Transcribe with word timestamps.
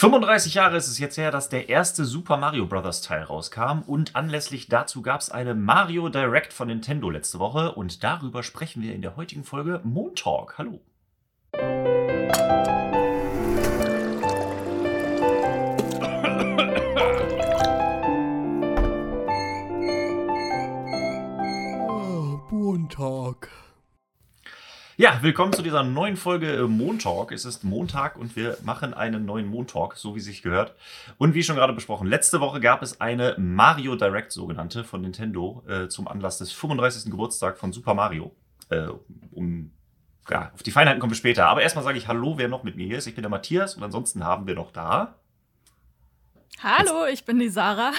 35 0.00 0.54
Jahre 0.54 0.78
ist 0.78 0.88
es 0.88 0.98
jetzt 0.98 1.18
her, 1.18 1.30
dass 1.30 1.50
der 1.50 1.68
erste 1.68 2.06
Super 2.06 2.38
Mario 2.38 2.64
Bros. 2.64 3.02
Teil 3.02 3.22
rauskam 3.22 3.82
und 3.86 4.16
anlässlich 4.16 4.66
dazu 4.68 5.02
gab 5.02 5.20
es 5.20 5.30
eine 5.30 5.54
Mario 5.54 6.08
Direct 6.08 6.54
von 6.54 6.68
Nintendo 6.68 7.10
letzte 7.10 7.38
Woche 7.38 7.72
und 7.72 8.02
darüber 8.02 8.42
sprechen 8.42 8.82
wir 8.82 8.94
in 8.94 9.02
der 9.02 9.16
heutigen 9.16 9.44
Folge 9.44 9.82
Moon 9.84 10.14
Talk. 10.14 10.56
Hallo. 10.56 10.80
Willkommen 25.22 25.52
zu 25.52 25.62
dieser 25.62 25.82
neuen 25.82 26.16
Folge 26.16 26.52
äh, 26.54 26.62
Montalk. 26.62 27.32
Es 27.32 27.44
ist 27.44 27.64
Montag 27.64 28.16
und 28.16 28.36
wir 28.36 28.56
machen 28.62 28.94
einen 28.94 29.24
neuen 29.24 29.46
Montalk, 29.46 29.96
so 29.96 30.14
wie 30.14 30.20
sich 30.20 30.42
gehört. 30.42 30.74
Und 31.18 31.34
wie 31.34 31.42
schon 31.42 31.56
gerade 31.56 31.72
besprochen, 31.72 32.06
letzte 32.06 32.40
Woche 32.40 32.60
gab 32.60 32.82
es 32.82 33.00
eine 33.00 33.34
Mario 33.38 33.96
Direct 33.96 34.32
sogenannte 34.32 34.84
von 34.84 35.02
Nintendo 35.02 35.62
äh, 35.68 35.88
zum 35.88 36.08
Anlass 36.08 36.38
des 36.38 36.52
35. 36.52 37.10
Geburtstag 37.10 37.58
von 37.58 37.72
Super 37.72 37.94
Mario. 37.94 38.34
Äh, 38.70 38.88
um 39.32 39.72
ja, 40.28 40.52
auf 40.54 40.62
die 40.62 40.70
Feinheiten 40.70 41.00
kommen 41.00 41.12
wir 41.12 41.16
später. 41.16 41.46
Aber 41.46 41.62
erstmal 41.62 41.84
sage 41.84 41.98
ich 41.98 42.08
Hallo, 42.08 42.38
wer 42.38 42.48
noch 42.48 42.62
mit 42.62 42.76
mir 42.76 42.86
hier 42.86 42.98
ist. 42.98 43.06
Ich 43.06 43.14
bin 43.14 43.22
der 43.22 43.30
Matthias 43.30 43.74
und 43.74 43.82
ansonsten 43.82 44.24
haben 44.24 44.46
wir 44.46 44.54
noch 44.54 44.70
da. 44.70 45.16
Hallo, 46.62 47.06
ich 47.12 47.24
bin 47.24 47.38
die 47.38 47.48
Sarah. 47.48 47.92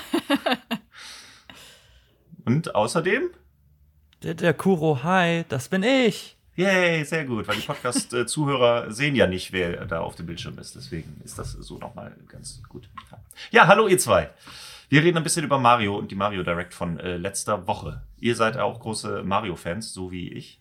und 2.46 2.74
außerdem 2.74 3.30
der, 4.24 4.36
der 4.36 4.54
Kuro, 4.54 5.04
hi, 5.04 5.46
das 5.50 5.68
bin 5.68 5.84
ich. 5.84 6.38
Yay, 6.62 7.04
sehr 7.06 7.26
gut, 7.26 7.48
weil 7.48 7.56
die 7.56 7.66
Podcast-Zuhörer 7.66 8.92
sehen 8.92 9.16
ja 9.16 9.26
nicht, 9.26 9.52
wer 9.52 9.86
da 9.86 10.02
auf 10.02 10.14
dem 10.14 10.28
Bildschirm 10.28 10.60
ist. 10.60 10.76
Deswegen 10.76 11.20
ist 11.26 11.40
das 11.40 11.54
so 11.54 11.80
nochmal 11.80 12.16
ganz 12.28 12.62
gut. 12.70 12.88
Ja, 13.50 13.66
hallo 13.66 13.88
ihr 13.88 13.98
zwei. 13.98 14.30
Wir 14.90 15.02
reden 15.02 15.18
ein 15.18 15.24
bisschen 15.24 15.44
über 15.44 15.58
Mario 15.58 15.98
und 15.98 16.12
die 16.12 16.16
Mario 16.16 16.44
Direct 16.44 16.76
von 16.76 17.00
äh, 17.00 17.18
letzter 17.18 17.66
Woche. 17.66 18.04
Ihr 18.20 18.36
seid 18.36 18.58
auch 18.58 18.80
große 18.80 19.24
Mario-Fans, 19.24 19.92
so 19.92 20.12
wie 20.12 20.30
ich. 20.30 20.60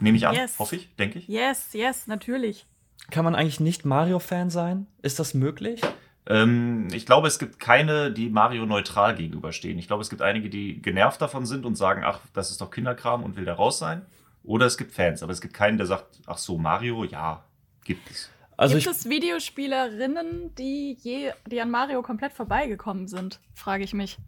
Nehme 0.00 0.16
ich 0.16 0.26
an, 0.26 0.36
yes. 0.36 0.58
hoffe 0.58 0.76
ich, 0.76 0.94
denke 0.96 1.18
ich. 1.18 1.28
Yes, 1.28 1.74
yes, 1.74 2.06
natürlich. 2.06 2.66
Kann 3.10 3.24
man 3.24 3.34
eigentlich 3.34 3.60
nicht 3.60 3.84
Mario-Fan 3.84 4.48
sein? 4.48 4.86
Ist 5.02 5.18
das 5.18 5.34
möglich? 5.34 5.82
Ähm, 6.26 6.88
ich 6.92 7.04
glaube, 7.04 7.28
es 7.28 7.38
gibt 7.38 7.60
keine, 7.60 8.10
die 8.10 8.30
Mario 8.30 8.64
neutral 8.64 9.14
gegenüberstehen. 9.14 9.78
Ich 9.78 9.86
glaube, 9.86 10.00
es 10.00 10.08
gibt 10.08 10.22
einige, 10.22 10.48
die 10.48 10.80
genervt 10.80 11.20
davon 11.20 11.44
sind 11.44 11.66
und 11.66 11.74
sagen, 11.74 12.02
ach, 12.06 12.20
das 12.32 12.50
ist 12.50 12.62
doch 12.62 12.70
Kinderkram 12.70 13.22
und 13.22 13.36
will 13.36 13.44
da 13.44 13.52
raus 13.52 13.78
sein. 13.78 14.06
Oder 14.44 14.66
es 14.66 14.76
gibt 14.76 14.92
Fans, 14.92 15.22
aber 15.22 15.32
es 15.32 15.40
gibt 15.40 15.54
keinen, 15.54 15.78
der 15.78 15.86
sagt, 15.86 16.20
ach 16.26 16.38
so, 16.38 16.58
Mario, 16.58 17.04
ja, 17.04 17.44
gibt 17.84 18.10
es. 18.10 18.30
Also 18.56 18.76
gibt 18.76 18.86
es 18.86 19.08
Videospielerinnen, 19.08 20.54
die, 20.54 20.96
je, 21.00 21.32
die 21.46 21.60
an 21.60 21.70
Mario 21.70 22.02
komplett 22.02 22.32
vorbeigekommen 22.32 23.08
sind, 23.08 23.40
frage 23.54 23.82
ich 23.82 23.94
mich. 23.94 24.18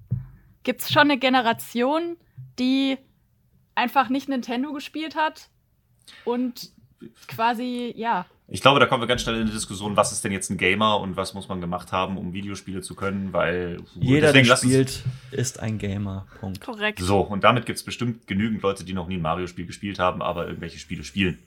Gibt 0.64 0.80
es 0.80 0.90
schon 0.92 1.02
eine 1.02 1.18
Generation, 1.18 2.16
die 2.58 2.98
einfach 3.74 4.08
nicht 4.08 4.28
Nintendo 4.28 4.72
gespielt 4.72 5.14
hat 5.14 5.48
und 6.24 6.72
quasi, 7.28 7.92
ja, 7.96 8.26
ich 8.48 8.60
glaube, 8.60 8.78
da 8.78 8.86
kommen 8.86 9.02
wir 9.02 9.08
ganz 9.08 9.22
schnell 9.22 9.40
in 9.40 9.46
die 9.46 9.52
Diskussion, 9.52 9.96
was 9.96 10.12
ist 10.12 10.22
denn 10.22 10.30
jetzt 10.30 10.50
ein 10.50 10.56
Gamer 10.56 11.00
und 11.00 11.16
was 11.16 11.34
muss 11.34 11.48
man 11.48 11.60
gemacht 11.60 11.90
haben, 11.90 12.16
um 12.16 12.32
Videospiele 12.32 12.80
zu 12.80 12.94
können, 12.94 13.32
weil 13.32 13.78
jeder, 13.96 14.32
der 14.32 14.44
spielt, 14.56 15.02
ist 15.32 15.58
ein 15.58 15.78
Gamer. 15.78 16.26
Punkt. 16.38 16.60
Korrekt. 16.60 17.00
So, 17.00 17.20
und 17.20 17.42
damit 17.42 17.66
gibt 17.66 17.78
es 17.78 17.84
bestimmt 17.84 18.28
genügend 18.28 18.62
Leute, 18.62 18.84
die 18.84 18.92
noch 18.92 19.08
nie 19.08 19.16
ein 19.16 19.22
Mario-Spiel 19.22 19.66
gespielt 19.66 19.98
haben, 19.98 20.22
aber 20.22 20.46
irgendwelche 20.46 20.78
Spiele 20.78 21.02
spielen. 21.02 21.38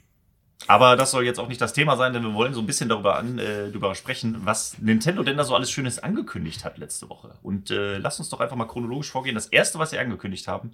Aber 0.68 0.98
das 0.98 1.12
soll 1.12 1.24
jetzt 1.24 1.40
auch 1.40 1.48
nicht 1.48 1.62
das 1.62 1.72
Thema 1.72 1.96
sein, 1.96 2.12
denn 2.12 2.22
wir 2.24 2.34
wollen 2.34 2.54
so 2.54 2.60
ein 2.60 2.66
bisschen 2.66 2.90
darüber, 2.90 3.18
an, 3.18 3.40
äh, 3.40 3.70
darüber 3.70 3.96
sprechen, 3.96 4.42
was 4.44 4.78
Nintendo 4.80 5.24
denn 5.24 5.38
da 5.38 5.46
so 5.46 5.56
alles 5.56 5.72
Schönes 5.72 6.00
angekündigt 6.00 6.66
hat 6.66 6.78
letzte 6.78 7.10
Woche. 7.10 7.36
Und 7.42 7.72
äh, 7.72 7.98
lass 7.98 8.20
uns 8.20 8.28
doch 8.28 8.42
einfach 8.42 8.58
mal 8.58 8.66
chronologisch 8.66 9.10
vorgehen. 9.10 9.36
Das 9.36 9.48
erste, 9.48 9.80
was 9.80 9.92
sie 9.92 10.00
angekündigt 10.00 10.50
haben, 10.50 10.72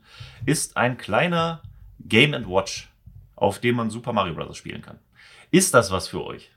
ist 0.48 0.76
ein 0.76 0.98
kleiner 0.98 1.62
Game 2.00 2.34
Watch, 2.50 2.90
auf 3.36 3.59
dem 3.59 3.75
man 3.75 3.92
Super 3.92 4.12
Mario 4.12 4.34
Bros. 4.34 4.57
spielen 4.57 4.81
kann. 4.81 4.97
Ist 5.52 5.74
das 5.74 5.91
was 5.91 6.08
für 6.08 6.24
euch? 6.24 6.52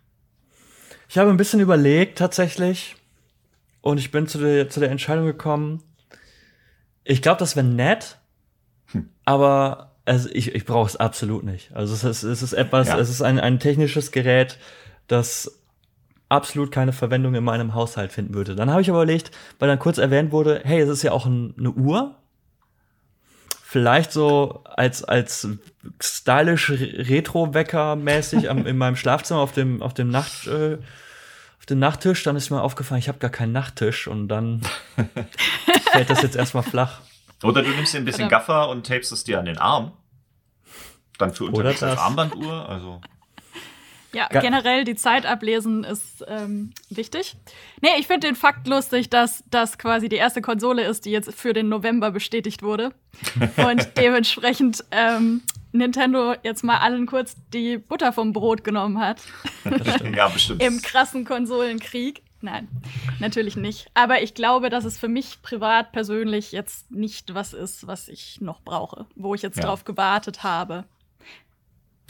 Ich 1.09 1.19
habe 1.19 1.31
ein 1.31 1.37
bisschen 1.37 1.61
überlegt 1.61 2.19
tatsächlich 2.19 2.97
und 3.81 3.99
ich 3.99 4.11
bin 4.11 4.27
zu 4.27 4.39
der, 4.39 4.69
zu 4.69 4.81
der 4.81 4.91
Entscheidung 4.91 5.25
gekommen, 5.25 5.83
ich 7.05 7.23
glaube, 7.23 7.39
das 7.39 7.57
wäre 7.57 7.67
nett, 7.67 8.19
hm. 8.93 9.09
aber 9.25 9.97
also 10.05 10.29
ich, 10.33 10.55
ich 10.55 10.65
brauche 10.65 10.87
es 10.87 10.97
absolut 10.97 11.45
nicht. 11.45 11.75
Also 11.75 11.95
es 11.95 12.05
ist, 12.05 12.23
es 12.23 12.43
ist 12.43 12.53
etwas, 12.53 12.89
ja. 12.89 12.99
es 12.99 13.09
ist 13.11 13.23
ein, 13.23 13.39
ein 13.39 13.59
technisches 13.59 14.13
Gerät, 14.13 14.59
das 15.07 15.63
absolut 16.29 16.71
keine 16.71 16.93
Verwendung 16.93 17.35
in 17.35 17.45
meinem 17.45 17.75
Haushalt 17.75 18.13
finden 18.13 18.35
würde. 18.35 18.55
Dann 18.55 18.71
habe 18.71 18.83
ich 18.83 18.91
aber 18.91 19.03
überlegt, 19.03 19.31
weil 19.59 19.69
dann 19.69 19.79
kurz 19.79 19.99
erwähnt 19.99 20.33
wurde, 20.33 20.61
hey, 20.65 20.81
es 20.81 20.89
ist 20.89 21.03
ja 21.03 21.13
auch 21.13 21.27
ein, 21.27 21.55
eine 21.59 21.71
Uhr, 21.71 22.17
vielleicht 23.71 24.13
so 24.13 24.65
als, 24.65 25.05
als 25.05 25.47
stylisch 26.01 26.71
Retro-Wecker-mäßig 26.71 28.45
in 28.45 28.79
meinem 28.79 28.97
Schlafzimmer 28.97 29.41
auf 29.41 29.53
dem, 29.53 29.83
auf 29.83 29.93
dem 29.93 30.09
Nacht, 30.09 30.47
äh, 30.47 30.79
auf 31.59 31.67
dem 31.67 31.79
Nachttisch. 31.79 32.23
Dann 32.23 32.35
ist 32.35 32.49
mir 32.49 32.63
aufgefallen, 32.63 33.01
ich 33.01 33.09
habe 33.09 33.19
gar 33.19 33.31
keinen 33.31 33.53
Nachttisch 33.53 34.09
und 34.09 34.29
dann 34.29 34.63
fällt 35.93 36.09
das 36.09 36.23
jetzt 36.23 36.35
erstmal 36.35 36.63
flach. 36.63 37.03
Oder 37.43 37.63
du 37.63 37.69
nimmst 37.69 37.93
dir 37.93 37.99
ein 37.99 38.07
bisschen 38.07 38.31
Gaffer 38.31 38.71
und 38.71 38.87
tapest 38.87 39.13
es 39.13 39.25
dir 39.25 39.39
an 39.39 39.45
den 39.45 39.59
Arm. 39.59 39.93
Dann 41.19 41.35
für 41.35 41.45
unterwegs 41.45 41.83
als 41.83 42.01
Armbanduhr. 42.01 42.67
Also. 42.67 43.03
Ja, 44.13 44.29
generell 44.29 44.85
die 44.85 44.95
Zeit 44.95 45.27
ablesen 45.27 45.85
ist 45.85 46.25
ähm, 46.27 46.73
wichtig. 46.89 47.37
Nee, 47.83 47.91
ich 47.99 48.07
finde 48.07 48.27
den 48.27 48.37
Fakt 48.37 48.67
lustig, 48.67 49.11
dass 49.11 49.45
das 49.51 49.77
quasi 49.77 50.09
die 50.09 50.17
erste 50.17 50.41
Konsole 50.41 50.85
ist, 50.85 51.05
die 51.05 51.11
jetzt 51.11 51.35
für 51.35 51.53
den 51.53 51.69
November 51.69 52.11
bestätigt 52.11 52.63
wurde. 52.63 52.93
Und 53.57 53.89
dementsprechend 53.99 54.83
ähm, 54.93 55.43
Nintendo 55.73 56.35
jetzt 56.43 56.65
mal 56.65 56.79
allen 56.79 57.07
kurz 57.07 57.37
die 57.53 57.77
Butter 57.77 58.13
vom 58.13 58.33
Brot 58.33 58.65
genommen 58.65 58.99
hat. 58.99 59.21
ja, 60.17 60.29
bestimmt. 60.29 60.63
Im 60.63 60.81
krassen 60.81 61.27
Konsolenkrieg. 61.27 62.23
Nein, 62.41 62.69
natürlich 63.19 63.57
nicht. 63.57 63.91
Aber 63.95 64.23
ich 64.23 64.33
glaube, 64.33 64.71
dass 64.71 64.85
es 64.85 64.97
für 64.97 65.09
mich 65.09 65.43
privat 65.43 65.93
persönlich 65.93 66.53
jetzt 66.53 66.91
nicht 66.91 67.35
was 67.35 67.53
ist, 67.53 67.87
was 67.87 68.09
ich 68.09 68.41
noch 68.41 68.61
brauche, 68.63 69.07
wo 69.17 69.35
ich 69.35 69.43
jetzt 69.43 69.57
ja. 69.57 69.65
drauf 69.65 69.85
gewartet 69.85 70.45
habe. 70.45 70.85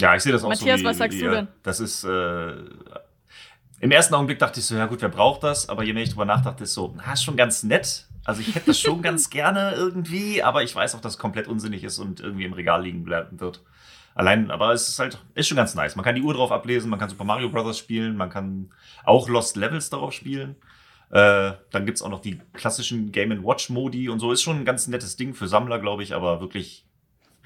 Ja, 0.01 0.15
ich 0.15 0.23
sehe 0.23 0.33
das 0.33 0.45
auch 0.45 0.49
Matthias, 0.49 0.81
so. 0.81 0.85
Matthias, 0.85 0.91
was 0.91 0.99
sagst 0.99 1.21
du 1.21 1.31
denn? 1.31 1.49
Das 1.63 1.81
ist. 1.81 2.05
Äh, 2.05 2.53
Im 3.81 3.91
ersten 3.91 4.15
Augenblick 4.15 4.39
dachte 4.39 4.61
ich 4.61 4.67
so, 4.67 4.75
ja 4.77 4.87
gut, 4.87 5.03
wer 5.03 5.09
braucht 5.09 5.43
das? 5.43 5.69
Aber 5.69 5.85
je 5.85 5.93
mehr 5.93 6.03
ich 6.03 6.11
drüber 6.11 6.25
nachdachte, 6.25 6.65
ist 6.65 6.75
so, 6.75 6.95
na, 6.97 7.13
ist 7.13 7.25
schon 7.25 7.37
ganz 7.37 7.63
nett. 7.63 8.07
Also 8.25 8.41
ich 8.41 8.55
hätte 8.55 8.67
das 8.67 8.81
schon 8.81 9.03
ganz 9.03 9.31
gerne 9.31 9.73
irgendwie, 9.75 10.43
aber 10.43 10.63
ich 10.63 10.75
weiß 10.75 10.95
auch, 10.95 11.01
dass 11.01 11.15
es 11.15 11.19
komplett 11.19 11.49
unsinnig 11.49 11.85
ist 11.85 11.99
und 11.99 12.21
irgendwie 12.21 12.45
im 12.45 12.53
Regal 12.53 12.83
liegen 12.83 13.05
bleiben 13.05 13.41
wird. 13.41 13.63
Allein, 14.15 14.51
aber 14.51 14.73
es 14.73 14.89
ist 14.89 14.99
halt, 14.99 15.19
ist 15.35 15.47
schon 15.47 15.57
ganz 15.57 15.75
nice. 15.77 15.95
Man 15.95 16.05
kann 16.05 16.17
die 16.17 16.23
Uhr 16.23 16.35
drauf 16.35 16.51
ablesen, 16.51 16.91
man 16.91 16.99
kann 16.99 17.09
Super 17.09 17.25
Mario 17.25 17.51
Bros. 17.51 17.79
spielen, 17.79 18.17
man 18.17 18.31
kann 18.31 18.71
auch 19.05 19.29
Lost 19.29 19.57
Levels 19.57 19.91
darauf 19.91 20.13
spielen. 20.13 20.57
Äh, 21.11 21.53
dann 21.71 21.87
gibt's 21.87 22.03
auch 22.03 22.09
noch 22.09 22.21
die 22.21 22.41
klassischen 22.53 23.13
Game 23.13 23.45
Watch 23.45 23.71
Modi 23.71 24.09
und 24.09 24.19
so. 24.19 24.33
Ist 24.33 24.43
schon 24.43 24.59
ein 24.59 24.65
ganz 24.65 24.89
nettes 24.89 25.17
Ding 25.17 25.35
für 25.35 25.47
Sammler, 25.47 25.79
glaube 25.79 26.03
ich, 26.03 26.15
aber 26.15 26.41
wirklich 26.41 26.85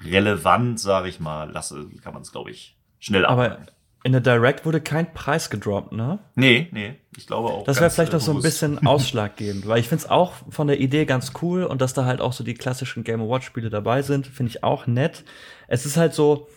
relevant, 0.05 0.79
sage 0.79 1.09
ich 1.09 1.19
mal, 1.19 1.51
lasse, 1.51 1.87
kann 2.03 2.13
man 2.13 2.21
es, 2.21 2.31
glaube 2.31 2.51
ich, 2.51 2.77
schnell 2.99 3.25
Aber 3.25 3.59
in 4.03 4.11
der 4.11 4.21
Direct 4.21 4.65
wurde 4.65 4.81
kein 4.81 5.13
Preis 5.13 5.49
gedroppt, 5.49 5.93
ne? 5.93 6.19
Nee, 6.35 6.67
nee, 6.71 6.95
ich 7.15 7.25
glaube 7.25 7.49
auch. 7.49 7.63
Das 7.63 7.79
wäre 7.79 7.89
vielleicht 7.89 8.11
noch 8.11 8.19
so 8.19 8.33
ein 8.33 8.41
bisschen 8.41 8.85
ausschlaggebend, 8.85 9.65
weil 9.65 9.79
ich 9.79 9.87
finde 9.87 10.03
es 10.03 10.09
auch 10.09 10.33
von 10.49 10.67
der 10.67 10.79
Idee 10.79 11.05
ganz 11.05 11.31
cool 11.41 11.63
und 11.63 11.81
dass 11.81 11.93
da 11.93 12.03
halt 12.03 12.19
auch 12.19 12.33
so 12.33 12.43
die 12.43 12.53
klassischen 12.53 13.05
Game 13.05 13.21
Watch 13.21 13.45
Spiele 13.45 13.69
dabei 13.69 14.01
sind, 14.01 14.27
finde 14.27 14.49
ich 14.49 14.63
auch 14.63 14.87
nett. 14.87 15.23
Es 15.67 15.85
ist 15.85 15.95
halt 15.95 16.13
so 16.13 16.49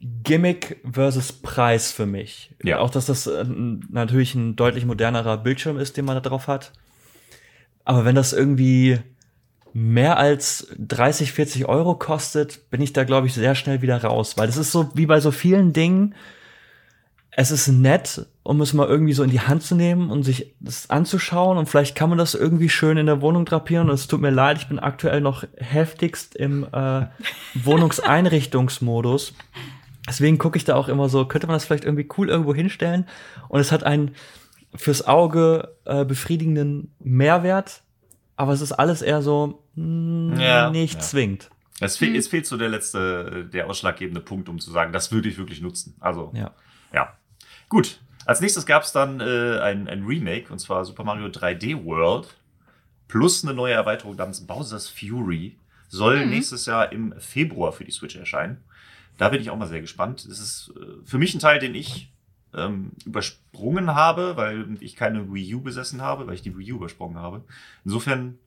Gimmick 0.00 0.80
versus 0.88 1.32
Preis 1.32 1.90
für 1.90 2.06
mich. 2.06 2.54
Ja. 2.62 2.78
Auch, 2.78 2.90
dass 2.90 3.06
das 3.06 3.26
äh, 3.26 3.44
natürlich 3.90 4.36
ein 4.36 4.54
deutlich 4.54 4.84
modernerer 4.84 5.38
Bildschirm 5.38 5.78
ist, 5.78 5.96
den 5.96 6.04
man 6.04 6.14
da 6.14 6.20
drauf 6.20 6.46
hat. 6.46 6.72
Aber 7.84 8.04
wenn 8.04 8.14
das 8.14 8.32
irgendwie 8.32 9.00
mehr 9.72 10.18
als 10.18 10.68
30, 10.78 11.32
40 11.32 11.68
Euro 11.68 11.94
kostet, 11.94 12.70
bin 12.70 12.80
ich 12.80 12.92
da, 12.92 13.04
glaube 13.04 13.26
ich, 13.26 13.34
sehr 13.34 13.54
schnell 13.54 13.82
wieder 13.82 14.02
raus. 14.02 14.36
Weil 14.36 14.46
das 14.46 14.56
ist 14.56 14.72
so 14.72 14.90
wie 14.94 15.06
bei 15.06 15.20
so 15.20 15.30
vielen 15.30 15.72
Dingen. 15.72 16.14
Es 17.30 17.50
ist 17.50 17.68
nett, 17.68 18.26
um 18.42 18.60
es 18.60 18.72
mal 18.72 18.88
irgendwie 18.88 19.12
so 19.12 19.22
in 19.22 19.30
die 19.30 19.40
Hand 19.40 19.62
zu 19.62 19.76
nehmen 19.76 20.10
und 20.10 20.24
sich 20.24 20.54
das 20.58 20.90
anzuschauen. 20.90 21.56
Und 21.56 21.68
vielleicht 21.68 21.94
kann 21.94 22.08
man 22.08 22.18
das 22.18 22.34
irgendwie 22.34 22.68
schön 22.68 22.96
in 22.96 23.06
der 23.06 23.20
Wohnung 23.20 23.44
drapieren. 23.44 23.88
Und 23.88 23.94
es 23.94 24.08
tut 24.08 24.20
mir 24.20 24.30
leid, 24.30 24.58
ich 24.58 24.68
bin 24.68 24.78
aktuell 24.78 25.20
noch 25.20 25.44
heftigst 25.56 26.34
im 26.34 26.66
äh, 26.72 27.06
Wohnungseinrichtungsmodus. 27.54 29.34
Deswegen 30.08 30.38
gucke 30.38 30.56
ich 30.56 30.64
da 30.64 30.74
auch 30.74 30.88
immer 30.88 31.08
so, 31.08 31.26
könnte 31.26 31.46
man 31.46 31.54
das 31.54 31.66
vielleicht 31.66 31.84
irgendwie 31.84 32.08
cool 32.16 32.28
irgendwo 32.28 32.54
hinstellen? 32.54 33.06
Und 33.48 33.60
es 33.60 33.70
hat 33.70 33.84
einen 33.84 34.12
fürs 34.74 35.06
Auge 35.06 35.76
äh, 35.84 36.04
befriedigenden 36.04 36.94
Mehrwert 36.98 37.82
aber 38.38 38.52
es 38.52 38.60
ist 38.60 38.72
alles 38.72 39.02
eher 39.02 39.20
so 39.20 39.64
mh, 39.74 40.34
hm, 40.34 40.40
ja, 40.40 40.70
nicht 40.70 40.94
ja. 40.94 41.00
zwingend. 41.00 41.50
Es, 41.80 41.96
fehl, 41.96 42.16
es 42.16 42.28
fehlt 42.28 42.46
so 42.46 42.56
der 42.56 42.68
letzte, 42.68 43.44
der 43.52 43.68
ausschlaggebende 43.68 44.20
Punkt, 44.20 44.48
um 44.48 44.58
zu 44.58 44.70
sagen, 44.70 44.92
das 44.92 45.12
würde 45.12 45.28
ich 45.28 45.38
wirklich 45.38 45.60
nutzen. 45.60 45.96
Also, 46.00 46.32
ja. 46.34 46.52
ja. 46.92 47.16
Gut. 47.68 48.00
Als 48.24 48.40
nächstes 48.40 48.66
gab 48.66 48.82
es 48.82 48.92
dann 48.92 49.20
äh, 49.20 49.58
ein, 49.60 49.88
ein 49.88 50.04
Remake, 50.04 50.52
und 50.52 50.58
zwar 50.58 50.84
Super 50.84 51.02
Mario 51.02 51.26
3D 51.26 51.84
World, 51.84 52.36
plus 53.08 53.44
eine 53.44 53.54
neue 53.54 53.74
Erweiterung 53.74 54.16
namens 54.16 54.46
Bowser's 54.46 54.88
Fury. 54.88 55.58
Soll 55.88 56.24
mhm. 56.24 56.30
nächstes 56.30 56.66
Jahr 56.66 56.92
im 56.92 57.14
Februar 57.18 57.72
für 57.72 57.84
die 57.84 57.90
Switch 57.90 58.16
erscheinen. 58.16 58.62
Da 59.16 59.30
bin 59.30 59.40
ich 59.40 59.50
auch 59.50 59.56
mal 59.56 59.66
sehr 59.66 59.80
gespannt. 59.80 60.26
Es 60.26 60.38
ist 60.38 60.72
äh, 60.76 61.04
für 61.04 61.18
mich 61.18 61.34
ein 61.34 61.40
Teil, 61.40 61.58
den 61.58 61.74
ich 61.74 62.12
ähm, 62.54 62.92
übersprungen 63.04 63.94
habe, 63.94 64.36
weil 64.36 64.76
ich 64.80 64.96
keine 64.96 65.32
Wii 65.32 65.54
U 65.56 65.60
besessen 65.60 66.02
habe, 66.02 66.26
weil 66.26 66.34
ich 66.34 66.42
die 66.42 66.56
Wii 66.56 66.72
U 66.72 66.76
übersprungen 66.76 67.18
habe. 67.18 67.44
Insofern 67.84 68.38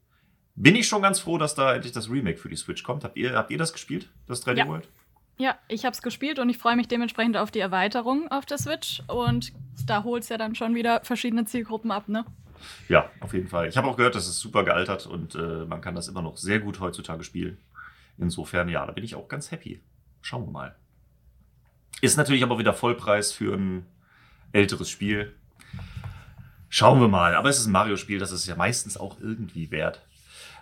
bin 0.55 0.75
ich 0.75 0.87
schon 0.87 1.01
ganz 1.01 1.19
froh, 1.19 1.37
dass 1.37 1.55
da 1.55 1.73
endlich 1.73 1.93
das 1.93 2.09
Remake 2.09 2.37
für 2.37 2.49
die 2.49 2.55
Switch 2.55 2.83
kommt. 2.83 3.03
Habt 3.03 3.17
ihr, 3.17 3.33
habt 3.35 3.51
ihr 3.51 3.57
das 3.57 3.73
gespielt, 3.73 4.09
das 4.27 4.45
3D 4.45 4.57
ja. 4.57 4.67
World? 4.67 4.87
Ja, 5.37 5.57
ich 5.67 5.85
habe 5.85 5.93
es 5.93 6.01
gespielt 6.01 6.37
und 6.39 6.49
ich 6.49 6.57
freue 6.57 6.75
mich 6.75 6.87
dementsprechend 6.87 7.35
auf 7.37 7.49
die 7.49 7.59
Erweiterung 7.59 8.29
auf 8.29 8.45
der 8.45 8.57
Switch. 8.57 9.01
Und 9.07 9.53
da 9.87 10.03
holt 10.03 10.23
es 10.23 10.29
ja 10.29 10.37
dann 10.37 10.53
schon 10.55 10.75
wieder 10.75 11.01
verschiedene 11.03 11.45
Zielgruppen 11.45 11.91
ab, 11.91 12.07
ne? 12.07 12.25
Ja, 12.87 13.09
auf 13.21 13.33
jeden 13.33 13.47
Fall. 13.47 13.67
Ich 13.67 13.77
habe 13.77 13.87
auch 13.87 13.97
gehört, 13.97 14.13
das 14.13 14.27
ist 14.27 14.39
super 14.39 14.63
gealtert 14.63 15.07
und 15.07 15.33
äh, 15.33 15.65
man 15.65 15.81
kann 15.81 15.95
das 15.95 16.07
immer 16.07 16.21
noch 16.21 16.37
sehr 16.37 16.59
gut 16.59 16.79
heutzutage 16.79 17.23
spielen. 17.23 17.57
Insofern, 18.19 18.69
ja, 18.69 18.85
da 18.85 18.91
bin 18.91 19.03
ich 19.03 19.15
auch 19.15 19.27
ganz 19.27 19.49
happy. 19.49 19.81
Schauen 20.21 20.45
wir 20.45 20.51
mal. 20.51 20.75
Ist 22.01 22.17
natürlich 22.17 22.43
aber 22.43 22.59
wieder 22.59 22.73
Vollpreis 22.73 23.31
für 23.31 23.55
ein 23.55 23.85
älteres 24.53 24.89
Spiel. 24.89 25.33
Schauen 26.69 27.01
wir 27.01 27.07
mal. 27.07 27.35
Aber 27.35 27.49
es 27.49 27.59
ist 27.59 27.67
ein 27.67 27.71
Mario-Spiel, 27.71 28.19
das 28.19 28.31
ist 28.31 28.47
ja 28.47 28.55
meistens 28.55 28.97
auch 28.97 29.19
irgendwie 29.19 29.71
wert. 29.71 30.01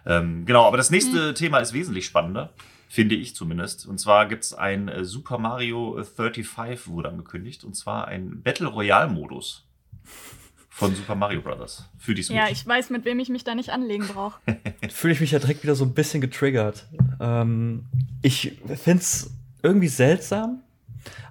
Ähm, 0.06 0.46
genau, 0.46 0.66
aber 0.66 0.78
das 0.78 0.90
nächste 0.90 1.30
mhm. 1.30 1.36
Thema 1.36 1.60
ist 1.60 1.74
wesentlich 1.74 2.06
spannender, 2.06 2.52
finde 2.88 3.16
ich 3.16 3.36
zumindest. 3.36 3.86
Und 3.86 4.00
zwar 4.00 4.28
gibt 4.28 4.44
es 4.44 4.54
ein 4.54 4.88
äh, 4.88 5.06
Super 5.06 5.38
Mario 5.38 6.04
35 6.04 6.88
wurde 6.88 7.10
angekündigt. 7.10 7.64
Und 7.64 7.76
zwar 7.76 8.08
ein 8.08 8.42
Battle 8.42 8.68
Royale-Modus 8.68 9.66
von 10.80 10.96
Super 10.96 11.16
Mario 11.16 11.42
Bros. 11.42 11.90
für 11.98 12.16
die 12.16 12.24
Switch. 12.24 12.38
Ja, 12.38 12.48
ich 12.50 12.66
weiß, 12.66 12.90
mit 12.90 13.04
wem 13.04 13.20
ich 13.20 13.30
mich 13.30 13.44
da 13.44 13.54
nicht 13.54 13.70
anlegen 13.70 14.08
brauche. 14.08 14.40
Fühle 14.90 15.14
ich 15.14 15.20
mich 15.20 15.32
ja 15.32 15.40
direkt 15.40 15.62
wieder 15.62 15.76
so 15.76 15.84
ein 15.84 15.94
bisschen 15.94 16.22
getriggert. 16.22 16.86
Ähm, 17.20 17.86
ich 18.22 18.58
finde 18.82 19.02
es 19.02 19.32
irgendwie 19.62 19.90
seltsam. 19.90 20.64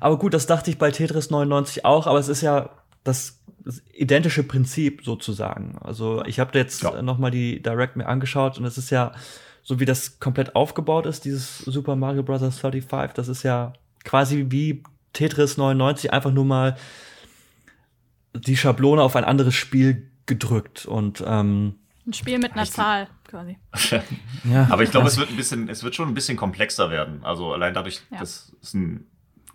Aber 0.01 0.19
gut, 0.19 0.35
das 0.35 0.47
dachte 0.47 0.71
ich 0.71 0.79
bei 0.79 0.91
Tetris 0.91 1.31
99 1.31 1.85
auch, 1.85 2.07
aber 2.07 2.19
es 2.19 2.29
ist 2.29 2.43
ja 2.43 2.71
das, 3.05 3.39
identische 3.93 4.43
Prinzip 4.43 5.05
sozusagen. 5.05 5.79
Also 5.81 6.25
ich 6.25 6.41
habe 6.41 6.59
jetzt 6.59 6.83
ja. 6.83 7.03
noch 7.03 7.19
mal 7.19 7.31
die 7.31 7.63
Direct 7.63 7.97
mir 7.97 8.07
angeschaut 8.07 8.59
und 8.59 8.65
es 8.65 8.79
ist 8.79 8.91
ja 8.91 9.13
so 9.63 9.81
wie 9.81 9.85
das 9.85 10.19
komplett 10.19 10.57
aufgebaut 10.57 11.05
ist, 11.05 11.25
dieses 11.25 11.59
Super 11.59 11.95
Mario 11.95 12.23
Bros. 12.23 12.41
35, 12.41 13.13
das 13.15 13.29
ist 13.29 13.43
ja 13.43 13.75
quasi 14.05 14.47
wie 14.49 14.83
Tetris 15.13 15.59
99 15.59 16.13
einfach 16.13 16.33
nur 16.33 16.47
mal 16.47 16.77
die 18.35 18.57
Schablone 18.57 19.03
auf 19.03 19.17
ein 19.17 19.25
anderes 19.25 19.55
Spiel 19.55 20.11
gedrückt 20.25 20.87
und 20.87 21.23
ähm, 21.27 21.75
ein 22.07 22.15
Spiel 22.15 22.39
mit 22.39 22.53
einer 22.53 22.65
Zahl 22.65 23.09
quasi. 23.27 23.59
ja, 24.45 24.69
aber 24.71 24.83
ich 24.83 24.91
glaube, 24.91 25.09
es 25.09 25.19
wird 25.19 25.29
ein 25.29 25.37
bisschen, 25.37 25.69
es 25.69 25.83
wird 25.83 25.95
schon 25.95 26.09
ein 26.09 26.15
bisschen 26.15 26.39
komplexer 26.39 26.89
werden. 26.91 27.23
Also 27.23 27.53
allein 27.53 27.75
dadurch, 27.75 28.01
ja. 28.11 28.21
dass 28.21 28.53
es 28.63 28.73
ein 28.73 29.07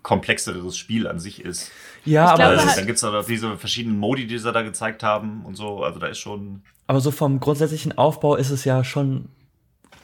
komplexeres 0.04 0.76
Spiel 0.76 1.08
an 1.08 1.18
sich 1.18 1.44
ist. 1.44 1.72
Ja, 2.04 2.26
ich 2.26 2.30
aber 2.30 2.54
glaube, 2.54 2.68
halt 2.68 2.78
dann 2.78 2.86
gibt 2.86 2.96
es 2.96 3.00
da 3.00 3.22
diese 3.22 3.56
verschiedenen 3.56 3.98
Modi, 3.98 4.28
die 4.28 4.38
sie 4.38 4.52
da 4.52 4.62
gezeigt 4.62 5.02
haben 5.02 5.44
und 5.44 5.56
so. 5.56 5.82
Also 5.82 5.98
da 5.98 6.06
ist 6.06 6.18
schon. 6.18 6.62
Aber 6.86 7.00
so 7.00 7.10
vom 7.10 7.40
grundsätzlichen 7.40 7.98
Aufbau 7.98 8.36
ist 8.36 8.50
es 8.50 8.64
ja 8.64 8.84
schon 8.84 9.30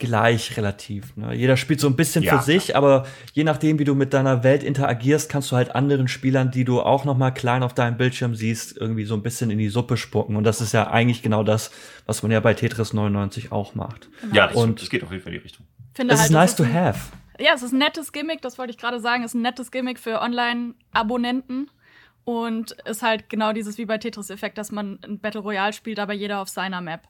gleich 0.01 0.57
relativ. 0.57 1.15
Ne? 1.17 1.35
Jeder 1.35 1.59
spielt 1.59 1.79
so 1.79 1.87
ein 1.87 1.95
bisschen 1.95 2.25
ja. 2.25 2.39
für 2.39 2.45
sich, 2.45 2.75
aber 2.75 3.07
je 3.35 3.45
nachdem, 3.45 3.79
wie 3.79 3.85
du 3.85 3.95
mit 3.95 4.15
deiner 4.15 4.43
Welt 4.43 4.63
interagierst, 4.63 5.31
kannst 5.31 5.53
du 5.53 5.57
halt 5.57 5.75
anderen 5.75 6.09
Spielern, 6.09 6.51
die 6.51 6.65
du 6.65 6.81
auch 6.81 7.05
noch 7.05 7.19
mal 7.19 7.31
klein 7.31 7.63
auf 7.63 7.75
deinem 7.75 7.99
Bildschirm 7.99 8.35
siehst, 8.35 8.79
irgendwie 8.79 9.05
so 9.05 9.15
ein 9.15 9.23
bisschen 9.23 9.51
in 9.51 9.59
die 9.59 9.69
Suppe 9.69 9.99
spucken. 9.99 10.37
Und 10.37 10.45
das 10.45 10.63
ist 10.63 10.73
ja 10.73 10.91
eigentlich 10.91 11.23
genau 11.23 11.45
das, 11.45 11.71
was 12.07 12.23
man 12.23 12.33
ja 12.33 12.41
bei 12.41 12.55
Tetris 12.55 12.95
99 12.95 13.53
auch 13.53 13.75
macht. 13.75 14.09
Genau. 14.23 14.35
Ja, 14.35 14.51
und 14.51 14.81
es 14.83 14.89
geht 14.89 15.05
auf 15.05 15.13
jeden 15.13 15.23
Fall 15.23 15.35
in 15.35 15.39
die 15.39 15.45
Richtung. 15.45 15.67
Finde 15.93 16.15
es 16.15 16.21
halt, 16.21 16.31
ist 16.31 16.35
nice 16.35 16.57
to 16.57 16.65
have. 16.65 16.99
Ja, 17.41 17.55
es 17.55 17.63
ist 17.63 17.73
ein 17.73 17.79
nettes 17.79 18.13
Gimmick, 18.13 18.43
das 18.43 18.59
wollte 18.59 18.71
ich 18.71 18.79
gerade 18.79 19.01
sagen. 19.01 19.25
Es 19.25 19.31
ist 19.31 19.35
ein 19.35 19.43
nettes 19.43 19.71
Gimmick 19.71 19.99
für 19.99 20.21
Online-Abonnenten. 20.21 21.71
Und 22.25 22.73
ist 22.85 23.03
halt 23.03 23.29
genau 23.29 23.53
dieses 23.53 23.79
wie 23.79 23.87
bei 23.87 23.99
Tetris-Effekt, 23.99 24.59
dass 24.59 24.71
man 24.71 24.99
ein 25.05 25.19
Battle 25.19 25.41
Royale 25.41 25.73
spielt, 25.73 25.99
aber 25.99 26.13
jeder 26.13 26.41
auf 26.41 26.49
seiner 26.49 26.81
Map. 26.81 27.09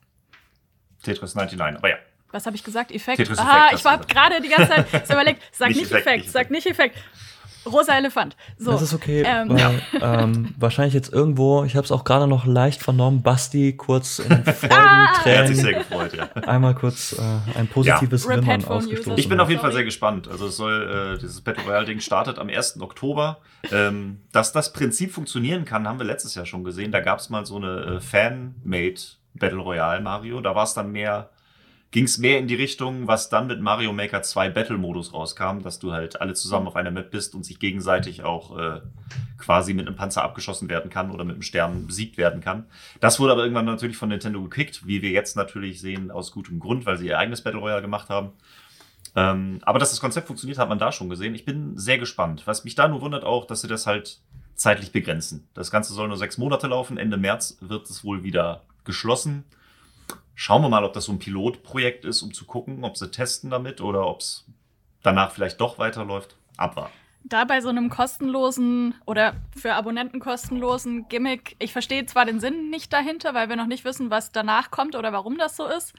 Tetris 1.03 1.35
99, 1.35 1.79
aber 1.79 1.91
ja 1.91 1.97
was 2.33 2.47
habe 2.47 2.57
ich 2.57 2.65
gesagt? 2.65 2.93
Effekt. 2.93 3.19
Tetris 3.19 3.39
Aha, 3.39 3.71
ich 3.75 3.85
war 3.85 3.99
gerade 3.99 4.41
die 4.41 4.49
ganze 4.49 4.69
Zeit 4.69 5.07
so 5.07 5.13
überlegt, 5.15 5.43
sag 5.53 5.69
nicht, 5.69 5.81
nicht 5.81 5.93
Effekt, 5.93 6.07
Effekt, 6.07 6.31
sag 6.31 6.51
nicht 6.51 6.67
Effekt. 6.67 6.97
Rosa 7.67 7.97
Elefant. 7.97 8.37
So, 8.57 8.73
das 8.73 8.83
ist 8.83 8.95
okay. 8.95 9.23
Ähm, 9.27 9.51
weil, 9.51 9.83
ähm, 10.01 10.55
wahrscheinlich 10.59 10.95
jetzt 10.95 11.13
irgendwo, 11.13 11.65
ich 11.65 11.77
habe 11.77 11.85
es 11.85 11.93
auch 11.93 12.05
gerade 12.05 12.27
noch 12.27 12.47
leicht 12.47 12.83
vernommen, 12.83 13.23
Basti 13.23 13.77
kurz 13.77 14.19
in 14.19 14.29
Freudentränen. 14.45 14.71
ah! 14.71 15.23
Er 15.25 15.39
hat 15.41 15.49
sich 15.49 15.61
sehr 15.61 15.75
gefreut, 15.75 16.15
ja. 16.15 16.25
Einmal 16.47 16.75
kurz 16.75 17.13
äh, 17.13 17.59
ein 17.59 17.69
positives 17.69 18.25
ja. 18.25 18.37
Wimmern 18.37 18.65
ausgestoßen. 18.65 19.19
Ich 19.19 19.29
bin 19.29 19.41
auf 19.41 19.49
jeden 19.49 19.61
Fall 19.61 19.73
sehr 19.73 19.85
gespannt. 19.85 20.29
Also 20.29 20.47
es 20.47 20.57
soll, 20.57 21.17
äh, 21.17 21.19
dieses 21.19 21.41
Battle 21.41 21.65
Royale-Ding 21.65 22.01
startet 22.01 22.39
am 22.39 22.49
1. 22.49 22.81
Oktober. 22.81 23.39
Ähm, 23.71 24.21
dass 24.33 24.53
das 24.53 24.73
Prinzip 24.73 25.13
funktionieren 25.13 25.65
kann, 25.65 25.87
haben 25.87 25.99
wir 25.99 26.07
letztes 26.07 26.35
Jahr 26.35 26.47
schon 26.47 26.65
gesehen. 26.65 26.93
Da 26.93 27.01
gab 27.01 27.19
es 27.19 27.29
mal 27.29 27.45
so 27.45 27.57
eine 27.57 27.97
äh, 27.97 28.01
Fan-Made 28.01 29.01
Battle 29.35 29.59
Royale 29.59 30.01
Mario. 30.01 30.41
Da 30.41 30.55
war 30.55 30.65
es 30.65 30.75
dann 30.75 30.93
mehr 30.93 31.31
ging 31.91 32.05
es 32.05 32.19
mehr 32.19 32.39
in 32.39 32.47
die 32.47 32.55
Richtung, 32.55 33.09
was 33.09 33.31
dann 33.31 33.49
mit 33.49 33.61
Mario 33.61 33.93
Maker 33.93 34.23
2 34.23 34.51
Battle-Modus 34.51 35.13
rauskam, 35.13 35.61
dass 35.63 35.81
du 35.81 35.93
halt 35.93 36.21
alle 36.21 36.35
zusammen 36.35 36.69
auf 36.69 36.77
einer 36.77 36.93
Map 36.93 37.11
bist 37.11 37.35
und 37.35 37.45
sich 37.45 37.59
gegenseitig 37.59 38.23
auch 38.23 38.57
äh, 38.57 38.81
quasi 39.39 39.75
mit 39.75 39.89
einem 39.89 39.97
Panzer 39.97 40.23
abgeschossen 40.23 40.69
werden 40.69 40.91
kann 40.91 41.11
oder 41.11 41.25
mit 41.25 41.35
einem 41.35 41.43
Stern 41.43 41.89
besiegt 41.89 42.17
werden 42.17 42.41
kann. 42.41 42.67
Das 43.01 43.19
wurde 43.19 43.33
aber 43.33 43.43
irgendwann 43.43 43.65
natürlich 43.65 43.97
von 43.97 44.09
Nintendo 44.09 44.41
gekickt, 44.43 44.87
wie 44.87 45.03
wir 45.03 45.11
jetzt 45.11 45.37
natürlich 45.37 45.81
sehen, 45.81 46.13
aus 46.13 46.31
gutem 46.31 46.61
Grund, 46.61 46.87
weil 46.87 46.97
sie 46.97 47.09
ihr 47.09 47.19
eigenes 47.19 47.43
Battle 47.43 47.61
Royale 47.61 47.83
gemacht 47.83 48.09
haben. 48.09 48.33
Ähm, 49.17 49.59
aber 49.63 49.81
dass 49.81 49.91
das 49.91 50.01
Konzept 50.01 50.29
funktioniert, 50.29 50.59
hat 50.59 50.69
man 50.69 50.79
da 50.79 50.93
schon 50.93 51.09
gesehen. 51.09 51.35
Ich 51.35 51.45
bin 51.45 51.77
sehr 51.77 51.99
gespannt. 51.99 52.43
Was 52.45 52.63
mich 52.63 52.77
da 52.77 52.87
nur 52.87 53.01
wundert 53.01 53.25
auch, 53.25 53.47
dass 53.47 53.63
sie 53.63 53.69
das 53.69 53.89
halt 53.89 54.21
zeitlich 54.55 54.93
begrenzen. 54.93 55.49
Das 55.55 55.73
Ganze 55.73 55.93
soll 55.93 56.07
nur 56.07 56.17
sechs 56.17 56.39
Monate 56.39 56.69
laufen. 56.69 56.99
Ende 56.99 57.17
März 57.17 57.59
wird 57.61 57.91
es 57.91 58.05
wohl 58.05 58.23
wieder 58.23 58.63
geschlossen. 58.85 59.45
Schauen 60.41 60.63
wir 60.63 60.71
mal, 60.71 60.85
ob 60.85 60.95
das 60.95 61.05
so 61.05 61.13
ein 61.13 61.19
Pilotprojekt 61.19 62.07
ist, 62.07 62.23
um 62.23 62.33
zu 62.33 62.47
gucken, 62.47 62.83
ob 62.83 62.97
sie 62.97 63.11
testen 63.11 63.51
damit 63.51 63.83
oder 63.83 64.07
ob 64.07 64.21
es 64.21 64.47
danach 65.03 65.33
vielleicht 65.33 65.61
doch 65.61 65.79
weiterläuft. 65.79 66.35
Abwarten. 66.57 66.95
Da 67.25 67.45
bei 67.45 67.61
so 67.61 67.69
einem 67.69 67.91
kostenlosen 67.91 68.95
oder 69.05 69.35
für 69.55 69.75
Abonnenten 69.75 70.19
kostenlosen 70.19 71.09
Gimmick, 71.11 71.57
ich 71.59 71.75
verstehe 71.75 72.07
zwar 72.07 72.25
den 72.25 72.41
Sinn 72.41 72.71
nicht 72.71 72.91
dahinter, 72.91 73.35
weil 73.35 73.51
wir 73.51 73.57
noch 73.57 73.67
nicht 73.67 73.85
wissen, 73.85 74.11
was 74.11 74.33
danach 74.33 74.71
kommt 74.71 74.97
oder 74.97 75.13
warum 75.13 75.37
das 75.37 75.59
so 75.59 75.67
ist, 75.67 75.93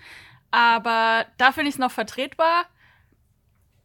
aber 0.50 1.28
da 1.38 1.52
finde 1.52 1.70
ich 1.70 1.76
es 1.76 1.80
noch 1.80 1.92
vertretbar. 1.92 2.66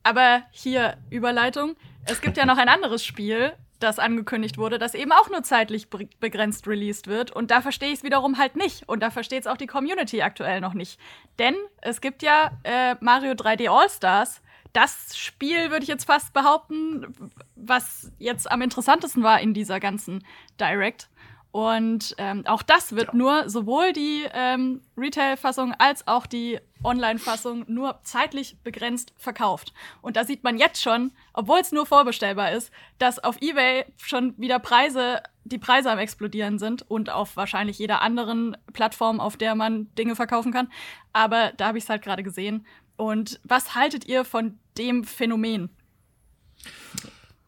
Aber 0.05 0.41
hier 0.53 0.97
Überleitung. 1.11 1.77
Es 2.07 2.23
gibt 2.23 2.39
ja 2.39 2.47
noch 2.47 2.57
ein 2.57 2.71
anderes 2.71 3.05
Spiel, 3.05 3.53
das 3.79 3.99
angekündigt 3.99 4.59
wurde, 4.59 4.79
das 4.79 4.95
eben 4.95 5.13
auch 5.13 5.29
nur 5.29 5.43
zeitlich 5.43 5.89
begrenzt 5.89 6.67
released 6.67 7.07
wird. 7.07 7.31
Und 7.31 7.51
da 7.51 7.61
verstehe 7.61 7.89
ich 7.89 7.99
es 7.99 8.05
wiederum 8.05 8.39
halt 8.39 8.57
nicht. 8.57 8.89
Und 8.89 9.03
da 9.03 9.11
versteht 9.11 9.43
es 9.43 9.47
auch 9.47 9.57
die 9.57 9.67
Community 9.67 10.23
aktuell 10.23 10.61
noch 10.61 10.75
nicht. 10.75 10.99
Denn 11.39 11.55
es 11.83 12.01
gibt 12.01 12.23
ja 12.23 12.53
äh, 12.65 12.97
Mario 13.01 13.33
3D 13.33 13.69
All-Stars. 13.69 14.43
Das 14.73 15.17
Spiel, 15.17 15.71
würde 15.71 15.83
ich 15.83 15.89
jetzt 15.89 16.05
fast 16.05 16.33
behaupten, 16.33 17.07
was 17.55 18.13
jetzt 18.19 18.51
am 18.51 18.61
interessantesten 18.61 19.23
war 19.23 19.41
in 19.41 19.55
dieser 19.55 19.81
ganzen 19.81 20.25
Direct. 20.61 21.09
Und 21.53 22.15
ähm, 22.19 22.47
auch 22.47 22.63
das 22.63 22.95
wird 22.95 23.09
ja. 23.09 23.15
nur 23.15 23.49
sowohl 23.49 23.93
die 23.93 24.25
ähm, 24.35 24.83
Retail-Fassung 24.97 25.73
als 25.79 26.07
auch 26.07 26.27
die 26.27 26.59
Online-Fassung 26.85 27.65
nur 27.67 27.99
zeitlich 28.03 28.59
begrenzt 28.63 29.15
verkauft. 29.17 29.73
Und 30.03 30.17
da 30.17 30.25
sieht 30.25 30.45
man 30.45 30.59
jetzt 30.59 30.83
schon, 30.83 31.13
obwohl 31.33 31.61
es 31.61 31.73
nur 31.73 31.87
vorbestellbar 31.87 32.53
ist, 32.53 32.71
dass 32.99 33.19
auf 33.19 33.41
eBay 33.41 33.87
schon 33.97 34.35
wieder 34.37 34.59
Preise, 34.59 35.23
die 35.45 35.59
Preise 35.59 35.91
am 35.91 35.99
explodieren 35.99 36.59
sind 36.59 36.89
und 36.91 37.09
auf 37.09 37.37
wahrscheinlich 37.37 37.79
jeder 37.79 38.03
anderen 38.03 38.57
Plattform, 38.75 39.19
auf 39.19 39.39
der 39.39 39.55
man 39.55 39.89
Dinge 39.95 40.15
verkaufen 40.15 40.53
kann. 40.53 40.69
Aber 41.15 41.53
da 41.57 41.69
habe 41.69 41.79
ich 41.79 41.85
es 41.85 41.91
halt 41.91 42.03
gerade 42.03 42.23
gesehen. 42.23 42.67
Und 42.97 43.41
was 43.45 43.75
haltet 43.75 44.07
ihr 44.07 44.25
von 44.25 44.59
dem 44.77 45.05
Phänomen? 45.05 45.71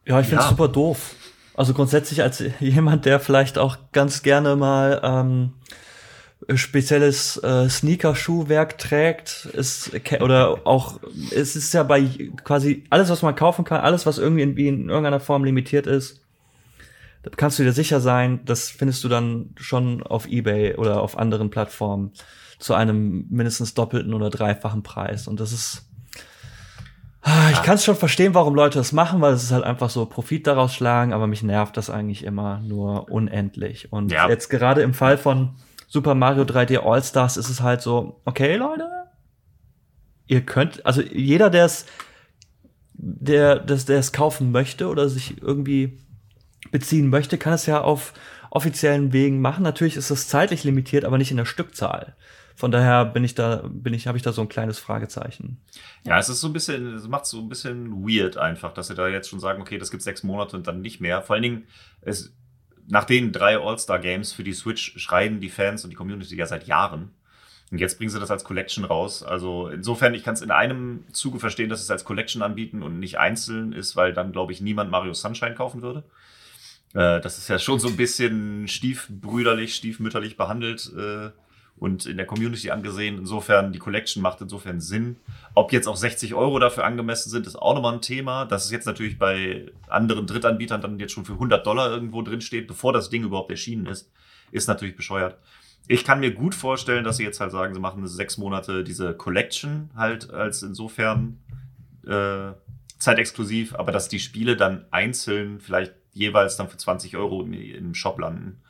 Ja, 0.05 0.19
ich 0.19 0.27
finde 0.27 0.41
es 0.41 0.45
ja. 0.45 0.49
super 0.49 0.67
doof. 0.67 1.15
Also 1.59 1.73
grundsätzlich 1.73 2.21
als 2.21 2.41
jemand, 2.61 3.03
der 3.03 3.19
vielleicht 3.19 3.57
auch 3.57 3.75
ganz 3.91 4.21
gerne 4.21 4.55
mal 4.55 5.01
ähm, 5.03 5.51
spezielles 6.57 7.35
äh, 7.43 7.67
Sneaker-Schuhwerk 7.67 8.77
trägt, 8.77 9.49
ist 9.51 9.91
oder 10.21 10.65
auch 10.65 11.01
es 11.35 11.57
ist 11.57 11.73
ja 11.73 11.83
bei 11.83 12.03
quasi 12.45 12.85
alles, 12.89 13.09
was 13.09 13.23
man 13.23 13.35
kaufen 13.35 13.65
kann, 13.65 13.81
alles, 13.81 14.05
was 14.05 14.19
irgendwie 14.19 14.43
in, 14.43 14.55
in 14.55 14.87
irgendeiner 14.87 15.19
Form 15.19 15.43
limitiert 15.43 15.85
ist, 15.85 16.21
da 17.23 17.31
kannst 17.35 17.59
du 17.59 17.63
dir 17.63 17.73
sicher 17.73 17.99
sein, 17.99 18.39
das 18.45 18.69
findest 18.69 19.03
du 19.03 19.09
dann 19.09 19.49
schon 19.57 20.01
auf 20.01 20.27
eBay 20.29 20.75
oder 20.75 21.01
auf 21.01 21.17
anderen 21.17 21.49
Plattformen 21.49 22.13
zu 22.57 22.73
einem 22.73 23.25
mindestens 23.29 23.73
doppelten 23.73 24.13
oder 24.13 24.29
dreifachen 24.29 24.81
Preis. 24.81 25.27
Und 25.27 25.41
das 25.41 25.51
ist 25.51 25.88
ich 27.51 27.61
kann 27.63 27.75
es 27.75 27.83
schon 27.83 27.95
verstehen, 27.95 28.33
warum 28.33 28.55
Leute 28.55 28.77
das 28.77 28.91
machen, 28.91 29.19
weil 29.21 29.33
es 29.33 29.43
ist 29.43 29.51
halt 29.51 29.63
einfach 29.63 29.89
so 29.89 30.05
Profit 30.05 30.47
daraus 30.47 30.73
schlagen, 30.73 31.13
aber 31.13 31.27
mich 31.27 31.43
nervt 31.43 31.75
das 31.75 31.89
eigentlich 31.89 32.23
immer 32.23 32.59
nur 32.61 33.11
unendlich. 33.11 33.91
Und 33.91 34.11
ja. 34.11 34.29
jetzt 34.29 34.49
gerade 34.49 34.81
im 34.81 34.93
Fall 34.93 35.17
von 35.17 35.55
Super 35.87 36.15
Mario 36.15 36.43
3D 36.43 36.79
All-Stars 36.79 37.35
ist 37.37 37.49
es 37.49 37.61
halt 37.61 37.81
so, 37.81 38.21
okay, 38.25 38.55
Leute, 38.55 38.87
ihr 40.27 40.41
könnt, 40.41 40.85
also 40.85 41.01
jeder, 41.01 41.49
der 41.49 41.65
es, 41.65 41.85
der, 42.93 43.59
der 43.59 43.99
es 43.99 44.11
kaufen 44.13 44.51
möchte 44.51 44.87
oder 44.87 45.09
sich 45.09 45.41
irgendwie 45.41 45.99
beziehen 46.71 47.09
möchte, 47.09 47.37
kann 47.37 47.53
es 47.53 47.65
ja 47.65 47.81
auf 47.81 48.13
offiziellen 48.51 49.13
Wegen 49.13 49.41
machen. 49.41 49.63
Natürlich 49.63 49.95
ist 49.95 50.09
es 50.09 50.27
zeitlich 50.27 50.63
limitiert, 50.63 51.05
aber 51.05 51.17
nicht 51.17 51.31
in 51.31 51.37
der 51.37 51.45
Stückzahl. 51.45 52.15
Von 52.59 52.71
daher 52.71 53.05
bin 53.05 53.23
ich 53.23 53.35
da, 53.35 53.63
bin 53.69 53.93
ich, 53.93 54.05
habe 54.05 54.17
ich 54.17 54.21
da 54.21 54.33
so 54.33 54.41
ein 54.41 54.49
kleines 54.49 54.79
Fragezeichen. 54.79 55.61
Ja, 56.03 56.19
es 56.19 56.27
ist 56.27 56.41
so 56.41 56.47
ein 56.47 56.51
bisschen, 56.51 56.93
es 56.93 57.07
macht 57.07 57.25
so 57.25 57.39
ein 57.39 57.47
bisschen 57.47 58.05
weird 58.05 58.35
einfach, 58.35 58.73
dass 58.73 58.87
sie 58.87 58.95
da 58.95 59.07
jetzt 59.07 59.29
schon 59.29 59.39
sagen, 59.39 59.61
okay, 59.61 59.77
das 59.77 59.91
gibt 59.91 60.03
sechs 60.03 60.23
Monate 60.23 60.57
und 60.57 60.67
dann 60.67 60.81
nicht 60.81 60.99
mehr. 60.99 61.21
Vor 61.21 61.35
allen 61.35 61.43
Dingen, 61.43 61.67
es, 62.01 62.33
nach 62.89 63.05
den 63.05 63.31
drei 63.31 63.57
All-Star-Games 63.57 64.33
für 64.33 64.43
die 64.43 64.51
Switch 64.51 64.99
schreien 64.99 65.39
die 65.39 65.47
Fans 65.47 65.85
und 65.85 65.91
die 65.91 65.95
Community 65.95 66.35
ja 66.35 66.45
seit 66.47 66.67
Jahren. 66.67 67.11
Und 67.71 67.77
jetzt 67.77 67.97
bringen 67.97 68.09
sie 68.09 68.19
das 68.19 68.29
als 68.29 68.43
Collection 68.43 68.83
raus. 68.83 69.23
Also 69.23 69.69
insofern, 69.69 70.13
ich 70.13 70.25
kann 70.25 70.33
es 70.33 70.41
in 70.41 70.51
einem 70.51 71.05
Zuge 71.13 71.39
verstehen, 71.39 71.69
dass 71.69 71.79
sie 71.79 71.85
es 71.85 71.91
als 71.91 72.03
Collection 72.03 72.41
anbieten 72.41 72.83
und 72.83 72.99
nicht 72.99 73.19
einzeln 73.19 73.71
ist, 73.71 73.95
weil 73.95 74.11
dann, 74.11 74.33
glaube 74.33 74.51
ich, 74.51 74.59
niemand 74.59 74.91
Mario 74.91 75.13
Sunshine 75.13 75.55
kaufen 75.55 75.81
würde. 75.81 76.03
Äh, 76.93 77.21
das 77.21 77.37
ist 77.37 77.47
ja 77.47 77.57
schon 77.57 77.79
so 77.79 77.87
ein 77.87 77.95
bisschen 77.95 78.67
stiefbrüderlich, 78.67 79.75
stiefmütterlich 79.75 80.35
behandelt. 80.35 80.91
Äh, 80.93 81.29
und 81.79 82.05
in 82.05 82.17
der 82.17 82.25
Community 82.25 82.71
angesehen. 82.71 83.17
Insofern, 83.17 83.71
die 83.71 83.79
Collection 83.79 84.21
macht 84.21 84.41
insofern 84.41 84.81
Sinn. 84.81 85.15
Ob 85.55 85.71
jetzt 85.71 85.87
auch 85.87 85.95
60 85.95 86.33
Euro 86.33 86.59
dafür 86.59 86.83
angemessen 86.83 87.29
sind, 87.29 87.47
ist 87.47 87.55
auch 87.55 87.73
nochmal 87.73 87.93
ein 87.93 88.01
Thema. 88.01 88.45
Dass 88.45 88.65
es 88.65 88.71
jetzt 88.71 88.85
natürlich 88.85 89.17
bei 89.17 89.71
anderen 89.87 90.27
Drittanbietern 90.27 90.81
dann 90.81 90.99
jetzt 90.99 91.13
schon 91.13 91.25
für 91.25 91.33
100 91.33 91.65
Dollar 91.65 91.89
irgendwo 91.89 92.21
drin 92.21 92.41
steht, 92.41 92.67
bevor 92.67 92.91
das 92.91 93.09
Ding 93.09 93.23
überhaupt 93.23 93.51
erschienen 93.51 93.85
ist, 93.85 94.11
ist 94.51 94.67
natürlich 94.67 94.95
bescheuert. 94.95 95.37
Ich 95.87 96.03
kann 96.03 96.19
mir 96.19 96.31
gut 96.31 96.53
vorstellen, 96.53 97.03
dass 97.03 97.17
sie 97.17 97.23
jetzt 97.23 97.39
halt 97.39 97.51
sagen, 97.51 97.73
sie 97.73 97.79
machen 97.79 98.05
sechs 98.07 98.37
Monate 98.37 98.83
diese 98.83 99.13
Collection 99.13 99.89
halt 99.95 100.29
als 100.31 100.61
insofern 100.61 101.39
äh, 102.05 102.51
zeitexklusiv, 102.99 103.73
aber 103.75 103.91
dass 103.91 104.09
die 104.09 104.19
Spiele 104.19 104.55
dann 104.55 104.85
einzeln 104.91 105.59
vielleicht 105.59 105.93
jeweils 106.13 106.57
dann 106.57 106.67
für 106.67 106.77
20 106.77 107.15
Euro 107.15 107.41
im, 107.41 107.53
im 107.53 107.95
Shop 107.95 108.19
landen. 108.19 108.61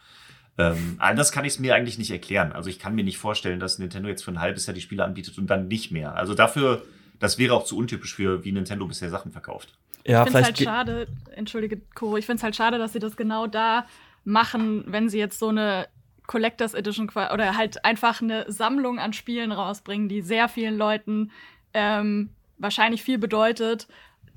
Ähm, 0.60 0.96
anders 1.00 1.32
kann 1.32 1.46
ich 1.46 1.54
es 1.54 1.60
mir 1.60 1.74
eigentlich 1.74 1.98
nicht 1.98 2.12
erklären. 2.12 2.52
Also 2.52 2.70
ich 2.70 2.80
kann 2.80 2.94
mir 2.94 3.04
nicht 3.04 3.18
vorstellen, 3.18 3.60
dass 3.60 3.80
Nintendo 3.80 4.10
jetzt 4.10 4.24
für 4.24 4.32
ein 4.32 4.42
halbes 4.42 4.66
Jahr 4.66 4.74
die 4.74 4.82
Spiele 4.82 5.04
anbietet 5.04 5.38
und 5.38 5.48
dann 5.48 5.68
nicht 5.68 5.92
mehr. 5.92 6.16
Also 6.16 6.34
dafür, 6.34 6.84
das 7.20 7.38
wäre 7.38 7.54
auch 7.54 7.64
zu 7.64 7.78
untypisch 7.78 8.14
für, 8.14 8.44
wie 8.44 8.52
Nintendo 8.52 8.86
bisher 8.86 9.10
Sachen 9.10 9.32
verkauft. 9.32 9.74
Ja, 10.06 10.24
ich 10.24 10.32
finde 10.32 10.40
es 10.40 10.46
halt 10.46 10.58
schade, 10.60 11.08
entschuldige 11.36 11.82
Koro, 11.96 12.18
ich 12.18 12.26
finde 12.26 12.38
es 12.38 12.44
halt 12.44 12.56
schade, 12.56 12.78
dass 12.78 12.94
sie 12.94 13.00
das 13.00 13.16
genau 13.16 13.48
da 13.48 13.86
machen, 14.24 14.84
wenn 14.88 15.10
sie 15.10 15.20
jetzt 15.20 15.40
so 15.40 15.50
eine 15.50 15.88
Collectors 16.28 16.74
Edition 16.74 17.10
oder 17.10 17.58
halt 17.58 17.84
einfach 17.84 18.22
eine 18.22 18.52
Sammlung 18.52 19.00
an 19.00 19.14
Spielen 19.14 19.52
rausbringen, 19.52 20.10
die 20.10 20.22
sehr 20.22 20.48
vielen 20.48 20.78
Leuten 20.78 21.32
ähm, 21.74 22.30
wahrscheinlich 22.58 23.02
viel 23.02 23.18
bedeutet, 23.18 23.88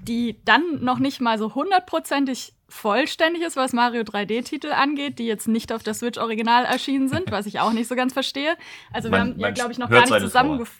die 0.00 0.40
dann 0.44 0.82
noch 0.82 0.98
nicht 0.98 1.20
mal 1.20 1.38
so 1.38 1.54
hundertprozentig 1.54 2.54
vollständig 2.72 3.42
ist, 3.42 3.56
was 3.56 3.72
Mario 3.72 4.02
3D-Titel 4.02 4.72
angeht, 4.72 5.18
die 5.18 5.26
jetzt 5.26 5.46
nicht 5.46 5.72
auf 5.72 5.82
der 5.82 5.94
Switch 5.94 6.18
original 6.18 6.64
erschienen 6.64 7.08
sind, 7.08 7.30
was 7.30 7.46
ich 7.46 7.60
auch 7.60 7.72
nicht 7.72 7.86
so 7.86 7.94
ganz 7.94 8.12
verstehe. 8.12 8.56
Also 8.92 9.10
wir 9.10 9.18
man, 9.18 9.30
haben 9.32 9.40
ja, 9.40 9.50
glaube 9.50 9.72
ich, 9.72 9.78
noch 9.78 9.90
gar 9.90 10.00
nicht 10.00 10.20
zusammengefasst. 10.20 10.78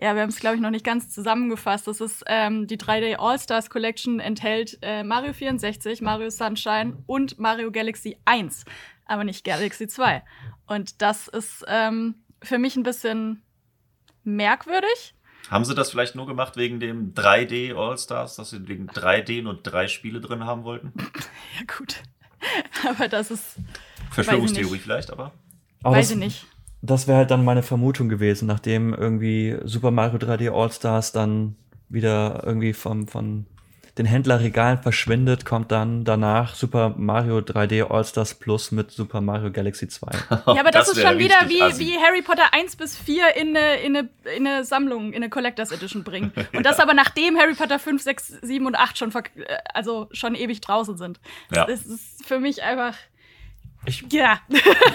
Ja, 0.00 0.14
wir 0.14 0.22
haben 0.22 0.30
es, 0.30 0.40
glaube 0.40 0.56
ich, 0.56 0.60
noch 0.62 0.70
nicht 0.70 0.84
ganz 0.84 1.08
zusammengefasst. 1.10 1.86
Das 1.86 2.00
ist 2.00 2.24
ähm, 2.26 2.66
die 2.66 2.78
3D 2.78 3.16
All-Stars 3.16 3.70
Collection 3.70 4.18
enthält 4.20 4.78
äh, 4.82 5.04
Mario 5.04 5.32
64, 5.32 6.02
Mario 6.02 6.30
Sunshine 6.30 6.98
und 7.06 7.38
Mario 7.38 7.70
Galaxy 7.70 8.16
1, 8.24 8.64
aber 9.06 9.24
nicht 9.24 9.44
Galaxy 9.44 9.86
2. 9.86 10.22
Und 10.66 11.00
das 11.00 11.28
ist 11.28 11.64
ähm, 11.68 12.16
für 12.42 12.58
mich 12.58 12.76
ein 12.76 12.82
bisschen 12.82 13.42
merkwürdig. 14.24 15.13
Haben 15.50 15.64
sie 15.64 15.74
das 15.74 15.90
vielleicht 15.90 16.14
nur 16.14 16.26
gemacht 16.26 16.56
wegen 16.56 16.80
dem 16.80 17.14
3D 17.14 17.74
All-Stars, 17.74 18.36
dass 18.36 18.50
sie 18.50 18.66
wegen 18.66 18.88
3D 18.88 19.42
nur 19.42 19.54
drei 19.54 19.88
Spiele 19.88 20.20
drin 20.20 20.44
haben 20.44 20.64
wollten? 20.64 20.92
Ja, 21.58 21.76
gut. 21.76 22.02
Aber 22.88 23.08
das 23.08 23.30
ist. 23.30 23.56
Verschwörungstheorie 24.10 24.78
vielleicht, 24.78 25.10
aber. 25.10 25.32
aber 25.82 25.96
weiß 25.96 26.12
ich 26.12 26.16
nicht. 26.16 26.46
Das 26.82 27.08
wäre 27.08 27.18
halt 27.18 27.30
dann 27.30 27.44
meine 27.44 27.62
Vermutung 27.62 28.08
gewesen, 28.08 28.46
nachdem 28.46 28.92
irgendwie 28.92 29.56
Super 29.64 29.90
Mario 29.90 30.18
3D 30.18 30.52
All-Stars 30.52 31.12
dann 31.12 31.56
wieder 31.88 32.42
irgendwie 32.44 32.72
vom, 32.72 33.08
von 33.08 33.46
den 33.98 34.06
Händlerregalen 34.06 34.78
verschwindet, 34.78 35.44
kommt 35.44 35.70
dann 35.70 36.04
danach 36.04 36.56
Super 36.56 36.94
Mario 36.96 37.38
3D 37.38 37.88
All-Stars 37.88 38.34
Plus 38.34 38.72
mit 38.72 38.90
Super 38.90 39.20
Mario 39.20 39.52
Galaxy 39.52 39.86
2. 39.86 40.10
ja, 40.30 40.42
aber 40.46 40.72
das, 40.72 40.88
das 40.88 40.96
ist 40.96 41.02
schon 41.02 41.18
wieder 41.18 41.36
wie, 41.46 41.60
wie 41.78 41.96
Harry 41.98 42.22
Potter 42.22 42.52
1 42.52 42.74
bis 42.74 42.96
4 42.98 43.36
in 43.36 43.56
eine, 43.56 43.76
in, 43.76 43.96
eine, 43.96 44.08
in 44.36 44.46
eine 44.46 44.64
Sammlung, 44.64 45.12
in 45.12 45.16
eine 45.16 45.30
Collectors 45.30 45.70
Edition 45.70 46.02
bringen. 46.02 46.32
Und 46.52 46.66
das 46.66 46.80
aber 46.80 46.92
nachdem 46.92 47.38
Harry 47.38 47.54
Potter 47.54 47.78
5, 47.78 48.02
6, 48.02 48.28
7 48.42 48.66
und 48.66 48.74
8 48.74 48.98
schon, 48.98 49.12
äh, 49.14 49.22
also 49.72 50.08
schon 50.10 50.34
ewig 50.34 50.60
draußen 50.60 50.96
sind. 50.96 51.20
Ja. 51.54 51.64
Das 51.66 51.84
ist 51.84 52.26
für 52.26 52.40
mich 52.40 52.62
einfach. 52.64 52.96
Ich, 53.86 54.04
ja. 54.10 54.40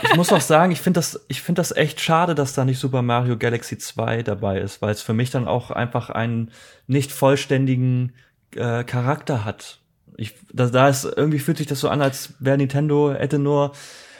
ich 0.04 0.16
muss 0.16 0.34
auch 0.34 0.42
sagen, 0.42 0.74
ich 0.74 0.82
finde 0.82 0.98
das, 0.98 1.26
find 1.32 1.58
das 1.58 1.72
echt 1.72 2.02
schade, 2.02 2.36
dass 2.36 2.54
da 2.54 2.66
nicht 2.66 2.80
Super 2.80 3.02
Mario 3.02 3.38
Galaxy 3.38 3.78
2 3.78 4.24
dabei 4.24 4.60
ist, 4.60 4.82
weil 4.82 4.92
es 4.92 5.02
für 5.02 5.14
mich 5.14 5.30
dann 5.30 5.48
auch 5.48 5.72
einfach 5.72 6.10
einen 6.10 6.52
nicht 6.88 7.14
vollständigen 7.14 8.14
äh, 8.56 8.84
Charakter 8.84 9.46
hat. 9.46 9.80
Ich, 10.18 10.36
da, 10.52 10.68
da 10.68 10.90
ist, 10.90 11.06
irgendwie 11.06 11.40
fühlt 11.40 11.58
sich 11.58 11.68
das 11.68 11.80
so 11.80 11.90
an, 11.90 12.02
als 12.02 12.34
wäre 12.40 12.58
Nintendo 12.58 13.14
hätte 13.14 13.40
nur 13.40 13.74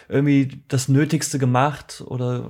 irgendwie 0.08 0.62
das 0.68 0.88
Nötigste 0.88 1.40
gemacht 1.40 2.04
oder 2.06 2.50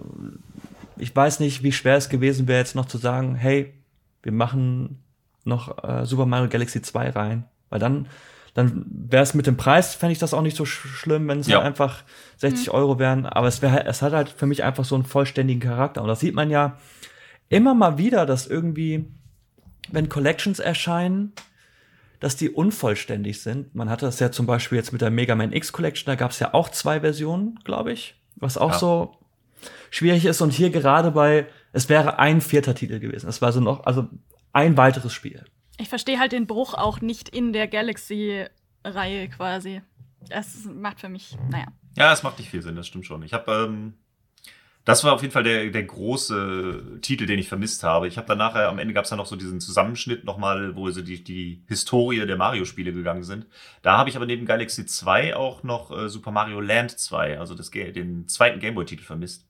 ich 0.98 1.15
weiß 1.15 1.39
nicht, 1.39 1.63
wie 1.63 1.71
schwer 1.71 1.95
es 1.95 2.09
gewesen 2.09 2.48
wäre, 2.48 2.59
jetzt 2.59 2.75
noch 2.75 2.86
zu 2.86 2.98
sagen, 2.98 3.36
hey, 3.36 3.74
wir 4.21 4.31
machen 4.31 5.03
noch 5.45 5.83
äh, 5.83 6.05
Super 6.05 6.25
Mario 6.25 6.50
Galaxy 6.50 6.81
2 6.81 7.12
rein. 7.12 7.45
Weil 7.69 7.79
dann, 7.79 8.07
dann 8.53 8.86
wäre 8.88 9.24
es 9.24 9.33
mit 9.33 9.48
dem 9.48 9.57
Preis, 9.57 9.95
fände 9.95 10.13
ich 10.13 10.19
das 10.19 10.33
auch 10.33 10.41
nicht 10.41 10.57
so 10.57 10.65
sch 10.65 10.88
schlimm, 10.88 11.27
wenn 11.27 11.39
es 11.39 11.48
ja. 11.48 11.57
halt 11.57 11.67
einfach 11.67 12.03
60 12.38 12.67
mhm. 12.67 12.74
Euro 12.74 13.00
wären. 13.00 13.25
Aber 13.25 13.48
es 13.48 13.62
wäre, 13.62 13.86
es 13.86 14.01
hat 14.01 14.13
halt 14.13 14.29
für 14.29 14.45
mich 14.45 14.63
einfach 14.63 14.86
so 14.86 14.95
einen 14.95 15.05
vollständigen 15.05 15.62
Charakter. 15.62 16.01
Und 16.01 16.07
das 16.07 16.19
sieht 16.19 16.36
man 16.36 16.50
ja 16.50 16.77
immer 17.48 17.74
mal 17.74 17.98
wieder, 17.98 18.25
dass 18.25 18.48
irgendwie, 18.48 19.05
wenn 19.91 20.09
Collections 20.09 20.59
erscheinen, 20.59 21.33
dass 22.19 22.35
die 22.35 22.49
unvollständig 22.49 23.41
sind. 23.41 23.73
Man 23.75 23.89
hatte 23.89 24.05
das 24.05 24.19
ja 24.19 24.31
zum 24.31 24.45
Beispiel 24.45 24.77
jetzt 24.77 24.91
mit 24.91 25.01
der 25.01 25.09
Mega 25.09 25.35
Man 25.35 25.53
X 25.53 25.71
Collection, 25.71 26.11
da 26.11 26.15
gab 26.15 26.31
es 26.31 26.39
ja 26.39 26.53
auch 26.53 26.69
zwei 26.69 26.99
Versionen, 27.01 27.59
glaube 27.63 27.91
ich, 27.91 28.15
was 28.35 28.57
auch 28.57 28.71
ja. 28.71 28.79
so 28.79 29.17
schwierig 29.89 30.25
ist. 30.25 30.41
Und 30.41 30.51
hier 30.51 30.69
gerade 30.69 31.11
bei, 31.11 31.47
es 31.71 31.89
wäre 31.89 32.19
ein 32.19 32.41
vierter 32.41 32.75
Titel 32.75 32.99
gewesen. 32.99 33.29
Es 33.29 33.41
war 33.41 33.51
so 33.51 33.59
noch, 33.59 33.85
also 33.85 34.07
ein 34.53 34.77
weiteres 34.77 35.13
Spiel. 35.13 35.45
Ich 35.77 35.89
verstehe 35.89 36.19
halt 36.19 36.33
den 36.33 36.47
Bruch 36.47 36.73
auch 36.73 36.99
nicht 37.01 37.29
in 37.29 37.53
der 37.53 37.67
Galaxy-Reihe 37.67 39.29
quasi. 39.29 39.81
Es 40.29 40.65
macht 40.65 40.99
für 40.99 41.09
mich, 41.09 41.38
naja. 41.49 41.67
Ja, 41.97 42.11
es 42.11 42.23
macht 42.23 42.39
nicht 42.39 42.49
viel 42.49 42.61
Sinn, 42.61 42.75
das 42.75 42.88
stimmt 42.88 43.05
schon. 43.05 43.23
Ich 43.23 43.33
habe 43.33 43.51
ähm, 43.69 43.93
das 44.89 45.03
war 45.03 45.13
auf 45.13 45.22
jeden 45.22 45.31
Fall 45.31 45.43
der, 45.43 45.69
der 45.69 45.84
große 45.84 46.98
Titel, 47.01 47.27
den 47.27 47.38
ich 47.38 47.48
vermisst 47.48 47.84
habe. 47.84 48.08
Ich 48.08 48.17
habe 48.17 48.27
dann 48.27 48.39
nachher, 48.39 48.69
am 48.69 48.79
Ende 48.79 48.91
gab 48.91 49.03
es 49.03 49.12
dann 49.12 49.17
noch 49.17 49.27
so 49.27 49.36
diesen 49.36 49.62
Zusammenschnitt 49.62 50.24
nochmal, 50.24 50.75
wo 50.75 50.89
sie 50.89 51.03
die, 51.03 51.24
die 51.24 51.62
Historie 51.67 52.25
der 52.25 52.38
Mario-Spiele 52.38 52.91
gegangen 52.91 53.24
sind. 53.24 53.46
Da 53.84 54.00
habe 54.00 54.10
ich 54.10 54.15
aber 54.15 54.25
neben 54.25 54.48
Galaxy 54.48 54.88
2 54.88 55.36
auch 55.36 55.62
noch 55.62 55.96
äh, 55.96 56.10
Super 56.10 56.31
Mario 56.31 56.60
Land 56.60 56.98
2, 56.98 57.38
also 57.38 57.53
das, 57.53 57.69
den 57.69 58.27
zweiten 58.27 58.60
Gameboy-Titel 58.60 59.03
vermisst. 59.03 59.48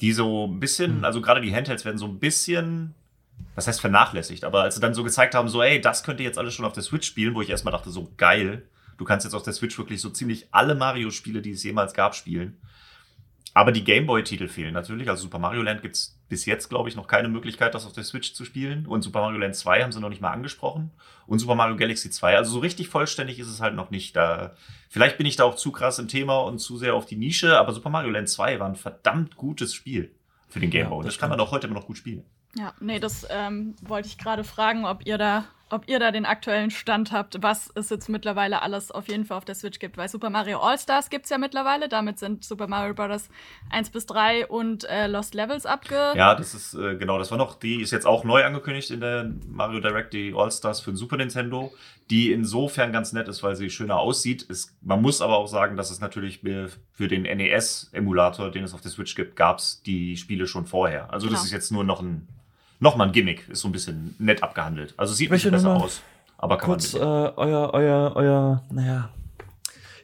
Die 0.00 0.12
so 0.12 0.48
ein 0.48 0.58
bisschen, 0.58 0.96
hm. 0.96 1.04
also 1.04 1.20
gerade 1.20 1.40
die 1.40 1.54
Handhelds 1.54 1.84
werden 1.84 1.98
so 1.98 2.06
ein 2.06 2.18
bisschen, 2.18 2.96
was 3.54 3.68
heißt 3.68 3.80
vernachlässigt, 3.80 4.42
aber 4.42 4.62
als 4.62 4.74
sie 4.74 4.80
dann 4.80 4.94
so 4.94 5.04
gezeigt 5.04 5.36
haben, 5.36 5.48
so, 5.48 5.62
ey, 5.62 5.80
das 5.80 6.02
könnt 6.02 6.18
ihr 6.18 6.26
jetzt 6.26 6.38
alles 6.38 6.54
schon 6.54 6.64
auf 6.64 6.72
der 6.72 6.82
Switch 6.82 7.06
spielen, 7.06 7.36
wo 7.36 7.40
ich 7.40 7.50
erstmal 7.50 7.70
dachte, 7.70 7.90
so 7.90 8.10
geil, 8.16 8.66
du 8.98 9.04
kannst 9.04 9.22
jetzt 9.22 9.34
auf 9.34 9.44
der 9.44 9.52
Switch 9.52 9.78
wirklich 9.78 10.00
so 10.00 10.10
ziemlich 10.10 10.48
alle 10.50 10.74
Mario-Spiele, 10.74 11.40
die 11.40 11.52
es 11.52 11.62
jemals 11.62 11.94
gab, 11.94 12.16
spielen. 12.16 12.56
Aber 13.56 13.72
die 13.72 13.84
Gameboy-Titel 13.84 14.48
fehlen 14.48 14.74
natürlich. 14.74 15.08
Also 15.08 15.22
Super 15.22 15.38
Mario 15.38 15.62
Land 15.62 15.80
gibt 15.80 15.94
es 15.94 16.20
bis 16.28 16.44
jetzt, 16.44 16.68
glaube 16.68 16.90
ich, 16.90 16.94
noch 16.94 17.06
keine 17.06 17.30
Möglichkeit, 17.30 17.74
das 17.74 17.86
auf 17.86 17.94
der 17.94 18.04
Switch 18.04 18.34
zu 18.34 18.44
spielen. 18.44 18.84
Und 18.84 19.00
Super 19.00 19.22
Mario 19.22 19.38
Land 19.38 19.56
2 19.56 19.82
haben 19.82 19.92
sie 19.92 20.00
noch 20.00 20.10
nicht 20.10 20.20
mal 20.20 20.30
angesprochen. 20.30 20.90
Und 21.26 21.38
Super 21.38 21.54
Mario 21.54 21.74
Galaxy 21.74 22.10
2. 22.10 22.36
Also 22.36 22.50
so 22.50 22.58
richtig 22.58 22.90
vollständig 22.90 23.38
ist 23.38 23.48
es 23.48 23.62
halt 23.62 23.74
noch 23.74 23.90
nicht. 23.90 24.14
Da, 24.14 24.54
vielleicht 24.90 25.16
bin 25.16 25.24
ich 25.24 25.36
da 25.36 25.44
auch 25.44 25.54
zu 25.54 25.72
krass 25.72 25.98
im 25.98 26.06
Thema 26.06 26.40
und 26.40 26.58
zu 26.58 26.76
sehr 26.76 26.92
auf 26.92 27.06
die 27.06 27.16
Nische, 27.16 27.58
aber 27.58 27.72
Super 27.72 27.88
Mario 27.88 28.10
Land 28.10 28.28
2 28.28 28.60
war 28.60 28.68
ein 28.68 28.76
verdammt 28.76 29.36
gutes 29.36 29.72
Spiel 29.72 30.14
für 30.50 30.60
den 30.60 30.68
Gameboy. 30.68 30.98
Ja, 30.98 31.04
das, 31.04 31.14
das 31.14 31.20
kann 31.22 31.30
man 31.30 31.40
auch 31.40 31.50
heute 31.50 31.66
immer 31.66 31.76
noch 31.76 31.86
gut 31.86 31.96
spielen. 31.96 32.24
Ja, 32.56 32.74
nee, 32.78 33.00
das 33.00 33.26
ähm, 33.30 33.74
wollte 33.80 34.08
ich 34.08 34.18
gerade 34.18 34.44
fragen, 34.44 34.84
ob 34.84 35.06
ihr 35.06 35.16
da 35.16 35.46
ob 35.68 35.88
ihr 35.88 35.98
da 35.98 36.12
den 36.12 36.26
aktuellen 36.26 36.70
Stand 36.70 37.10
habt, 37.10 37.42
was 37.42 37.70
es 37.74 37.90
jetzt 37.90 38.08
mittlerweile 38.08 38.62
alles 38.62 38.92
auf 38.92 39.08
jeden 39.08 39.24
Fall 39.24 39.36
auf 39.36 39.44
der 39.44 39.56
Switch 39.56 39.80
gibt. 39.80 39.96
Weil 39.96 40.08
Super 40.08 40.30
Mario 40.30 40.60
All-Stars 40.60 41.10
gibt 41.10 41.24
es 41.24 41.30
ja 41.30 41.38
mittlerweile. 41.38 41.88
Damit 41.88 42.20
sind 42.20 42.44
Super 42.44 42.68
Mario 42.68 42.94
Bros. 42.94 43.28
1 43.70 43.90
bis 43.90 44.06
3 44.06 44.46
und 44.46 44.84
äh, 44.84 45.08
Lost 45.08 45.34
Levels 45.34 45.66
abge. 45.66 46.12
Ja, 46.14 46.36
das 46.36 46.54
ist 46.54 46.74
äh, 46.74 46.96
genau, 46.96 47.18
das 47.18 47.32
war 47.32 47.38
noch, 47.38 47.58
die 47.58 47.80
ist 47.80 47.90
jetzt 47.90 48.06
auch 48.06 48.22
neu 48.22 48.44
angekündigt 48.44 48.90
in 48.90 49.00
der 49.00 49.32
Mario 49.48 49.80
Direct, 49.80 50.12
die 50.12 50.32
All-Stars 50.36 50.80
für 50.80 50.92
den 50.92 50.96
Super 50.96 51.16
Nintendo, 51.16 51.72
die 52.10 52.30
insofern 52.30 52.92
ganz 52.92 53.12
nett 53.12 53.26
ist, 53.26 53.42
weil 53.42 53.56
sie 53.56 53.68
schöner 53.68 53.98
aussieht. 53.98 54.46
Es, 54.48 54.76
man 54.82 55.02
muss 55.02 55.20
aber 55.20 55.36
auch 55.36 55.48
sagen, 55.48 55.76
dass 55.76 55.90
es 55.90 56.00
natürlich 56.00 56.40
für 56.92 57.08
den 57.08 57.22
NES-Emulator, 57.22 58.52
den 58.52 58.62
es 58.62 58.72
auf 58.72 58.82
der 58.82 58.92
Switch 58.92 59.16
gibt, 59.16 59.34
gab 59.34 59.58
es 59.58 59.82
die 59.82 60.16
Spiele 60.16 60.46
schon 60.46 60.64
vorher. 60.64 61.12
Also 61.12 61.26
genau. 61.26 61.38
das 61.38 61.46
ist 61.46 61.52
jetzt 61.52 61.72
nur 61.72 61.82
noch 61.82 62.00
ein 62.00 62.28
nochmal 62.80 63.08
ein 63.08 63.12
Gimmick, 63.12 63.48
ist 63.48 63.60
so 63.60 63.68
ein 63.68 63.72
bisschen 63.72 64.14
nett 64.18 64.42
abgehandelt. 64.42 64.94
Also 64.96 65.14
sieht 65.14 65.28
ein 65.28 65.32
bisschen 65.32 65.50
besser 65.50 65.74
aus. 65.74 66.02
Aber 66.38 66.58
kann 66.58 66.70
kurz, 66.70 66.92
man 66.94 67.02
äh, 67.02 67.32
euer, 67.36 67.70
euer, 67.72 68.12
euer, 68.14 68.62
naja. 68.70 69.10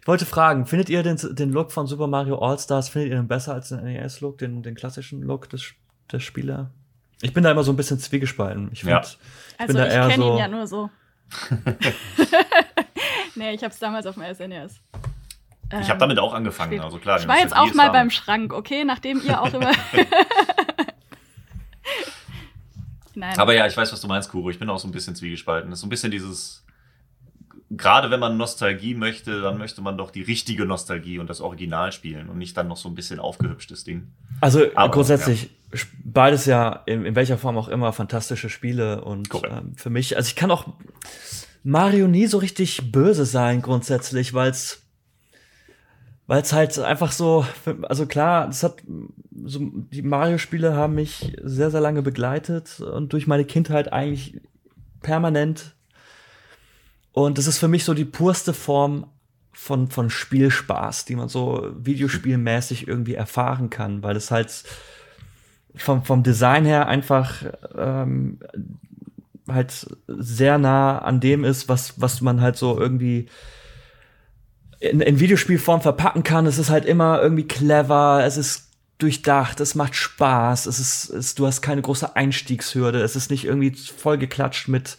Ich 0.00 0.08
wollte 0.08 0.26
fragen, 0.26 0.66
findet 0.66 0.88
ihr 0.88 1.02
den, 1.02 1.16
den 1.36 1.52
Look 1.52 1.70
von 1.70 1.86
Super 1.86 2.06
Mario 2.06 2.38
All-Stars, 2.38 2.88
findet 2.88 3.10
ihr 3.10 3.16
den 3.16 3.28
besser 3.28 3.54
als 3.54 3.68
den 3.68 3.84
NES-Look, 3.84 4.38
den, 4.38 4.62
den 4.62 4.74
klassischen 4.74 5.22
Look 5.22 5.48
des, 5.50 5.74
des 6.10 6.22
Spieler? 6.22 6.70
Ich 7.20 7.32
bin 7.32 7.44
da 7.44 7.52
immer 7.52 7.62
so 7.62 7.72
ein 7.72 7.76
bisschen 7.76 8.00
zwiegespalten. 8.00 8.70
Ich 8.72 8.80
find, 8.80 8.90
ja. 8.90 9.00
ich 9.00 9.18
also 9.58 9.78
ich 9.78 9.88
kenne 9.88 10.14
so 10.16 10.32
ihn 10.32 10.38
ja 10.38 10.48
nur 10.48 10.66
so. 10.66 10.90
nee, 13.36 13.52
ich 13.52 13.62
habe 13.62 13.72
es 13.72 13.78
damals 13.78 14.06
auf 14.06 14.16
dem 14.16 14.24
SNES. 14.34 14.80
Ich 15.80 15.88
habe 15.88 15.98
damit 15.98 16.18
auch 16.18 16.34
angefangen, 16.34 16.80
also 16.80 16.98
klar. 16.98 17.18
Ich 17.18 17.26
war 17.26 17.38
jetzt 17.38 17.56
auch 17.56 17.72
mal 17.72 17.90
beim 17.90 18.10
Schrank, 18.10 18.52
okay, 18.52 18.84
nachdem 18.84 19.22
ihr 19.24 19.40
auch 19.40 19.54
immer 19.54 19.70
Nein. 23.14 23.38
Aber 23.38 23.54
ja, 23.54 23.66
ich 23.66 23.76
weiß, 23.76 23.92
was 23.92 24.00
du 24.00 24.08
meinst, 24.08 24.30
Kuro. 24.30 24.50
Ich 24.50 24.58
bin 24.58 24.68
auch 24.70 24.78
so 24.78 24.88
ein 24.88 24.92
bisschen 24.92 25.14
zwiegespalten. 25.14 25.70
Das 25.70 25.78
ist 25.78 25.80
so 25.82 25.86
ein 25.86 25.90
bisschen 25.90 26.10
dieses, 26.10 26.64
gerade 27.76 28.10
wenn 28.10 28.20
man 28.20 28.36
Nostalgie 28.36 28.94
möchte, 28.94 29.40
dann 29.40 29.58
möchte 29.58 29.80
man 29.80 29.96
doch 29.96 30.10
die 30.10 30.22
richtige 30.22 30.64
Nostalgie 30.64 31.18
und 31.18 31.28
das 31.28 31.40
Original 31.40 31.92
spielen 31.92 32.28
und 32.28 32.38
nicht 32.38 32.56
dann 32.56 32.68
noch 32.68 32.76
so 32.76 32.88
ein 32.88 32.94
bisschen 32.94 33.18
aufgehübschtes 33.18 33.84
Ding. 33.84 34.08
Also 34.40 34.66
Aber, 34.74 34.92
grundsätzlich 34.92 35.50
ja. 35.72 35.80
beides 36.04 36.46
ja 36.46 36.82
in, 36.86 37.04
in, 37.04 37.14
welcher 37.14 37.38
Form 37.38 37.56
auch 37.56 37.68
immer 37.68 37.92
fantastische 37.92 38.48
Spiele 38.48 39.02
und 39.02 39.28
ähm, 39.48 39.74
für 39.76 39.90
mich, 39.90 40.16
also 40.16 40.26
ich 40.26 40.36
kann 40.36 40.50
auch 40.50 40.66
Mario 41.64 42.08
nie 42.08 42.26
so 42.26 42.38
richtig 42.38 42.92
böse 42.92 43.24
sein 43.24 43.62
grundsätzlich, 43.62 44.34
weil 44.34 44.50
es 44.50 44.82
weil 46.26 46.42
es 46.42 46.52
halt 46.52 46.78
einfach 46.78 47.12
so, 47.12 47.44
also 47.82 48.06
klar, 48.06 48.46
das 48.46 48.62
hat 48.62 48.76
so, 49.44 49.60
die 49.60 50.02
Mario-Spiele 50.02 50.74
haben 50.74 50.94
mich 50.94 51.36
sehr, 51.42 51.70
sehr 51.70 51.80
lange 51.80 52.02
begleitet 52.02 52.80
und 52.80 53.12
durch 53.12 53.26
meine 53.26 53.44
Kindheit 53.44 53.92
eigentlich 53.92 54.40
permanent. 55.00 55.74
Und 57.12 57.38
das 57.38 57.46
ist 57.46 57.58
für 57.58 57.68
mich 57.68 57.84
so 57.84 57.94
die 57.94 58.04
purste 58.04 58.54
Form 58.54 59.06
von, 59.52 59.88
von 59.90 60.10
Spielspaß, 60.10 61.04
die 61.04 61.16
man 61.16 61.28
so 61.28 61.70
videospielmäßig 61.76 62.88
irgendwie 62.88 63.14
erfahren 63.14 63.70
kann, 63.70 64.02
weil 64.02 64.16
es 64.16 64.30
halt 64.30 64.64
vom, 65.74 66.04
vom 66.04 66.22
Design 66.22 66.64
her 66.64 66.88
einfach 66.88 67.44
ähm, 67.76 68.38
halt 69.48 69.86
sehr 70.06 70.58
nah 70.58 70.98
an 70.98 71.20
dem 71.20 71.44
ist, 71.44 71.68
was, 71.68 72.00
was 72.00 72.20
man 72.20 72.40
halt 72.40 72.56
so 72.56 72.78
irgendwie 72.78 73.28
in, 74.80 75.00
in 75.00 75.20
Videospielform 75.20 75.80
verpacken 75.80 76.22
kann. 76.22 76.46
Es 76.46 76.58
ist 76.58 76.70
halt 76.70 76.84
immer 76.84 77.22
irgendwie 77.22 77.46
clever, 77.46 78.22
es 78.24 78.36
ist 78.36 78.71
durchdacht, 79.02 79.60
es 79.60 79.74
macht 79.74 79.94
Spaß, 79.94 80.66
es 80.66 80.78
ist, 80.78 81.10
es, 81.10 81.34
du 81.34 81.46
hast 81.46 81.62
keine 81.62 81.82
große 81.82 82.14
Einstiegshürde, 82.14 83.00
es 83.02 83.16
ist 83.16 83.30
nicht 83.30 83.44
irgendwie 83.44 83.72
vollgeklatscht 83.72 84.68
mit 84.68 84.96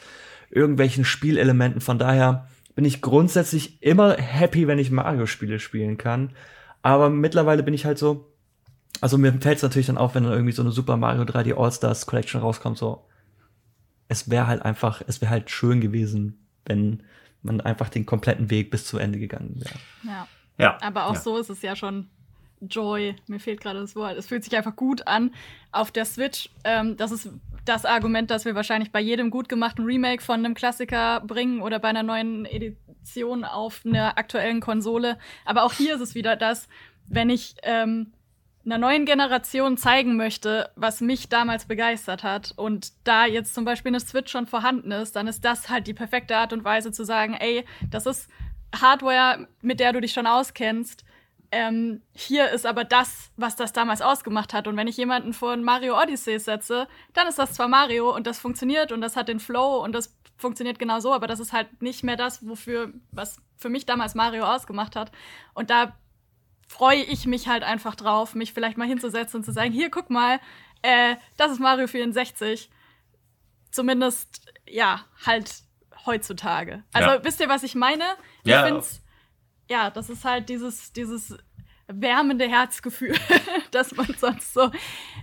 irgendwelchen 0.49 1.05
Spielelementen. 1.05 1.81
Von 1.81 1.99
daher 1.99 2.47
bin 2.75 2.85
ich 2.85 3.01
grundsätzlich 3.01 3.81
immer 3.81 4.15
happy, 4.15 4.67
wenn 4.67 4.79
ich 4.79 4.91
Mario-Spiele 4.91 5.59
spielen 5.59 5.97
kann. 5.97 6.31
Aber 6.81 7.09
mittlerweile 7.09 7.63
bin 7.63 7.73
ich 7.73 7.85
halt 7.85 7.97
so, 7.97 8.33
also 8.99 9.17
mir 9.17 9.33
fällt 9.33 9.57
es 9.57 9.63
natürlich 9.63 9.87
dann 9.87 9.97
auf, 9.97 10.15
wenn 10.15 10.23
dann 10.23 10.33
irgendwie 10.33 10.51
so 10.51 10.61
eine 10.61 10.71
Super 10.71 10.97
Mario 10.97 11.23
3D 11.23 11.57
All-Stars 11.57 12.05
Collection 12.05 12.41
rauskommt, 12.41 12.77
so, 12.77 13.05
es 14.07 14.29
wäre 14.29 14.47
halt 14.47 14.61
einfach, 14.63 15.01
es 15.07 15.21
wäre 15.21 15.31
halt 15.31 15.49
schön 15.49 15.81
gewesen, 15.81 16.45
wenn 16.65 17.03
man 17.41 17.61
einfach 17.61 17.89
den 17.89 18.05
kompletten 18.05 18.49
Weg 18.49 18.69
bis 18.69 18.85
zu 18.85 18.97
Ende 18.97 19.19
gegangen 19.19 19.55
wäre. 19.55 19.75
Ja. 20.03 20.27
ja. 20.57 20.77
Aber 20.81 21.05
auch 21.05 21.15
ja. 21.15 21.19
so 21.19 21.37
ist 21.37 21.49
es 21.49 21.61
ja 21.61 21.75
schon 21.75 22.09
Joy. 22.67 23.15
Mir 23.27 23.39
fehlt 23.39 23.61
gerade 23.61 23.79
das 23.79 23.95
Wort. 23.95 24.17
Es 24.17 24.27
fühlt 24.27 24.43
sich 24.43 24.55
einfach 24.55 24.75
gut 24.75 25.07
an 25.07 25.31
auf 25.71 25.91
der 25.91 26.05
Switch. 26.05 26.49
Ähm, 26.63 26.97
das 26.97 27.11
ist 27.11 27.29
das 27.65 27.85
Argument, 27.85 28.29
das 28.29 28.45
wir 28.45 28.55
wahrscheinlich 28.55 28.91
bei 28.91 28.99
jedem 28.99 29.29
gut 29.29 29.47
gemachten 29.49 29.85
Remake 29.85 30.21
von 30.21 30.39
einem 30.39 30.53
Klassiker 30.53 31.21
bringen 31.21 31.61
oder 31.61 31.79
bei 31.79 31.89
einer 31.89 32.03
neuen 32.03 32.45
Edition 32.45 33.43
auf 33.45 33.81
einer 33.85 34.17
aktuellen 34.17 34.59
Konsole. 34.59 35.17
Aber 35.45 35.63
auch 35.63 35.73
hier 35.73 35.95
ist 35.95 36.01
es 36.01 36.15
wieder 36.15 36.35
das, 36.35 36.67
wenn 37.07 37.29
ich 37.29 37.55
ähm, 37.63 38.11
einer 38.65 38.77
neuen 38.77 39.05
Generation 39.05 39.77
zeigen 39.77 40.15
möchte, 40.15 40.69
was 40.75 41.01
mich 41.01 41.29
damals 41.29 41.65
begeistert 41.65 42.23
hat 42.23 42.53
und 42.55 42.93
da 43.03 43.25
jetzt 43.25 43.53
zum 43.53 43.65
Beispiel 43.65 43.89
eine 43.89 43.99
Switch 43.99 44.31
schon 44.31 44.47
vorhanden 44.47 44.91
ist, 44.91 45.15
dann 45.15 45.27
ist 45.27 45.43
das 45.43 45.69
halt 45.69 45.87
die 45.87 45.93
perfekte 45.93 46.37
Art 46.37 46.53
und 46.53 46.63
Weise 46.63 46.91
zu 46.91 47.03
sagen, 47.03 47.33
ey, 47.33 47.65
das 47.89 48.05
ist 48.05 48.29
Hardware, 48.73 49.47
mit 49.61 49.79
der 49.79 49.93
du 49.93 49.99
dich 49.99 50.13
schon 50.13 50.27
auskennst. 50.27 51.03
Ähm, 51.55 52.01
hier 52.15 52.49
ist 52.49 52.65
aber 52.65 52.83
das, 52.83 53.31
was 53.37 53.55
das 53.55 53.73
damals 53.73 54.01
ausgemacht 54.01 54.55
hat. 54.55 54.67
Und 54.67 54.75
wenn 54.75 54.87
ich 54.87 54.97
jemanden 54.97 55.33
vor 55.33 55.51
ein 55.51 55.63
Mario 55.63 56.01
Odyssey 56.01 56.39
setze, 56.39 56.87
dann 57.13 57.27
ist 57.27 57.37
das 57.37 57.53
zwar 57.53 57.67
Mario 57.67 58.09
und 58.13 58.25
das 58.25 58.39
funktioniert 58.39 58.91
und 58.91 59.01
das 59.01 59.15
hat 59.15 59.27
den 59.27 59.39
Flow 59.39 59.83
und 59.83 59.91
das 59.93 60.15
funktioniert 60.35 60.79
genau 60.79 60.99
so, 60.99 61.13
aber 61.13 61.27
das 61.27 61.39
ist 61.39 61.53
halt 61.53 61.79
nicht 61.79 62.03
mehr 62.03 62.15
das, 62.15 62.47
wofür, 62.47 62.91
was 63.11 63.37
für 63.55 63.69
mich 63.69 63.85
damals 63.85 64.15
Mario 64.15 64.45
ausgemacht 64.45 64.95
hat. 64.95 65.11
Und 65.53 65.69
da 65.69 65.95
freue 66.67 67.03
ich 67.03 67.27
mich 67.27 67.47
halt 67.47 67.61
einfach 67.61 67.93
drauf, 67.93 68.33
mich 68.33 68.51
vielleicht 68.51 68.79
mal 68.79 68.87
hinzusetzen 68.87 69.41
und 69.41 69.43
zu 69.43 69.51
sagen, 69.51 69.71
hier, 69.71 69.91
guck 69.91 70.09
mal, 70.09 70.39
äh, 70.81 71.17
das 71.37 71.51
ist 71.51 71.59
Mario 71.59 71.85
64. 71.85 72.71
Zumindest, 73.69 74.41
ja, 74.67 75.05
halt 75.23 75.53
heutzutage. 76.07 76.83
Also, 76.93 77.09
ja. 77.11 77.23
wisst 77.23 77.39
ihr, 77.39 77.47
was 77.47 77.61
ich 77.61 77.75
meine? 77.75 78.05
Ich 78.43 78.49
ja. 78.49 78.65
find's, 78.65 79.02
ja, 79.69 79.89
das 79.89 80.09
ist 80.09 80.25
halt 80.25 80.49
dieses, 80.49 80.93
dieses 80.93 81.37
wärmende 81.87 82.47
Herzgefühl, 82.47 83.15
dass 83.71 83.95
man 83.95 84.07
sonst 84.17 84.53
so, 84.53 84.71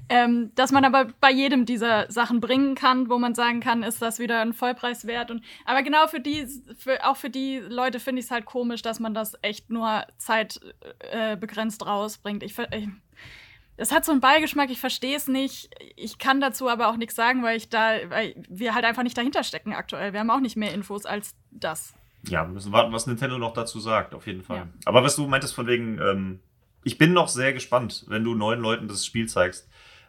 ähm, 0.09 0.53
dass 0.55 0.73
man 0.73 0.85
aber 0.85 1.07
bei 1.21 1.31
jedem 1.31 1.65
dieser 1.65 2.11
Sachen 2.11 2.41
bringen 2.41 2.75
kann, 2.75 3.09
wo 3.09 3.19
man 3.19 3.35
sagen 3.35 3.61
kann, 3.61 3.83
ist 3.83 4.03
das 4.03 4.19
wieder 4.19 4.41
ein 4.41 4.53
Vollpreis 4.53 5.07
wert. 5.07 5.31
Und 5.31 5.43
aber 5.65 5.83
genau 5.83 6.07
für 6.07 6.21
die, 6.21 6.47
für, 6.77 7.05
auch 7.07 7.17
für 7.17 7.31
die 7.31 7.59
Leute 7.59 8.01
finde 8.01 8.21
ich 8.21 8.27
es 8.27 8.31
halt 8.31 8.45
komisch, 8.45 8.83
dass 8.83 9.01
man 9.01 9.15
das 9.15 9.37
echt 9.43 9.71
nur 9.71 10.05
zeitbegrenzt 10.19 11.83
äh, 11.83 11.85
rausbringt. 11.85 12.43
Ich, 12.43 12.59
ich 12.59 12.89
es 13.77 13.93
hat 13.93 14.05
so 14.05 14.13
einen 14.13 14.21
Beigeschmack, 14.21 14.69
ich 14.71 14.79
verstehe 14.79 15.17
es 15.17 15.27
nicht. 15.27 15.71
Ich 15.97 16.19
kann 16.19 16.39
dazu 16.39 16.69
aber 16.69 16.89
auch 16.89 16.99
nichts 16.99 17.15
sagen, 17.15 17.43
weil 17.43 17.57
ich 17.57 17.71
da, 17.71 17.95
weil 18.11 18.35
wir 18.47 18.75
halt 18.75 18.85
einfach 18.85 19.03
nicht 19.03 19.17
dahinter 19.17 19.43
stecken 19.43 19.73
aktuell. 19.73 20.13
Wir 20.13 20.21
haben 20.21 20.31
auch 20.31 20.41
nicht 20.41 20.57
mehr 20.57 20.75
Infos 20.75 21.07
als 21.07 21.35
das. 21.51 21.95
Ja, 22.29 22.47
wir 22.47 22.53
müssen 22.53 22.73
warten, 22.73 22.93
was 22.93 23.07
Nintendo 23.07 23.39
noch 23.39 23.53
dazu 23.53 23.81
sagt, 23.81 24.15
auf 24.15 24.27
jeden 24.27 24.43
Fall. 24.43 24.59
Ja. 24.59 24.69
Aber 24.85 25.03
was 25.03 25.17
du 25.17 25.27
meintest 25.27 25.55
von 25.55 25.67
wegen, 25.67 25.99
ähm, 25.99 26.41
ich 26.85 26.99
bin 26.99 27.13
noch 27.13 27.29
sehr 27.29 27.53
gespannt, 27.53 28.05
wenn 28.09 28.25
du 28.25 28.35
neuen 28.35 28.61
Leuten 28.61 28.89
das 28.89 29.07
Spiel 29.07 29.29
zeigst, 29.29 29.69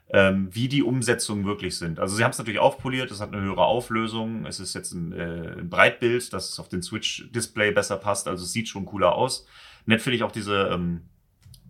ähm, 0.09 0.49
wie 0.51 0.67
die 0.67 0.83
Umsetzungen 0.83 1.45
wirklich 1.45 1.77
sind. 1.77 1.99
Also 1.99 2.15
sie 2.15 2.23
haben 2.23 2.31
es 2.31 2.37
natürlich 2.37 2.59
aufpoliert, 2.59 3.11
es 3.11 3.21
hat 3.21 3.33
eine 3.33 3.41
höhere 3.41 3.63
Auflösung, 3.63 4.45
es 4.45 4.59
ist 4.59 4.73
jetzt 4.73 4.91
ein, 4.91 5.13
äh, 5.13 5.59
ein 5.59 5.69
Breitbild, 5.69 6.33
dass 6.33 6.49
es 6.49 6.59
auf 6.59 6.67
den 6.67 6.81
Switch-Display 6.81 7.71
besser 7.71 7.97
passt, 7.97 8.27
also 8.27 8.43
es 8.43 8.51
sieht 8.51 8.67
schon 8.67 8.85
cooler 8.85 9.15
aus. 9.15 9.47
Nett 9.85 10.01
finde 10.01 10.17
ich 10.17 10.23
auch 10.23 10.31
diese, 10.31 10.67
ähm, 10.67 11.03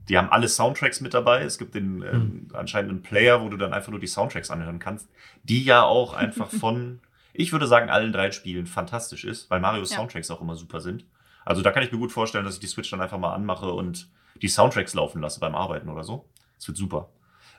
die 0.09 0.17
haben 0.17 0.29
alle 0.29 0.47
Soundtracks 0.47 1.01
mit 1.01 1.13
dabei. 1.13 1.43
Es 1.43 1.57
gibt 1.57 1.75
den 1.75 2.01
ähm, 2.01 2.11
mhm. 2.11 2.47
anscheinend 2.53 2.91
einen 2.91 3.03
Player, 3.03 3.41
wo 3.41 3.49
du 3.49 3.57
dann 3.57 3.73
einfach 3.73 3.91
nur 3.91 3.99
die 3.99 4.07
Soundtracks 4.07 4.49
anhören 4.49 4.79
kannst, 4.79 5.07
die 5.43 5.63
ja 5.63 5.83
auch 5.83 6.13
einfach 6.13 6.49
von, 6.59 6.99
ich 7.33 7.51
würde 7.51 7.67
sagen, 7.67 7.89
allen 7.89 8.11
drei 8.11 8.31
Spielen 8.31 8.65
fantastisch 8.65 9.23
ist, 9.23 9.49
weil 9.49 9.59
Marios 9.59 9.91
ja. 9.91 9.97
Soundtracks 9.97 10.31
auch 10.31 10.41
immer 10.41 10.55
super 10.55 10.81
sind. 10.81 11.05
Also 11.45 11.61
da 11.61 11.71
kann 11.71 11.83
ich 11.83 11.91
mir 11.91 11.97
gut 11.97 12.11
vorstellen, 12.11 12.45
dass 12.45 12.55
ich 12.55 12.59
die 12.59 12.67
Switch 12.67 12.89
dann 12.91 13.01
einfach 13.01 13.17
mal 13.17 13.33
anmache 13.33 13.71
und 13.71 14.09
die 14.41 14.47
Soundtracks 14.47 14.93
laufen 14.93 15.21
lasse 15.21 15.39
beim 15.39 15.55
Arbeiten 15.55 15.89
oder 15.89 16.03
so. 16.03 16.25
Das 16.57 16.67
wird 16.67 16.77
super. 16.77 17.09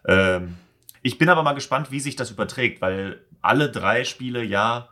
Ähm, 0.07 0.57
ich 1.03 1.19
bin 1.19 1.29
aber 1.29 1.43
mal 1.43 1.55
gespannt, 1.55 1.91
wie 1.91 2.01
sich 2.01 2.17
das 2.17 2.31
überträgt, 2.31 2.81
weil 2.81 3.25
alle 3.41 3.71
drei 3.71 4.05
Spiele 4.05 4.45
ja 4.45 4.89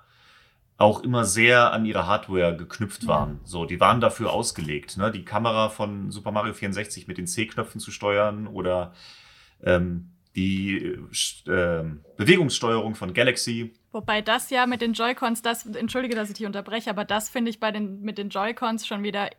auch 0.77 1.03
immer 1.03 1.25
sehr 1.25 1.73
an 1.73 1.85
ihre 1.85 2.07
Hardware 2.07 2.57
geknüpft 2.57 3.07
waren. 3.07 3.35
Ja. 3.35 3.41
So, 3.45 3.65
die 3.67 3.81
waren 3.81 4.01
dafür 4.01 4.33
ausgelegt, 4.33 4.97
ne? 4.97 5.11
Die 5.11 5.25
Kamera 5.25 5.69
von 5.69 6.11
Super 6.11 6.33
Mario 6.33 6.55
64 6.55 7.07
mit 7.07 7.19
den 7.19 7.27
C-Knöpfen 7.27 7.81
zu 7.81 7.91
steuern 7.91 8.47
oder 8.47 8.95
ähm, 9.63 10.13
die 10.35 10.97
äh, 11.47 11.85
Bewegungssteuerung 12.17 12.95
von 12.95 13.13
Galaxy. 13.13 13.75
Wobei 13.93 14.23
das 14.23 14.51
ja 14.51 14.67
mit 14.67 14.81
den 14.81 14.93
Joy-Cons, 14.93 15.43
das, 15.43 15.67
entschuldige, 15.67 16.15
dass 16.15 16.29
ich 16.29 16.37
dich 16.37 16.47
unterbreche, 16.47 16.91
aber 16.91 17.05
das 17.05 17.29
finde 17.29 17.51
ich 17.51 17.59
bei 17.59 17.73
den, 17.73 18.03
mit 18.03 18.19
den 18.19 18.29
Joy-Cons 18.29 18.87
schon 18.87 19.03
wieder 19.03 19.31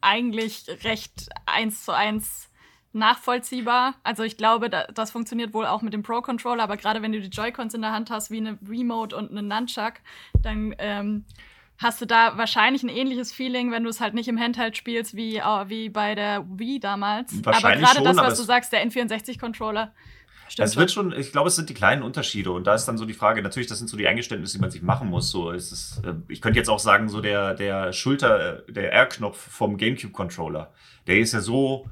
eigentlich 0.00 0.64
recht 0.84 1.28
eins 1.46 1.84
zu 1.84 1.92
eins 1.92 2.48
nachvollziehbar. 2.92 3.94
Also 4.02 4.22
ich 4.22 4.36
glaube, 4.36 4.70
das 4.70 5.10
funktioniert 5.10 5.52
wohl 5.52 5.66
auch 5.66 5.82
mit 5.82 5.92
dem 5.92 6.02
Pro-Controller, 6.02 6.62
aber 6.62 6.76
gerade 6.76 7.02
wenn 7.02 7.12
du 7.12 7.20
die 7.20 7.28
Joy-Cons 7.28 7.74
in 7.74 7.82
der 7.82 7.92
Hand 7.92 8.10
hast, 8.10 8.30
wie 8.30 8.38
eine 8.38 8.58
Remote 8.68 9.16
und 9.16 9.30
eine 9.30 9.42
Nunchuck, 9.42 9.94
dann 10.42 10.74
ähm, 10.78 11.24
hast 11.78 12.00
du 12.00 12.06
da 12.06 12.36
wahrscheinlich 12.36 12.82
ein 12.82 12.88
ähnliches 12.88 13.32
Feeling, 13.32 13.70
wenn 13.70 13.84
du 13.84 13.90
es 13.90 14.00
halt 14.00 14.14
nicht 14.14 14.28
im 14.28 14.38
Handheld 14.38 14.76
spielst, 14.76 15.16
wie, 15.16 15.40
uh, 15.40 15.68
wie 15.68 15.88
bei 15.88 16.14
der 16.14 16.44
Wii 16.48 16.80
damals. 16.80 17.32
Aber 17.44 17.76
gerade 17.76 18.02
das, 18.02 18.16
was 18.16 18.36
du 18.36 18.42
sagst, 18.42 18.72
der 18.72 18.86
N64-Controller. 18.86 19.92
Es 20.56 20.76
wird 20.76 20.90
schon, 20.90 21.12
ich 21.12 21.32
glaube, 21.32 21.48
es 21.48 21.56
sind 21.56 21.68
die 21.68 21.74
kleinen 21.74 22.02
Unterschiede. 22.02 22.50
Und 22.50 22.66
da 22.66 22.74
ist 22.74 22.86
dann 22.86 22.98
so 22.98 23.04
die 23.04 23.14
Frage, 23.14 23.42
natürlich, 23.42 23.68
das 23.68 23.78
sind 23.78 23.88
so 23.88 23.96
die 23.96 24.08
Eingeständnisse, 24.08 24.56
die 24.56 24.60
man 24.60 24.70
sich 24.70 24.82
machen 24.82 25.08
muss. 25.08 25.30
So 25.30 25.50
ist 25.50 25.72
es, 25.72 26.00
äh, 26.04 26.14
ich 26.28 26.40
könnte 26.40 26.58
jetzt 26.58 26.68
auch 26.68 26.78
sagen, 26.78 27.08
so 27.08 27.20
der, 27.20 27.54
der 27.54 27.92
Schulter, 27.92 28.66
äh, 28.68 28.72
der 28.72 28.92
R-Knopf 28.92 29.36
vom 29.36 29.76
GameCube-Controller, 29.76 30.72
der 31.06 31.18
ist 31.18 31.32
ja 31.32 31.40
so 31.40 31.88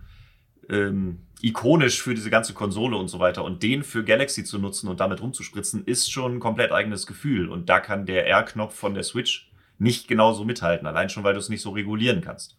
ähm, 0.71 1.27
ikonisch 1.41 2.03
für 2.03 2.15
diese 2.15 2.31
ganze 2.31 2.55
Konsole 2.55 2.97
und 2.97 3.09
so 3.09 3.19
weiter. 3.19 3.45
Und 3.45 3.63
den 3.63 3.83
für 3.83 4.05
Galaxy 4.05 4.45
zu 4.45 4.59
nutzen 4.59 4.89
und 4.89 5.01
damit 5.01 5.21
rumzuspritzen, 5.21 5.85
ist 5.85 6.11
schon 6.11 6.37
ein 6.37 6.41
komplett 6.41 6.73
eigenes 6.73 7.07
Gefühl. 7.07 7.49
Und 7.49 7.69
da 7.69 7.81
kann 7.81 8.07
der 8.07 8.27
R-Knopf 8.27 8.75
von 8.75 8.95
der 8.95 9.03
Switch 9.03 9.51
nicht 9.79 10.09
genauso 10.09 10.45
mithalten, 10.45 10.87
allein 10.87 11.11
schon, 11.11 11.25
weil 11.25 11.35
du 11.35 11.41
es 11.41 11.49
nicht 11.49 11.61
so 11.61 11.71
regulieren 11.71 12.23
kannst. 12.23 12.57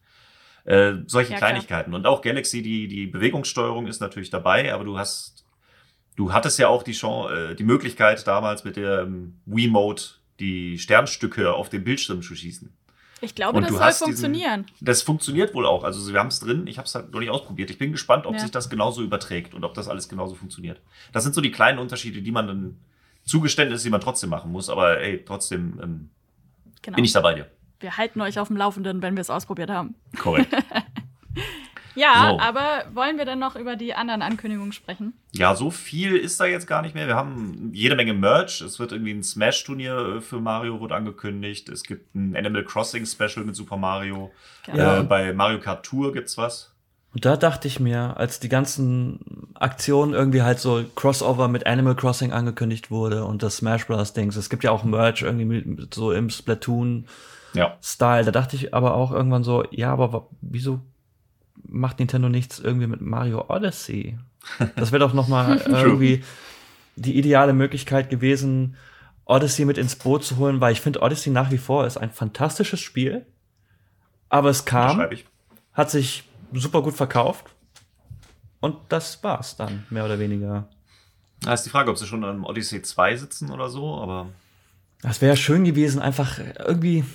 Äh, 0.65 0.95
solche 1.07 1.31
ja, 1.31 1.37
Kleinigkeiten. 1.37 1.91
Klar. 1.91 1.99
Und 1.99 2.05
auch 2.05 2.21
Galaxy, 2.21 2.61
die, 2.61 2.87
die 2.87 3.07
Bewegungssteuerung 3.07 3.87
ist 3.87 4.01
natürlich 4.01 4.29
dabei, 4.29 4.73
aber 4.73 4.83
du 4.83 4.97
hast, 4.97 5.45
du 6.17 6.33
hattest 6.33 6.59
ja 6.59 6.67
auch 6.67 6.83
die 6.83 6.91
Chance, 6.91 7.51
äh, 7.51 7.55
die 7.55 7.63
Möglichkeit 7.63 8.27
damals 8.27 8.65
mit 8.65 8.75
der 8.75 9.03
ähm, 9.03 9.39
Wii-Mode 9.45 10.01
die 10.39 10.77
Sternstücke 10.77 11.53
auf 11.53 11.69
den 11.69 11.85
Bildschirm 11.85 12.21
zu 12.21 12.35
schießen. 12.35 12.71
Ich 13.21 13.33
glaube, 13.33 13.57
und 13.57 13.63
das 13.63 13.97
soll 13.97 14.07
funktionieren. 14.07 14.65
Diesen, 14.73 14.85
das 14.85 15.01
funktioniert 15.01 15.55
wohl 15.55 15.65
auch. 15.65 15.83
Also 15.83 16.11
wir 16.11 16.19
haben 16.19 16.27
es 16.27 16.39
drin. 16.39 16.67
Ich 16.67 16.77
habe 16.77 16.85
es 16.85 16.93
halt 16.93 17.11
noch 17.11 17.19
nicht 17.19 17.31
ausprobiert. 17.31 17.71
Ich 17.71 17.79
bin 17.79 17.91
gespannt, 17.91 18.27
ob 18.27 18.33
ja. 18.33 18.39
sich 18.39 18.51
das 18.51 18.69
genauso 18.69 19.01
überträgt 19.01 19.55
und 19.55 19.63
ob 19.63 19.73
das 19.73 19.87
alles 19.87 20.07
genauso 20.07 20.35
funktioniert. 20.35 20.81
Das 21.13 21.23
sind 21.23 21.33
so 21.33 21.41
die 21.41 21.49
kleinen 21.49 21.79
Unterschiede, 21.79 22.21
die 22.21 22.31
man 22.31 22.47
dann 22.47 22.77
Zugeständnisse, 23.23 23.85
die 23.85 23.89
man 23.89 24.01
trotzdem 24.01 24.29
machen 24.29 24.51
muss. 24.51 24.69
Aber 24.69 24.99
ey, 24.99 25.23
trotzdem 25.25 25.79
ähm, 25.81 26.09
genau. 26.83 26.95
bin 26.95 27.05
ich 27.05 27.13
dabei 27.13 27.33
dir. 27.33 27.47
Wir 27.79 27.97
halten 27.97 28.21
euch 28.21 28.37
auf 28.37 28.49
dem 28.49 28.57
Laufenden, 28.57 29.01
wenn 29.01 29.15
wir 29.15 29.21
es 29.21 29.31
ausprobiert 29.31 29.71
haben. 29.71 29.95
Korrekt. 30.19 30.53
Ja, 31.97 32.29
so. 32.29 32.39
aber 32.39 32.85
wollen 32.93 33.17
wir 33.17 33.25
denn 33.25 33.39
noch 33.39 33.55
über 33.55 33.75
die 33.75 33.95
anderen 33.95 34.21
Ankündigungen 34.21 34.71
sprechen? 34.71 35.13
Ja, 35.31 35.55
so 35.55 35.71
viel 35.71 36.15
ist 36.15 36.39
da 36.39 36.45
jetzt 36.45 36.67
gar 36.67 36.83
nicht 36.83 36.93
mehr. 36.93 37.07
Wir 37.07 37.15
haben 37.15 37.71
jede 37.73 37.95
Menge 37.95 38.13
Merch. 38.13 38.61
Es 38.61 38.79
wird 38.79 38.91
irgendwie 38.91 39.13
ein 39.13 39.23
Smash-Turnier 39.23 40.17
äh, 40.17 40.21
für 40.21 40.39
Mario 40.39 40.79
wurde 40.79 40.93
angekündigt. 40.93 41.69
Es 41.69 41.83
gibt 41.83 42.13
ein 42.13 42.35
Animal 42.35 42.63
Crossing 42.63 43.05
Special 43.07 43.43
mit 43.43 43.55
Super 43.55 43.77
Mario. 43.77 44.31
Ja. 44.71 44.99
Äh, 44.99 45.03
bei 45.03 45.33
Mario 45.33 45.59
Kart 45.59 45.83
Tour 45.85 46.13
gibt's 46.13 46.37
was. 46.37 46.71
Und 47.15 47.25
da 47.25 47.35
dachte 47.35 47.67
ich 47.67 47.79
mir, 47.79 48.15
als 48.17 48.39
die 48.39 48.49
ganzen 48.49 49.49
Aktionen 49.55 50.13
irgendwie 50.13 50.43
halt 50.43 50.59
so 50.59 50.83
Crossover 50.93 51.47
mit 51.47 51.65
Animal 51.65 51.95
Crossing 51.95 52.31
angekündigt 52.31 52.91
wurde 52.91 53.25
und 53.25 53.41
das 53.41 53.57
Smash 53.57 53.87
Bros. 53.87 54.13
Dings, 54.13 54.35
es 54.35 54.51
gibt 54.51 54.63
ja 54.63 54.69
auch 54.69 54.83
Merch 54.83 55.23
irgendwie 55.23 55.45
mit, 55.45 55.95
so 55.95 56.11
im 56.11 56.29
Splatoon-Style. 56.29 57.05
Ja. 57.55 58.23
Da 58.23 58.31
dachte 58.31 58.55
ich 58.55 58.75
aber 58.75 58.93
auch 58.93 59.11
irgendwann 59.11 59.43
so, 59.43 59.63
ja, 59.71 59.91
aber 59.91 60.27
wieso 60.41 60.81
macht 61.63 61.99
Nintendo 61.99 62.29
nichts 62.29 62.59
irgendwie 62.59 62.87
mit 62.87 63.01
Mario 63.01 63.45
Odyssey? 63.49 64.17
Das 64.77 64.93
wäre 64.93 65.01
doch 65.01 65.13
noch 65.13 65.27
mal 65.27 65.57
irgendwie 65.57 66.23
die 66.95 67.17
ideale 67.17 67.51
Möglichkeit 67.51 68.09
gewesen, 68.09 68.77
Odyssey 69.25 69.65
mit 69.65 69.77
ins 69.77 69.97
Boot 69.97 70.23
zu 70.23 70.37
holen, 70.37 70.61
weil 70.61 70.71
ich 70.71 70.81
finde, 70.81 71.01
Odyssey 71.01 71.31
nach 71.31 71.51
wie 71.51 71.57
vor 71.57 71.85
ist 71.85 71.97
ein 71.97 72.11
fantastisches 72.11 72.79
Spiel. 72.79 73.25
Aber 74.29 74.49
es 74.49 74.63
kam, 74.65 75.05
hat 75.73 75.91
sich 75.91 76.23
super 76.53 76.81
gut 76.81 76.95
verkauft. 76.95 77.45
Und 78.59 78.77
das 78.89 79.21
war's 79.23 79.55
dann, 79.55 79.85
mehr 79.89 80.05
oder 80.05 80.17
weniger. 80.17 80.67
Da 81.41 81.53
ist 81.53 81.63
die 81.63 81.69
Frage, 81.69 81.91
ob 81.91 81.97
sie 81.97 82.07
schon 82.07 82.23
an 82.23 82.43
Odyssey 82.43 82.81
2 82.81 83.17
sitzen 83.17 83.51
oder 83.51 83.69
so, 83.69 83.95
aber. 83.95 84.27
Das 85.01 85.21
wäre 85.21 85.37
schön 85.37 85.63
gewesen, 85.63 86.01
einfach 86.01 86.39
irgendwie. 86.39 87.05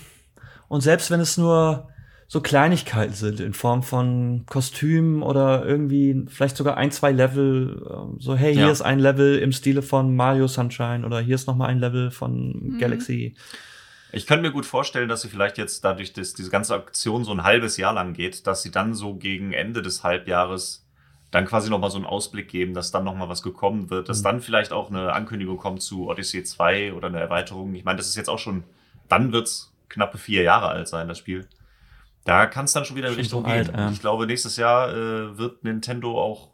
Und 0.68 0.82
selbst 0.82 1.10
wenn 1.10 1.20
es 1.20 1.36
nur 1.36 1.88
so 2.32 2.40
Kleinigkeiten 2.40 3.12
sind 3.12 3.40
in 3.40 3.52
Form 3.52 3.82
von 3.82 4.46
Kostümen 4.46 5.22
oder 5.22 5.66
irgendwie 5.66 6.24
vielleicht 6.28 6.56
sogar 6.56 6.78
ein, 6.78 6.90
zwei 6.90 7.12
Level. 7.12 7.86
Ähm, 7.90 8.16
so, 8.20 8.34
hey, 8.34 8.54
hier 8.54 8.62
ja. 8.62 8.70
ist 8.70 8.80
ein 8.80 8.98
Level 9.00 9.38
im 9.38 9.52
Stile 9.52 9.82
von 9.82 10.16
Mario 10.16 10.48
Sunshine 10.48 11.04
oder 11.04 11.20
hier 11.20 11.34
ist 11.34 11.46
noch 11.46 11.56
mal 11.56 11.66
ein 11.66 11.78
Level 11.78 12.10
von 12.10 12.72
mhm. 12.72 12.78
Galaxy. 12.78 13.34
Ich 14.12 14.26
könnte 14.26 14.44
mir 14.44 14.50
gut 14.50 14.64
vorstellen, 14.64 15.10
dass 15.10 15.20
sie 15.20 15.28
vielleicht 15.28 15.58
jetzt 15.58 15.84
dadurch, 15.84 16.14
dass 16.14 16.32
diese 16.32 16.48
ganze 16.48 16.74
Aktion 16.74 17.22
so 17.24 17.32
ein 17.32 17.42
halbes 17.42 17.76
Jahr 17.76 17.92
lang 17.92 18.14
geht, 18.14 18.46
dass 18.46 18.62
sie 18.62 18.70
dann 18.70 18.94
so 18.94 19.14
gegen 19.14 19.52
Ende 19.52 19.82
des 19.82 20.02
Halbjahres 20.02 20.86
dann 21.32 21.44
quasi 21.44 21.68
noch 21.68 21.80
mal 21.80 21.90
so 21.90 21.98
einen 21.98 22.06
Ausblick 22.06 22.48
geben, 22.48 22.72
dass 22.72 22.90
dann 22.92 23.04
noch 23.04 23.14
mal 23.14 23.28
was 23.28 23.42
gekommen 23.42 23.90
wird, 23.90 24.08
dass 24.08 24.20
mhm. 24.20 24.24
dann 24.24 24.40
vielleicht 24.40 24.72
auch 24.72 24.88
eine 24.88 25.12
Ankündigung 25.12 25.58
kommt 25.58 25.82
zu 25.82 26.08
Odyssey 26.08 26.44
2 26.44 26.94
oder 26.94 27.08
eine 27.08 27.20
Erweiterung. 27.20 27.74
Ich 27.74 27.84
meine, 27.84 27.98
das 27.98 28.08
ist 28.08 28.16
jetzt 28.16 28.30
auch 28.30 28.38
schon, 28.38 28.64
dann 29.10 29.32
wird's 29.32 29.70
knappe 29.90 30.16
vier 30.16 30.44
Jahre 30.44 30.68
alt 30.68 30.88
sein, 30.88 31.08
das 31.08 31.18
Spiel. 31.18 31.46
Da 32.24 32.46
kann 32.46 32.66
es 32.66 32.72
dann 32.72 32.84
schon 32.84 32.96
wieder 32.96 33.08
in 33.08 33.14
Richtung 33.14 33.42
so 33.42 33.46
gehen. 33.46 33.68
Alt, 33.68 33.72
ja. 33.76 33.90
Ich 33.90 34.00
glaube, 34.00 34.26
nächstes 34.26 34.56
Jahr 34.56 34.90
äh, 34.90 35.38
wird 35.38 35.64
Nintendo 35.64 36.20
auch 36.20 36.50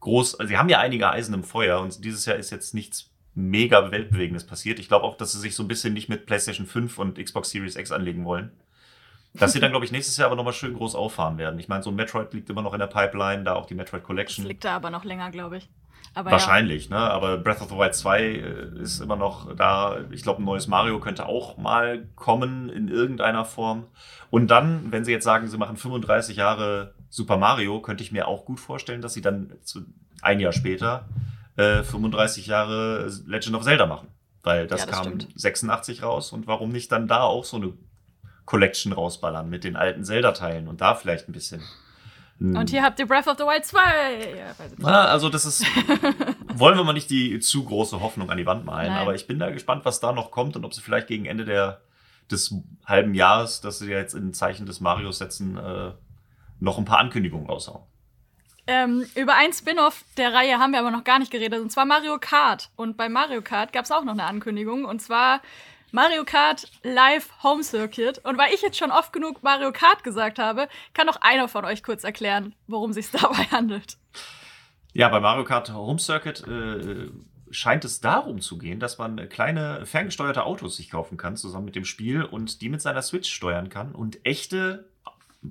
groß. 0.00 0.40
Also 0.40 0.48
sie 0.48 0.56
haben 0.56 0.68
ja 0.68 0.78
einige 0.80 1.10
Eisen 1.10 1.34
im 1.34 1.44
Feuer 1.44 1.80
und 1.80 2.04
dieses 2.04 2.24
Jahr 2.26 2.36
ist 2.36 2.50
jetzt 2.50 2.74
nichts 2.74 3.10
mega 3.34 3.90
weltbewegendes 3.90 4.46
passiert. 4.46 4.78
Ich 4.78 4.88
glaube 4.88 5.04
auch, 5.04 5.16
dass 5.16 5.32
sie 5.32 5.40
sich 5.40 5.54
so 5.54 5.62
ein 5.62 5.68
bisschen 5.68 5.92
nicht 5.92 6.08
mit 6.08 6.26
PlayStation 6.26 6.66
5 6.66 6.98
und 6.98 7.18
Xbox 7.18 7.50
Series 7.50 7.76
X 7.76 7.90
anlegen 7.90 8.24
wollen. 8.24 8.52
Dass 9.34 9.52
sie 9.52 9.58
dann, 9.58 9.72
glaube 9.72 9.84
ich, 9.84 9.90
nächstes 9.90 10.16
Jahr 10.16 10.26
aber 10.26 10.36
nochmal 10.36 10.52
schön 10.52 10.74
groß 10.74 10.94
auffahren 10.94 11.38
werden. 11.38 11.58
Ich 11.58 11.66
meine, 11.66 11.82
so 11.82 11.90
ein 11.90 11.96
Metroid 11.96 12.32
liegt 12.32 12.48
immer 12.50 12.62
noch 12.62 12.72
in 12.72 12.78
der 12.78 12.86
Pipeline, 12.86 13.42
da 13.42 13.54
auch 13.54 13.66
die 13.66 13.74
Metroid 13.74 14.04
Collection. 14.04 14.44
Das 14.44 14.48
liegt 14.48 14.64
da 14.64 14.76
aber 14.76 14.90
noch 14.90 15.02
länger, 15.02 15.32
glaube 15.32 15.56
ich. 15.56 15.68
Aber 16.14 16.30
Wahrscheinlich, 16.30 16.88
ja. 16.88 16.98
ne? 16.98 17.10
Aber 17.10 17.38
Breath 17.38 17.60
of 17.60 17.70
the 17.70 17.76
Wild 17.76 17.94
2 17.94 18.22
äh, 18.22 18.80
ist 18.80 19.00
immer 19.00 19.16
noch 19.16 19.54
da. 19.56 19.98
Ich 20.10 20.22
glaube, 20.22 20.42
ein 20.42 20.44
neues 20.44 20.68
Mario 20.68 21.00
könnte 21.00 21.26
auch 21.26 21.56
mal 21.56 22.06
kommen 22.14 22.68
in 22.68 22.88
irgendeiner 22.88 23.44
Form. 23.44 23.86
Und 24.30 24.48
dann, 24.48 24.92
wenn 24.92 25.04
sie 25.04 25.12
jetzt 25.12 25.24
sagen, 25.24 25.48
sie 25.48 25.58
machen 25.58 25.76
35 25.76 26.36
Jahre 26.36 26.94
Super 27.08 27.36
Mario, 27.36 27.80
könnte 27.80 28.02
ich 28.02 28.12
mir 28.12 28.28
auch 28.28 28.44
gut 28.44 28.60
vorstellen, 28.60 29.02
dass 29.02 29.14
sie 29.14 29.22
dann 29.22 29.52
zu, 29.62 29.82
ein 30.22 30.40
Jahr 30.40 30.52
später 30.52 31.08
äh, 31.56 31.82
35 31.82 32.46
Jahre 32.46 33.10
Legend 33.26 33.56
of 33.56 33.62
Zelda 33.62 33.86
machen. 33.86 34.08
Weil 34.42 34.66
das, 34.66 34.80
ja, 34.80 34.86
das 34.86 34.96
kam 34.96 35.04
stimmt. 35.06 35.28
86 35.40 36.02
raus 36.02 36.32
und 36.32 36.46
warum 36.46 36.70
nicht 36.70 36.92
dann 36.92 37.08
da 37.08 37.22
auch 37.22 37.44
so 37.44 37.56
eine 37.56 37.72
Collection 38.44 38.92
rausballern 38.92 39.48
mit 39.48 39.64
den 39.64 39.74
alten 39.76 40.04
Zelda-Teilen 40.04 40.68
und 40.68 40.80
da 40.80 40.94
vielleicht 40.94 41.28
ein 41.28 41.32
bisschen. 41.32 41.62
Und 42.40 42.70
hier 42.70 42.82
habt 42.82 42.98
ihr 42.98 43.06
Breath 43.06 43.28
of 43.28 43.38
the 43.38 43.44
Wild 43.44 43.64
2. 43.64 44.54
Ja, 44.80 45.04
also 45.04 45.28
das 45.28 45.46
ist, 45.46 45.64
wollen 46.54 46.76
wir 46.76 46.84
mal 46.84 46.92
nicht 46.92 47.08
die 47.08 47.38
zu 47.38 47.64
große 47.64 48.00
Hoffnung 48.00 48.30
an 48.30 48.36
die 48.36 48.46
Wand 48.46 48.64
malen, 48.64 48.92
Nein. 48.92 49.00
aber 49.00 49.14
ich 49.14 49.26
bin 49.26 49.38
da 49.38 49.50
gespannt, 49.50 49.84
was 49.84 50.00
da 50.00 50.12
noch 50.12 50.30
kommt 50.30 50.56
und 50.56 50.64
ob 50.64 50.74
sie 50.74 50.82
vielleicht 50.82 51.06
gegen 51.06 51.26
Ende 51.26 51.44
der, 51.44 51.80
des 52.30 52.54
halben 52.84 53.14
Jahres, 53.14 53.60
dass 53.60 53.78
sie 53.78 53.90
jetzt 53.90 54.14
in 54.14 54.34
Zeichen 54.34 54.66
des 54.66 54.80
Marios 54.80 55.18
setzen, 55.18 55.56
äh, 55.56 55.92
noch 56.60 56.78
ein 56.78 56.84
paar 56.84 56.98
Ankündigungen 56.98 57.46
raushauen. 57.46 57.84
Ähm, 58.66 59.04
über 59.14 59.34
ein 59.34 59.52
Spin-off 59.52 60.04
der 60.16 60.32
Reihe 60.32 60.58
haben 60.58 60.72
wir 60.72 60.80
aber 60.80 60.90
noch 60.90 61.04
gar 61.04 61.18
nicht 61.18 61.30
geredet, 61.30 61.60
und 61.60 61.70
zwar 61.70 61.84
Mario 61.84 62.18
Kart. 62.18 62.70
Und 62.76 62.96
bei 62.96 63.08
Mario 63.08 63.42
Kart 63.42 63.72
gab 63.72 63.84
es 63.84 63.90
auch 63.90 64.04
noch 64.04 64.14
eine 64.14 64.24
Ankündigung, 64.24 64.86
und 64.86 65.00
zwar 65.00 65.40
Mario 65.94 66.24
Kart 66.24 66.66
Live 66.82 67.28
Home 67.44 67.62
Circuit. 67.62 68.18
Und 68.24 68.36
weil 68.36 68.52
ich 68.52 68.62
jetzt 68.62 68.76
schon 68.76 68.90
oft 68.90 69.12
genug 69.12 69.44
Mario 69.44 69.70
Kart 69.70 70.02
gesagt 70.02 70.40
habe, 70.40 70.66
kann 70.92 71.06
doch 71.06 71.20
einer 71.20 71.46
von 71.46 71.64
euch 71.64 71.84
kurz 71.84 72.02
erklären, 72.02 72.52
worum 72.66 72.90
es 72.90 72.96
sich 72.96 73.10
dabei 73.12 73.44
handelt. 73.44 73.96
Ja, 74.92 75.08
bei 75.08 75.20
Mario 75.20 75.44
Kart 75.44 75.72
Home 75.72 76.00
Circuit 76.00 76.44
äh, 76.48 77.10
scheint 77.52 77.84
es 77.84 78.00
darum 78.00 78.40
zu 78.40 78.58
gehen, 78.58 78.80
dass 78.80 78.98
man 78.98 79.28
kleine 79.28 79.86
ferngesteuerte 79.86 80.42
Autos 80.42 80.78
sich 80.78 80.90
kaufen 80.90 81.16
kann, 81.16 81.36
zusammen 81.36 81.66
mit 81.66 81.76
dem 81.76 81.84
Spiel 81.84 82.24
und 82.24 82.60
die 82.60 82.70
mit 82.70 82.82
seiner 82.82 83.02
Switch 83.02 83.32
steuern 83.32 83.68
kann 83.68 83.94
und 83.94 84.26
echte 84.26 84.88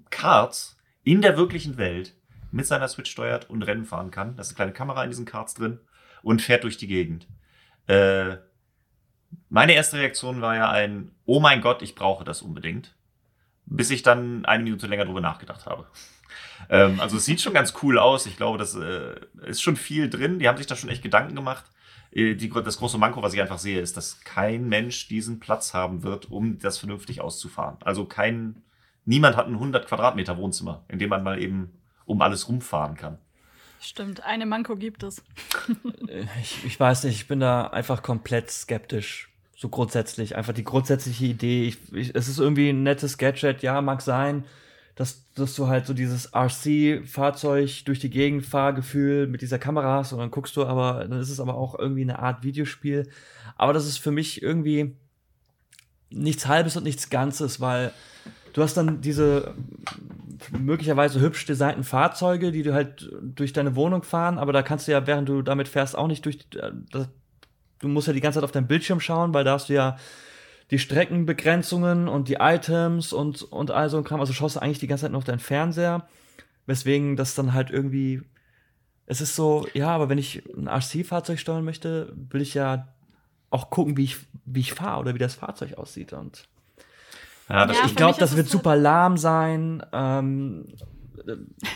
Karts 0.09 0.77
in 1.05 1.21
der 1.21 1.37
wirklichen 1.37 1.77
Welt 1.77 2.15
mit 2.51 2.67
seiner 2.67 2.89
Switch 2.89 3.09
steuert 3.09 3.49
und 3.49 3.63
Rennen 3.63 3.85
fahren 3.85 4.11
kann. 4.11 4.35
Da 4.35 4.41
ist 4.41 4.49
eine 4.49 4.55
kleine 4.55 4.73
Kamera 4.73 5.05
in 5.05 5.09
diesen 5.09 5.25
Karts 5.25 5.53
drin 5.53 5.79
und 6.21 6.41
fährt 6.41 6.65
durch 6.65 6.75
die 6.75 6.87
Gegend. 6.87 7.27
Äh, 7.87 8.35
meine 9.53 9.73
erste 9.73 9.97
Reaktion 9.97 10.41
war 10.41 10.55
ja 10.55 10.71
ein, 10.71 11.11
oh 11.25 11.39
mein 11.39 11.61
Gott, 11.61 11.83
ich 11.83 11.93
brauche 11.93 12.23
das 12.23 12.41
unbedingt. 12.41 12.95
Bis 13.67 13.91
ich 13.91 14.01
dann 14.01 14.45
eine 14.45 14.63
Minute 14.63 14.87
länger 14.87 15.05
drüber 15.05 15.21
nachgedacht 15.21 15.67
habe. 15.67 15.85
ähm, 16.71 16.99
also 16.99 17.17
es 17.17 17.25
sieht 17.25 17.39
schon 17.39 17.53
ganz 17.53 17.75
cool 17.83 17.99
aus. 17.99 18.25
Ich 18.25 18.35
glaube, 18.35 18.57
das 18.57 18.73
äh, 18.73 19.13
ist 19.45 19.61
schon 19.61 19.75
viel 19.75 20.09
drin. 20.09 20.39
Die 20.39 20.47
haben 20.47 20.57
sich 20.57 20.65
da 20.65 20.75
schon 20.75 20.89
echt 20.89 21.03
Gedanken 21.03 21.35
gemacht. 21.35 21.65
Äh, 22.11 22.33
die, 22.33 22.49
das 22.49 22.79
große 22.79 22.97
Manko, 22.97 23.21
was 23.21 23.35
ich 23.35 23.41
einfach 23.41 23.59
sehe, 23.59 23.79
ist, 23.79 23.95
dass 23.95 24.21
kein 24.21 24.67
Mensch 24.69 25.07
diesen 25.07 25.39
Platz 25.39 25.75
haben 25.75 26.01
wird, 26.01 26.31
um 26.31 26.57
das 26.57 26.79
vernünftig 26.79 27.21
auszufahren. 27.21 27.77
Also 27.83 28.05
kein, 28.05 28.63
niemand 29.05 29.37
hat 29.37 29.45
ein 29.45 29.53
100 29.53 29.87
Quadratmeter 29.87 30.35
Wohnzimmer, 30.35 30.83
in 30.87 30.97
dem 30.97 31.09
man 31.09 31.21
mal 31.21 31.39
eben 31.39 31.79
um 32.05 32.23
alles 32.23 32.49
rumfahren 32.49 32.97
kann. 32.97 33.19
Stimmt, 33.79 34.23
eine 34.23 34.47
Manko 34.47 34.77
gibt 34.77 35.03
es. 35.03 35.23
ich, 36.41 36.65
ich 36.65 36.79
weiß 36.79 37.03
nicht, 37.03 37.17
ich 37.17 37.27
bin 37.27 37.39
da 37.39 37.67
einfach 37.67 38.01
komplett 38.01 38.49
skeptisch. 38.49 39.29
So 39.63 39.69
grundsätzlich. 39.69 40.35
Einfach 40.35 40.51
die 40.51 40.65
grundsätzliche 40.65 41.23
Idee. 41.23 41.65
Ich, 41.65 41.93
ich, 41.93 42.13
es 42.13 42.27
ist 42.27 42.37
irgendwie 42.37 42.67
ein 42.67 42.83
nettes 42.83 43.17
Gadget, 43.17 43.63
ja, 43.63 43.79
mag 43.81 44.01
sein. 44.01 44.43
dass, 44.95 45.23
dass 45.35 45.55
du 45.55 45.69
halt 45.69 45.85
so 45.85 45.93
dieses 45.93 46.33
RC-Fahrzeug 46.35 47.85
durch 47.85 47.99
die 47.99 48.09
Gegend 48.09 48.45
Fahrgefühl 48.45 49.25
mit 49.25 49.41
dieser 49.41 49.59
Kamera 49.59 49.99
hast 49.99 50.11
und 50.11 50.19
dann 50.19 50.31
guckst 50.31 50.57
du 50.57 50.65
aber, 50.65 51.07
dann 51.07 51.17
ist 51.17 51.29
es 51.29 51.39
aber 51.39 51.55
auch 51.55 51.79
irgendwie 51.79 52.01
eine 52.01 52.19
Art 52.19 52.43
Videospiel. 52.43 53.07
Aber 53.55 53.71
das 53.71 53.87
ist 53.87 53.99
für 53.99 54.11
mich 54.11 54.41
irgendwie 54.41 54.97
nichts 56.09 56.45
Halbes 56.45 56.75
und 56.75 56.83
nichts 56.83 57.09
Ganzes, 57.09 57.61
weil 57.61 57.93
du 58.51 58.63
hast 58.63 58.75
dann 58.75 58.99
diese 58.99 59.53
möglicherweise 60.51 61.21
hübsch 61.21 61.45
designten 61.45 61.85
Fahrzeuge, 61.85 62.51
die 62.51 62.63
du 62.63 62.73
halt 62.73 63.09
durch 63.21 63.53
deine 63.53 63.77
Wohnung 63.77 64.03
fahren, 64.03 64.39
aber 64.39 64.51
da 64.51 64.61
kannst 64.61 64.89
du 64.89 64.91
ja, 64.91 65.07
während 65.07 65.29
du 65.29 65.41
damit 65.41 65.69
fährst, 65.69 65.97
auch 65.97 66.07
nicht 66.07 66.25
durch. 66.25 66.39
Äh, 66.57 66.71
das, 66.91 67.07
du 67.79 67.87
musst 67.87 68.07
ja 68.07 68.13
die 68.13 68.21
ganze 68.21 68.37
Zeit 68.37 68.43
auf 68.43 68.51
deinen 68.51 68.67
Bildschirm 68.67 68.99
schauen, 68.99 69.33
weil 69.33 69.43
da 69.43 69.53
hast 69.53 69.69
du 69.69 69.73
ja 69.73 69.97
die 70.71 70.79
Streckenbegrenzungen 70.79 72.07
und 72.07 72.29
die 72.29 72.37
Items 72.39 73.13
und, 73.13 73.43
und 73.43 73.71
all 73.71 73.89
so 73.89 73.97
ein 73.97 74.03
Kram. 74.03 74.19
Also 74.19 74.33
schaust 74.33 74.55
du 74.55 74.61
eigentlich 74.61 74.79
die 74.79 74.87
ganze 74.87 75.03
Zeit 75.03 75.11
nur 75.11 75.19
auf 75.19 75.23
deinen 75.23 75.39
Fernseher, 75.39 76.07
weswegen 76.65 77.15
das 77.15 77.35
dann 77.35 77.53
halt 77.53 77.69
irgendwie. 77.69 78.21
Es 79.05 79.19
ist 79.19 79.35
so, 79.35 79.67
ja, 79.73 79.89
aber 79.89 80.07
wenn 80.07 80.17
ich 80.17 80.43
ein 80.55 80.67
RC-Fahrzeug 80.67 81.37
steuern 81.37 81.65
möchte, 81.65 82.13
will 82.15 82.41
ich 82.41 82.53
ja 82.53 82.87
auch 83.49 83.69
gucken, 83.69 83.97
wie 83.97 84.05
ich, 84.05 84.17
wie 84.45 84.61
ich 84.61 84.73
fahre 84.73 85.01
oder 85.01 85.13
wie 85.13 85.19
das 85.19 85.35
Fahrzeug 85.35 85.77
aussieht. 85.77 86.13
Und 86.13 86.47
ja, 87.49 87.69
ja, 87.69 87.85
ich 87.85 87.95
glaube, 87.95 88.17
das 88.17 88.37
wird 88.37 88.47
super 88.47 88.75
lahm 88.77 89.17
sein. 89.17 89.85
Ähm, 89.91 90.65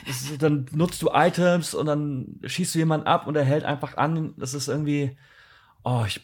ist, 0.08 0.42
dann 0.42 0.66
nutzt 0.72 1.02
du 1.02 1.10
Items 1.14 1.74
und 1.74 1.86
dann 1.86 2.40
schießt 2.44 2.74
du 2.74 2.80
jemanden 2.80 3.08
ab 3.08 3.28
und 3.28 3.36
er 3.36 3.44
hält 3.44 3.66
einfach 3.66 3.98
an. 3.98 4.34
Das 4.38 4.54
ist 4.54 4.68
irgendwie, 4.70 5.18
oh, 5.88 6.04
ich, 6.06 6.19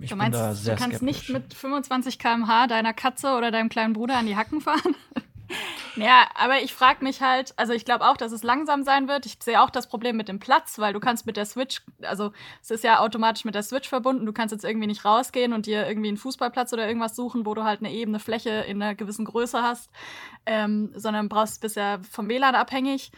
ich 0.00 0.10
du 0.10 0.16
meinst, 0.16 0.38
bin 0.38 0.48
da 0.48 0.54
sehr 0.54 0.74
Du 0.76 0.82
kannst 0.82 0.98
skeptisch. 0.98 1.28
nicht 1.28 1.30
mit 1.30 1.54
25 1.54 2.18
km/h 2.18 2.66
deiner 2.66 2.92
Katze 2.92 3.36
oder 3.36 3.50
deinem 3.50 3.68
kleinen 3.68 3.92
Bruder 3.92 4.16
an 4.16 4.26
die 4.26 4.36
Hacken 4.36 4.60
fahren? 4.60 4.94
Ja, 5.96 6.26
aber 6.34 6.60
ich 6.60 6.74
frage 6.74 7.02
mich 7.02 7.22
halt, 7.22 7.54
also 7.56 7.72
ich 7.72 7.84
glaube 7.86 8.04
auch, 8.06 8.18
dass 8.18 8.30
es 8.32 8.42
langsam 8.42 8.82
sein 8.82 9.08
wird. 9.08 9.24
Ich 9.24 9.38
sehe 9.40 9.62
auch 9.62 9.70
das 9.70 9.88
Problem 9.88 10.16
mit 10.16 10.28
dem 10.28 10.38
Platz, 10.38 10.78
weil 10.78 10.92
du 10.92 11.00
kannst 11.00 11.24
mit 11.24 11.38
der 11.38 11.46
Switch, 11.46 11.82
also 12.02 12.32
es 12.60 12.70
ist 12.70 12.84
ja 12.84 13.00
automatisch 13.00 13.46
mit 13.46 13.54
der 13.54 13.62
Switch 13.62 13.88
verbunden, 13.88 14.26
du 14.26 14.32
kannst 14.32 14.52
jetzt 14.52 14.64
irgendwie 14.64 14.88
nicht 14.88 15.06
rausgehen 15.06 15.54
und 15.54 15.64
dir 15.64 15.86
irgendwie 15.86 16.08
einen 16.08 16.16
Fußballplatz 16.18 16.72
oder 16.74 16.86
irgendwas 16.86 17.16
suchen, 17.16 17.46
wo 17.46 17.54
du 17.54 17.64
halt 17.64 17.80
eine 17.80 17.92
ebene 17.92 18.18
Fläche 18.18 18.50
in 18.50 18.82
einer 18.82 18.94
gewissen 18.94 19.24
Größe 19.24 19.62
hast, 19.62 19.88
ähm, 20.44 20.90
sondern 20.94 21.30
brauchst 21.30 21.62
bisher 21.62 22.00
vom 22.10 22.28
WLAN 22.28 22.56
abhängig. 22.56 23.10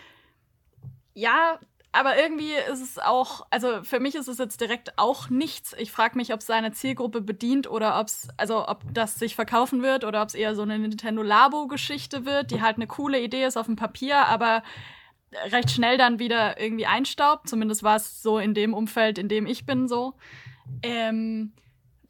Ja, 1.14 1.58
aber 1.92 2.18
irgendwie 2.18 2.52
ist 2.70 2.82
es 2.82 2.98
auch, 2.98 3.46
also 3.50 3.82
für 3.82 3.98
mich 3.98 4.14
ist 4.14 4.28
es 4.28 4.38
jetzt 4.38 4.60
direkt 4.60 4.98
auch 4.98 5.30
nichts. 5.30 5.74
Ich 5.78 5.90
frage 5.90 6.16
mich, 6.16 6.34
ob 6.34 6.40
es 6.40 6.46
seine 6.46 6.72
Zielgruppe 6.72 7.20
bedient 7.20 7.68
oder 7.68 7.98
ob 7.98 8.08
es, 8.08 8.28
also 8.36 8.68
ob 8.68 8.82
das 8.92 9.18
sich 9.18 9.34
verkaufen 9.34 9.82
wird 9.82 10.04
oder 10.04 10.22
ob 10.22 10.28
es 10.28 10.34
eher 10.34 10.54
so 10.54 10.62
eine 10.62 10.78
Nintendo 10.78 11.22
Labo-Geschichte 11.22 12.26
wird, 12.26 12.50
die 12.50 12.60
halt 12.60 12.76
eine 12.76 12.86
coole 12.86 13.20
Idee 13.20 13.44
ist 13.44 13.56
auf 13.56 13.66
dem 13.66 13.76
Papier, 13.76 14.26
aber 14.26 14.62
recht 15.50 15.70
schnell 15.70 15.98
dann 15.98 16.18
wieder 16.18 16.60
irgendwie 16.60 16.86
einstaubt. 16.86 17.48
Zumindest 17.48 17.82
war 17.82 17.96
es 17.96 18.22
so 18.22 18.38
in 18.38 18.54
dem 18.54 18.74
Umfeld, 18.74 19.18
in 19.18 19.28
dem 19.28 19.46
ich 19.46 19.64
bin, 19.64 19.88
so. 19.88 20.14
Ähm, 20.82 21.52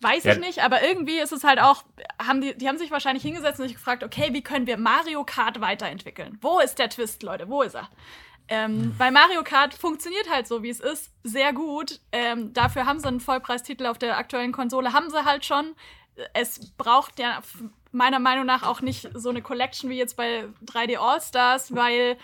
weiß 0.00 0.24
ja. 0.24 0.32
ich 0.32 0.40
nicht, 0.40 0.62
aber 0.62 0.82
irgendwie 0.82 1.18
ist 1.18 1.32
es 1.32 1.44
halt 1.44 1.60
auch, 1.60 1.84
haben 2.20 2.40
die, 2.40 2.56
die 2.56 2.68
haben 2.68 2.78
sich 2.78 2.90
wahrscheinlich 2.90 3.22
hingesetzt 3.22 3.60
und 3.60 3.66
sich 3.66 3.76
gefragt, 3.76 4.02
okay, 4.02 4.30
wie 4.32 4.42
können 4.42 4.66
wir 4.66 4.76
Mario 4.76 5.24
Kart 5.24 5.60
weiterentwickeln? 5.60 6.38
Wo 6.40 6.58
ist 6.58 6.78
der 6.78 6.90
Twist, 6.90 7.22
Leute? 7.22 7.48
Wo 7.48 7.62
ist 7.62 7.74
er? 7.74 7.88
Ähm, 8.48 8.94
bei 8.98 9.11
Mario 9.11 9.42
Kart 9.42 9.74
funktioniert 9.74 10.30
halt 10.30 10.46
so, 10.46 10.62
wie 10.62 10.70
es 10.70 10.80
ist, 10.80 11.12
sehr 11.22 11.52
gut. 11.52 12.00
Ähm, 12.12 12.52
dafür 12.52 12.87
haben 12.87 12.98
sie 12.98 13.08
einen 13.08 13.20
Vollpreistitel 13.20 13.87
auf 13.87 13.98
der 13.98 14.16
aktuellen 14.16 14.52
Konsole, 14.52 14.92
haben 14.92 15.11
sie 15.11 15.24
halt 15.24 15.44
schon. 15.44 15.74
Es 16.32 16.72
braucht 16.76 17.18
ja 17.18 17.40
meiner 17.92 18.18
Meinung 18.18 18.46
nach 18.46 18.64
auch 18.64 18.80
nicht 18.80 19.08
so 19.14 19.30
eine 19.30 19.42
Collection 19.42 19.90
wie 19.90 19.98
jetzt 19.98 20.16
bei 20.16 20.44
3D 20.66 20.98
All-Stars, 20.98 21.74
weil 21.74 22.16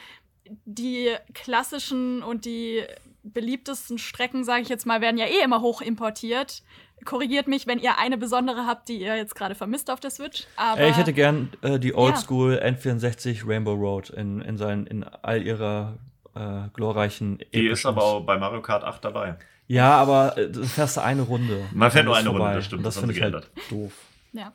die 0.64 1.14
klassischen 1.32 2.22
und 2.22 2.44
die 2.44 2.84
beliebtesten 3.22 3.98
Strecken, 3.98 4.44
sage 4.44 4.62
ich 4.62 4.68
jetzt 4.68 4.87
mal, 4.87 5.00
werden 5.00 5.16
ja 5.16 5.26
eh 5.26 5.42
immer 5.42 5.60
hoch 5.62 5.80
importiert. 5.80 6.62
Korrigiert 7.04 7.48
mich, 7.48 7.66
wenn 7.66 7.78
ihr 7.78 7.98
eine 7.98 8.16
besondere 8.16 8.66
habt, 8.66 8.88
die 8.88 9.00
ihr 9.00 9.16
jetzt 9.16 9.34
gerade 9.34 9.54
vermisst 9.54 9.90
auf 9.90 10.00
der 10.00 10.10
Switch. 10.10 10.46
Aber 10.56 10.87
ich 10.87 10.96
hätte 10.96 11.12
gern 11.12 11.50
äh, 11.62 11.78
die 11.78 11.94
Oldschool 11.94 12.54
ja. 12.54 12.68
N64 12.68 13.46
Rainbow 13.46 13.74
Road 13.74 14.10
in, 14.10 14.40
in, 14.40 14.56
seinen, 14.56 14.87
in 14.87 15.04
all 15.04 15.42
ihrer 15.42 15.98
äh, 16.34 16.68
glorreichen. 16.72 17.38
Die 17.52 17.66
ist 17.66 17.86
aber 17.86 18.02
auch 18.02 18.20
bei 18.20 18.38
Mario 18.38 18.62
Kart 18.62 18.84
8 18.84 19.04
dabei. 19.04 19.36
Ja, 19.66 19.96
aber 19.96 20.36
äh, 20.36 20.50
du 20.50 20.64
fährst 20.64 20.98
eine 20.98 21.22
Runde. 21.22 21.66
Man 21.72 21.90
fährt 21.90 22.04
nur 22.04 22.16
eine 22.16 22.28
vorbei. 22.28 22.44
Runde, 22.44 22.56
das 22.56 22.66
stimmt. 22.66 22.84
das, 22.84 22.94
das 22.94 23.00
finde 23.00 23.14
ich 23.14 23.22
halt 23.22 23.50
doof. 23.70 23.92
Ja. 24.32 24.52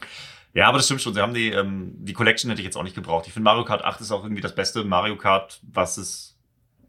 Ja, 0.54 0.68
aber 0.68 0.78
das 0.78 0.86
stimmt 0.86 1.02
schon. 1.02 1.14
Sie 1.14 1.22
haben 1.22 1.34
die, 1.34 1.50
ähm, 1.50 1.94
die 2.00 2.14
Collection 2.14 2.50
hätte 2.50 2.62
ich 2.62 2.66
jetzt 2.66 2.76
auch 2.76 2.84
nicht 2.84 2.96
gebraucht. 2.96 3.28
Ich 3.28 3.34
finde 3.34 3.46
Mario 3.46 3.66
Kart 3.66 3.84
8 3.84 4.02
ist 4.02 4.12
auch 4.12 4.24
irgendwie 4.24 4.42
das 4.42 4.56
beste 4.56 4.84
Mario 4.84 5.16
Kart, 5.16 5.60
was 5.62 5.98
es, 5.98 6.38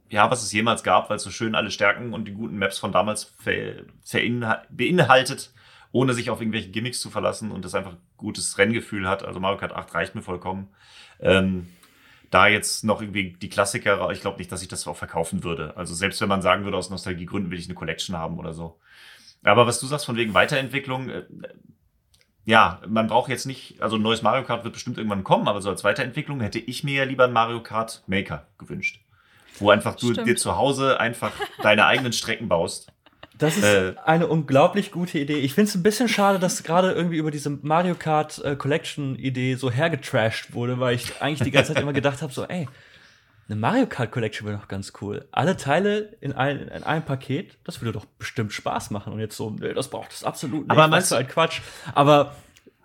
ja, 0.09 0.31
was 0.31 0.42
es 0.42 0.53
jemals 0.53 0.83
gab, 0.83 1.11
weil 1.11 1.16
es 1.16 1.22
so 1.22 1.31
schön 1.31 1.55
alle 1.55 1.70
Stärken 1.70 2.14
und 2.14 2.26
die 2.26 2.33
guten 2.33 2.59
Maps 2.59 2.79
von 2.79 2.90
damals 2.90 3.35
beinhaltet, 4.70 5.53
ohne 5.92 6.14
sich 6.14 6.31
auf 6.31 6.40
irgendwelche 6.40 6.70
Gimmicks 6.70 7.00
zu 7.00 7.11
verlassen 7.11 7.50
und 7.53 7.64
es 7.64 7.74
einfach 7.74 7.96
gutes 8.16 8.57
Renngefühl 8.59 9.07
hat. 9.09 9.24
Also 9.24 9.40
Mario 9.40 9.59
Kart 9.59 9.72
8 9.72 9.94
reicht 9.94 10.14
mir 10.14 10.22
vollkommen. 10.22 10.68
Ähm, 11.20 11.68
da 12.31 12.47
jetzt 12.47 12.85
noch 12.85 13.03
irgendwie 13.03 13.33
die 13.33 13.49
Klassiker, 13.49 14.11
ich 14.11 14.21
glaube 14.21 14.38
nicht, 14.38 14.51
dass 14.53 14.62
ich 14.62 14.69
das 14.69 14.87
auch 14.87 14.97
verkaufen 14.97 15.43
würde. 15.43 15.77
Also 15.77 15.95
selbst 15.95 16.21
wenn 16.21 16.29
man 16.29 16.43
sagen 16.43 16.64
würde, 16.64 16.77
aus 16.77 16.90
Nostalgiegründen 16.90 17.51
will 17.51 17.59
ich 17.59 17.66
eine 17.66 17.75
Collection 17.75 18.16
haben 18.16 18.38
oder 18.38 18.53
so. 18.53 18.79
Aber 19.43 19.66
was 19.66 19.81
du 19.81 19.87
sagst 19.87 20.07
von 20.07 20.16
wegen 20.16 20.35
Weiterentwicklung, 20.35 21.11
äh, 21.11 21.25
ja, 22.45 22.81
man 22.88 23.09
braucht 23.09 23.31
jetzt 23.31 23.47
nicht, 23.47 23.81
also 23.83 23.97
ein 23.97 24.03
neues 24.03 24.23
Mario 24.23 24.45
Kart 24.45 24.64
wird 24.64 24.75
bestimmt 24.75 24.97
irgendwann 24.97 25.25
kommen, 25.25 25.49
aber 25.49 25.61
so 25.61 25.71
als 25.71 25.85
Weiterentwicklung 25.85 26.40
hätte 26.40 26.59
ich 26.59 26.85
mir 26.85 26.95
ja 26.95 27.05
lieber 27.05 27.25
ein 27.25 27.33
Mario 27.33 27.62
Kart 27.62 28.03
Maker 28.07 28.47
gewünscht. 28.59 29.01
Wo 29.59 29.71
einfach 29.71 29.97
du 29.97 30.12
Stimmt. 30.12 30.29
dir 30.29 30.37
zu 30.37 30.57
Hause 30.57 31.01
einfach 31.01 31.33
deine 31.62 31.87
eigenen 31.87 32.12
Strecken 32.12 32.49
baust. 32.49 32.93
Das 33.40 33.57
ist 33.57 33.64
äh, 33.64 33.94
eine 34.05 34.26
unglaublich 34.26 34.92
gute 34.92 35.18
Idee. 35.18 35.38
Ich 35.38 35.55
finde 35.55 35.70
es 35.70 35.74
ein 35.74 35.83
bisschen 35.83 36.09
schade, 36.09 36.38
dass 36.38 36.62
gerade 36.62 36.92
irgendwie 36.92 37.16
über 37.16 37.31
diese 37.31 37.50
Mario 37.50 37.94
Kart 37.94 38.38
äh, 38.44 38.55
Collection 38.55 39.16
Idee 39.18 39.55
so 39.55 39.70
hergetrashed 39.70 40.53
wurde, 40.53 40.79
weil 40.79 40.94
ich 40.94 41.20
eigentlich 41.20 41.40
die 41.40 41.50
ganze 41.50 41.72
Zeit 41.72 41.83
immer 41.83 41.94
gedacht 41.94 42.22
habe, 42.22 42.33
so, 42.33 42.44
ey, 42.44 42.68
eine 43.48 43.59
Mario 43.59 43.87
Kart 43.87 44.12
Collection 44.12 44.46
wäre 44.46 44.59
doch 44.59 44.68
ganz 44.68 44.92
cool. 45.00 45.26
Alle 45.33 45.57
Teile 45.57 46.16
in, 46.20 46.33
ein, 46.33 46.68
in 46.68 46.85
einem 46.85 47.05
Paket, 47.05 47.57
das 47.64 47.81
würde 47.81 47.92
doch 47.92 48.05
bestimmt 48.05 48.53
Spaß 48.53 48.90
machen. 48.90 49.12
Und 49.12 49.20
jetzt 49.20 49.37
so, 49.37 49.50
nee, 49.50 49.72
das 49.72 49.88
braucht 49.88 50.12
es 50.12 50.22
absolut 50.22 50.61
nicht. 50.61 50.70
Aber 50.70 50.87
meinst 50.87 51.11
du 51.11 51.16
ein 51.16 51.26
Quatsch? 51.26 51.61
Aber 51.94 52.37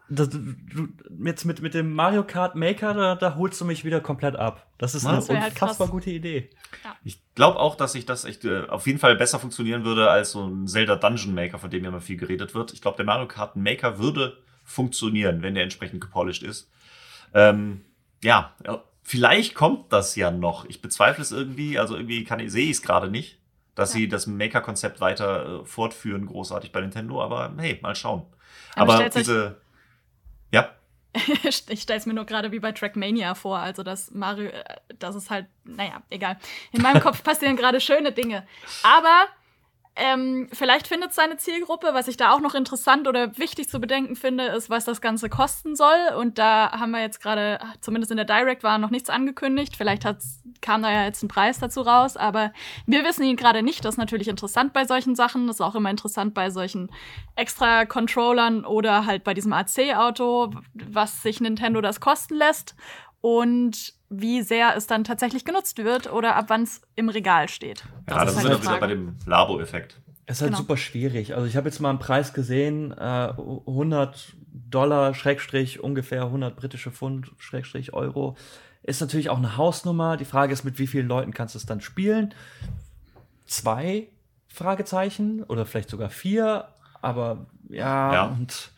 das, 0.07 0.29
du, 0.29 0.87
jetzt 1.23 1.45
mit, 1.45 1.61
mit 1.61 1.73
dem 1.73 1.93
Mario 1.93 2.23
Kart 2.23 2.55
Maker, 2.55 2.93
da, 2.93 3.15
da 3.15 3.35
holst 3.35 3.59
du 3.59 3.65
mich 3.65 3.83
wieder 3.83 4.01
komplett 4.01 4.35
ab. 4.35 4.67
Das 4.77 4.93
ist 4.93 5.05
das 5.05 5.29
eine 5.29 5.41
halt 5.41 5.53
unfassbar 5.53 5.87
halt 5.87 5.91
gute 5.91 6.11
Idee. 6.11 6.49
Ja. 6.83 6.95
Ich 7.03 7.19
glaube 7.33 7.59
auch, 7.59 7.75
dass 7.75 7.93
sich 7.93 8.05
das 8.05 8.25
echt 8.25 8.45
äh, 8.45 8.67
auf 8.67 8.85
jeden 8.85 8.99
Fall 8.99 9.15
besser 9.15 9.39
funktionieren 9.39 9.83
würde 9.83 10.09
als 10.09 10.31
so 10.31 10.45
ein 10.45 10.67
Zelda 10.67 10.95
Dungeon 10.95 11.33
Maker, 11.33 11.57
von 11.57 11.69
dem 11.69 11.83
ja 11.83 11.89
immer 11.89 12.01
viel 12.01 12.17
geredet 12.17 12.53
wird. 12.53 12.73
Ich 12.73 12.81
glaube, 12.81 12.97
der 12.97 13.05
Mario 13.05 13.27
Kart 13.27 13.55
Maker 13.55 13.97
würde 13.97 14.37
funktionieren, 14.63 15.41
wenn 15.41 15.55
der 15.55 15.63
entsprechend 15.63 16.01
gepolished 16.01 16.43
ist. 16.43 16.69
Ähm, 17.33 17.81
ja, 18.23 18.53
vielleicht 19.03 19.55
kommt 19.55 19.91
das 19.91 20.15
ja 20.15 20.31
noch. 20.31 20.65
Ich 20.65 20.81
bezweifle 20.81 21.21
es 21.21 21.31
irgendwie, 21.31 21.79
also 21.79 21.95
irgendwie 21.95 22.23
kann 22.23 22.39
ich, 22.39 22.51
sehe 22.51 22.65
ich 22.65 22.71
es 22.71 22.81
gerade 22.81 23.09
nicht, 23.09 23.39
dass 23.73 23.93
ja. 23.93 23.99
sie 23.99 24.07
das 24.07 24.27
Maker-Konzept 24.27 25.01
weiter 25.01 25.61
äh, 25.61 25.65
fortführen, 25.65 26.25
großartig 26.27 26.71
bei 26.71 26.81
Nintendo, 26.81 27.23
aber 27.23 27.53
hey, 27.57 27.79
mal 27.81 27.95
schauen. 27.95 28.23
Aber, 28.75 28.95
aber 28.95 29.09
diese. 29.09 29.57
Ich 31.69 31.81
stelle 31.81 31.99
es 31.99 32.05
mir 32.05 32.13
nur 32.13 32.25
gerade 32.25 32.51
wie 32.51 32.59
bei 32.59 32.71
Trackmania 32.71 33.35
vor, 33.35 33.57
also 33.57 33.83
dass 33.83 34.11
Mario, 34.11 34.49
äh, 34.49 34.63
das 34.99 35.15
ist 35.15 35.29
halt, 35.29 35.47
naja, 35.63 36.01
egal. 36.09 36.37
In 36.71 36.81
meinem 36.81 37.01
Kopf 37.01 37.23
passieren 37.23 37.55
gerade 37.55 37.79
schöne 37.79 38.11
Dinge. 38.11 38.45
Aber 38.83 39.27
ähm, 39.97 40.49
vielleicht 40.51 40.87
findet 40.87 41.13
seine 41.13 41.37
Zielgruppe. 41.37 41.89
Was 41.93 42.09
ich 42.09 42.17
da 42.17 42.31
auch 42.31 42.41
noch 42.41 42.53
interessant 42.53 43.07
oder 43.07 43.37
wichtig 43.37 43.69
zu 43.69 43.79
bedenken 43.79 44.17
finde, 44.17 44.45
ist, 44.47 44.69
was 44.69 44.83
das 44.83 44.99
Ganze 44.99 45.29
kosten 45.29 45.75
soll. 45.75 46.13
Und 46.17 46.37
da 46.37 46.71
haben 46.71 46.91
wir 46.91 46.99
jetzt 46.99 47.21
gerade, 47.21 47.59
zumindest 47.79 48.11
in 48.11 48.17
der 48.17 48.25
Direct 48.25 48.63
war 48.63 48.77
noch 48.77 48.89
nichts 48.89 49.09
angekündigt. 49.09 49.75
Vielleicht 49.77 50.03
kam 50.61 50.81
da 50.81 50.91
ja 50.91 51.05
jetzt 51.05 51.23
ein 51.23 51.29
Preis 51.29 51.59
dazu 51.59 51.81
raus, 51.81 52.17
aber 52.17 52.51
wir 52.85 53.05
wissen 53.05 53.23
ihn 53.23 53.37
gerade 53.37 53.63
nicht. 53.63 53.85
Das 53.85 53.95
ist 53.95 53.97
natürlich 53.99 54.27
interessant 54.27 54.73
bei 54.73 54.85
solchen 54.85 55.15
Sachen. 55.15 55.47
Das 55.47 55.57
ist 55.57 55.61
auch 55.61 55.75
immer 55.75 55.89
interessant 55.89 56.33
bei 56.33 56.49
solchen 56.49 56.91
extra 57.35 57.85
Controllern 57.85 58.65
oder 58.65 59.05
halt 59.05 59.23
bei 59.23 59.33
diesem 59.33 59.53
AC-Auto, 59.53 60.51
was 60.73 61.21
sich 61.21 61.39
Nintendo 61.39 61.79
das 61.79 62.01
kosten 62.01 62.35
lässt. 62.35 62.75
Und 63.25 63.95
wie 64.11 64.43
sehr 64.43 64.75
es 64.75 64.85
dann 64.85 65.03
tatsächlich 65.03 65.45
genutzt 65.45 65.79
wird 65.79 66.13
oder 66.13 66.35
ab 66.35 66.45
wann 66.49 66.61
es 66.61 66.83
im 66.95 67.09
Regal 67.09 67.49
steht. 67.49 67.83
Das 68.05 68.17
ja, 68.17 68.25
das 68.25 68.35
ist, 68.35 68.43
halt 68.43 68.53
ist 68.53 68.61
wieder 68.61 68.79
bei 68.79 68.85
dem 68.85 69.15
Labo-Effekt. 69.25 69.99
Es 70.27 70.37
ist 70.37 70.41
halt 70.43 70.51
genau. 70.51 70.59
super 70.59 70.77
schwierig. 70.77 71.33
Also 71.33 71.47
ich 71.47 71.57
habe 71.57 71.67
jetzt 71.67 71.79
mal 71.79 71.89
einen 71.89 71.97
Preis 71.97 72.33
gesehen, 72.33 72.91
äh, 72.91 73.29
100 73.31 74.35
Dollar, 74.69 75.15
Schrägstrich, 75.15 75.79
ungefähr 75.79 76.21
100 76.25 76.55
britische 76.55 76.91
Pfund, 76.91 77.31
Schrägstrich, 77.39 77.93
Euro. 77.93 78.37
Ist 78.83 79.01
natürlich 79.01 79.31
auch 79.31 79.39
eine 79.39 79.57
Hausnummer. 79.57 80.17
Die 80.17 80.25
Frage 80.25 80.53
ist, 80.53 80.63
mit 80.63 80.77
wie 80.77 80.85
vielen 80.85 81.07
Leuten 81.07 81.33
kannst 81.33 81.55
du 81.55 81.57
es 81.57 81.65
dann 81.65 81.81
spielen? 81.81 82.31
Zwei 83.47 84.09
Fragezeichen 84.49 85.41
oder 85.41 85.65
vielleicht 85.65 85.89
sogar 85.89 86.11
vier. 86.11 86.67
Aber 87.01 87.47
ja, 87.69 88.13
ja. 88.13 88.25
und 88.27 88.71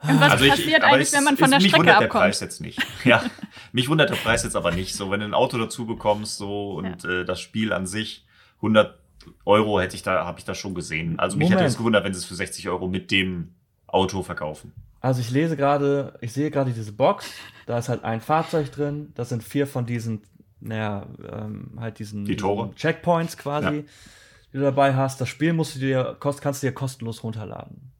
Und 0.00 0.20
was 0.20 0.32
also 0.32 0.44
ich, 0.44 0.50
passiert 0.50 0.84
eigentlich, 0.84 1.12
wenn 1.12 1.24
man 1.24 1.36
von 1.36 1.50
der 1.50 1.60
Strecke 1.60 1.76
abkommt? 1.76 1.82
Mich 1.82 1.94
wundert 1.96 2.00
der 2.02 2.20
Preis 2.20 2.40
jetzt 2.40 2.60
nicht. 2.60 2.86
Ja, 3.04 3.22
mich 3.72 3.88
wundert 3.88 4.10
der 4.10 4.16
Preis 4.16 4.44
jetzt 4.44 4.54
aber 4.54 4.70
nicht. 4.70 4.94
So, 4.94 5.10
wenn 5.10 5.20
du 5.20 5.26
ein 5.26 5.34
Auto 5.34 5.58
dazu 5.58 5.86
bekommst, 5.86 6.36
so 6.36 6.74
und 6.74 7.02
ja. 7.02 7.10
äh, 7.10 7.24
das 7.24 7.40
Spiel 7.40 7.72
an 7.72 7.86
sich 7.86 8.24
100 8.58 8.96
Euro 9.44 9.80
hätte 9.80 9.96
ich 9.96 10.02
da, 10.02 10.24
habe 10.24 10.38
ich 10.38 10.44
da 10.44 10.54
schon 10.54 10.74
gesehen. 10.74 11.18
Also 11.18 11.36
mich 11.36 11.46
Moment. 11.46 11.60
hätte 11.60 11.68
es 11.68 11.76
gewundert, 11.76 12.04
wenn 12.04 12.14
sie 12.14 12.18
es 12.18 12.24
für 12.24 12.34
60 12.34 12.68
Euro 12.68 12.86
mit 12.86 13.10
dem 13.10 13.54
Auto 13.86 14.22
verkaufen. 14.22 14.72
Also 15.00 15.20
ich 15.20 15.30
lese 15.30 15.56
gerade, 15.56 16.16
ich 16.20 16.32
sehe 16.32 16.50
gerade 16.50 16.72
diese 16.72 16.92
Box. 16.92 17.32
Da 17.66 17.78
ist 17.78 17.88
halt 17.88 18.04
ein 18.04 18.20
Fahrzeug 18.20 18.70
drin. 18.72 19.12
Das 19.14 19.28
sind 19.28 19.42
vier 19.42 19.66
von 19.66 19.86
diesen, 19.86 20.22
naja, 20.60 21.06
ähm, 21.30 21.72
halt 21.78 21.98
diesen, 21.98 22.24
Die 22.24 22.36
Tore. 22.36 22.66
Diesen 22.66 22.76
Checkpoints 22.76 23.36
quasi, 23.36 23.66
ja. 23.66 23.82
die 24.52 24.58
du 24.58 24.60
dabei 24.60 24.94
hast. 24.94 25.20
Das 25.20 25.28
Spiel 25.28 25.52
musst 25.52 25.76
du 25.76 25.80
dir, 25.80 26.16
kannst 26.20 26.62
du 26.62 26.66
dir 26.66 26.72
kostenlos 26.72 27.22
runterladen. 27.22 27.92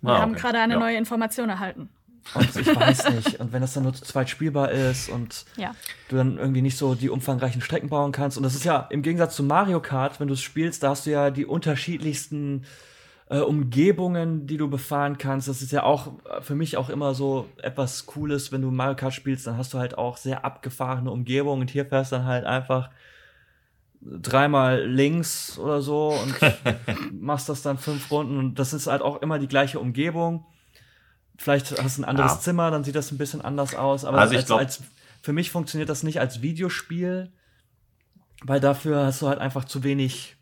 Wir 0.00 0.12
ah, 0.12 0.20
haben 0.20 0.32
okay. 0.32 0.40
gerade 0.40 0.58
eine 0.58 0.74
ja. 0.74 0.80
neue 0.80 0.96
Information 0.96 1.48
erhalten. 1.48 1.88
Und 2.34 2.56
ich 2.56 2.76
weiß 2.76 3.10
nicht. 3.10 3.40
Und 3.40 3.52
wenn 3.52 3.60
das 3.60 3.74
dann 3.74 3.84
nur 3.84 3.94
zu 3.94 4.04
zweit 4.04 4.28
spielbar 4.28 4.70
ist 4.70 5.08
und 5.08 5.44
ja. 5.56 5.74
du 6.08 6.16
dann 6.16 6.38
irgendwie 6.38 6.62
nicht 6.62 6.76
so 6.76 6.94
die 6.94 7.08
umfangreichen 7.08 7.62
Strecken 7.62 7.88
bauen 7.88 8.12
kannst. 8.12 8.36
Und 8.36 8.42
das 8.42 8.54
ist 8.54 8.64
ja 8.64 8.86
im 8.90 9.02
Gegensatz 9.02 9.36
zu 9.36 9.42
Mario 9.42 9.80
Kart, 9.80 10.20
wenn 10.20 10.28
du 10.28 10.34
es 10.34 10.42
spielst, 10.42 10.82
da 10.82 10.90
hast 10.90 11.06
du 11.06 11.10
ja 11.10 11.30
die 11.30 11.46
unterschiedlichsten 11.46 12.64
äh, 13.30 13.38
Umgebungen, 13.38 14.46
die 14.46 14.56
du 14.56 14.68
befahren 14.68 15.18
kannst. 15.18 15.48
Das 15.48 15.62
ist 15.62 15.72
ja 15.72 15.82
auch 15.82 16.12
äh, 16.28 16.40
für 16.42 16.54
mich 16.54 16.76
auch 16.76 16.90
immer 16.90 17.14
so 17.14 17.48
etwas 17.62 18.06
Cooles, 18.06 18.52
wenn 18.52 18.62
du 18.62 18.70
Mario 18.70 18.96
Kart 18.96 19.14
spielst, 19.14 19.46
dann 19.46 19.56
hast 19.56 19.72
du 19.74 19.78
halt 19.78 19.96
auch 19.96 20.16
sehr 20.16 20.44
abgefahrene 20.44 21.10
Umgebungen. 21.10 21.62
Und 21.62 21.70
hier 21.70 21.86
fährst 21.86 22.12
du 22.12 22.16
dann 22.16 22.26
halt 22.26 22.44
einfach 22.44 22.90
dreimal 24.00 24.84
links 24.84 25.58
oder 25.58 25.82
so 25.82 26.08
und 26.10 26.34
machst 27.20 27.48
das 27.48 27.62
dann 27.62 27.78
fünf 27.78 28.10
Runden 28.10 28.38
und 28.38 28.58
das 28.58 28.72
ist 28.72 28.86
halt 28.86 29.02
auch 29.02 29.22
immer 29.22 29.38
die 29.38 29.48
gleiche 29.48 29.80
Umgebung. 29.80 30.46
Vielleicht 31.36 31.82
hast 31.82 31.98
du 31.98 32.02
ein 32.02 32.04
anderes 32.04 32.32
ja. 32.32 32.40
Zimmer, 32.40 32.70
dann 32.70 32.84
sieht 32.84 32.96
das 32.96 33.12
ein 33.12 33.18
bisschen 33.18 33.40
anders 33.40 33.74
aus. 33.74 34.04
Aber 34.04 34.18
also 34.18 34.36
als, 34.36 34.46
glaub, 34.46 34.58
als, 34.58 34.82
für 35.22 35.32
mich 35.32 35.50
funktioniert 35.50 35.88
das 35.88 36.02
nicht 36.02 36.20
als 36.20 36.42
Videospiel, 36.42 37.32
weil 38.42 38.60
dafür 38.60 39.06
hast 39.06 39.22
du 39.22 39.28
halt 39.28 39.38
einfach 39.38 39.64
zu 39.64 39.84
wenig 39.84 40.36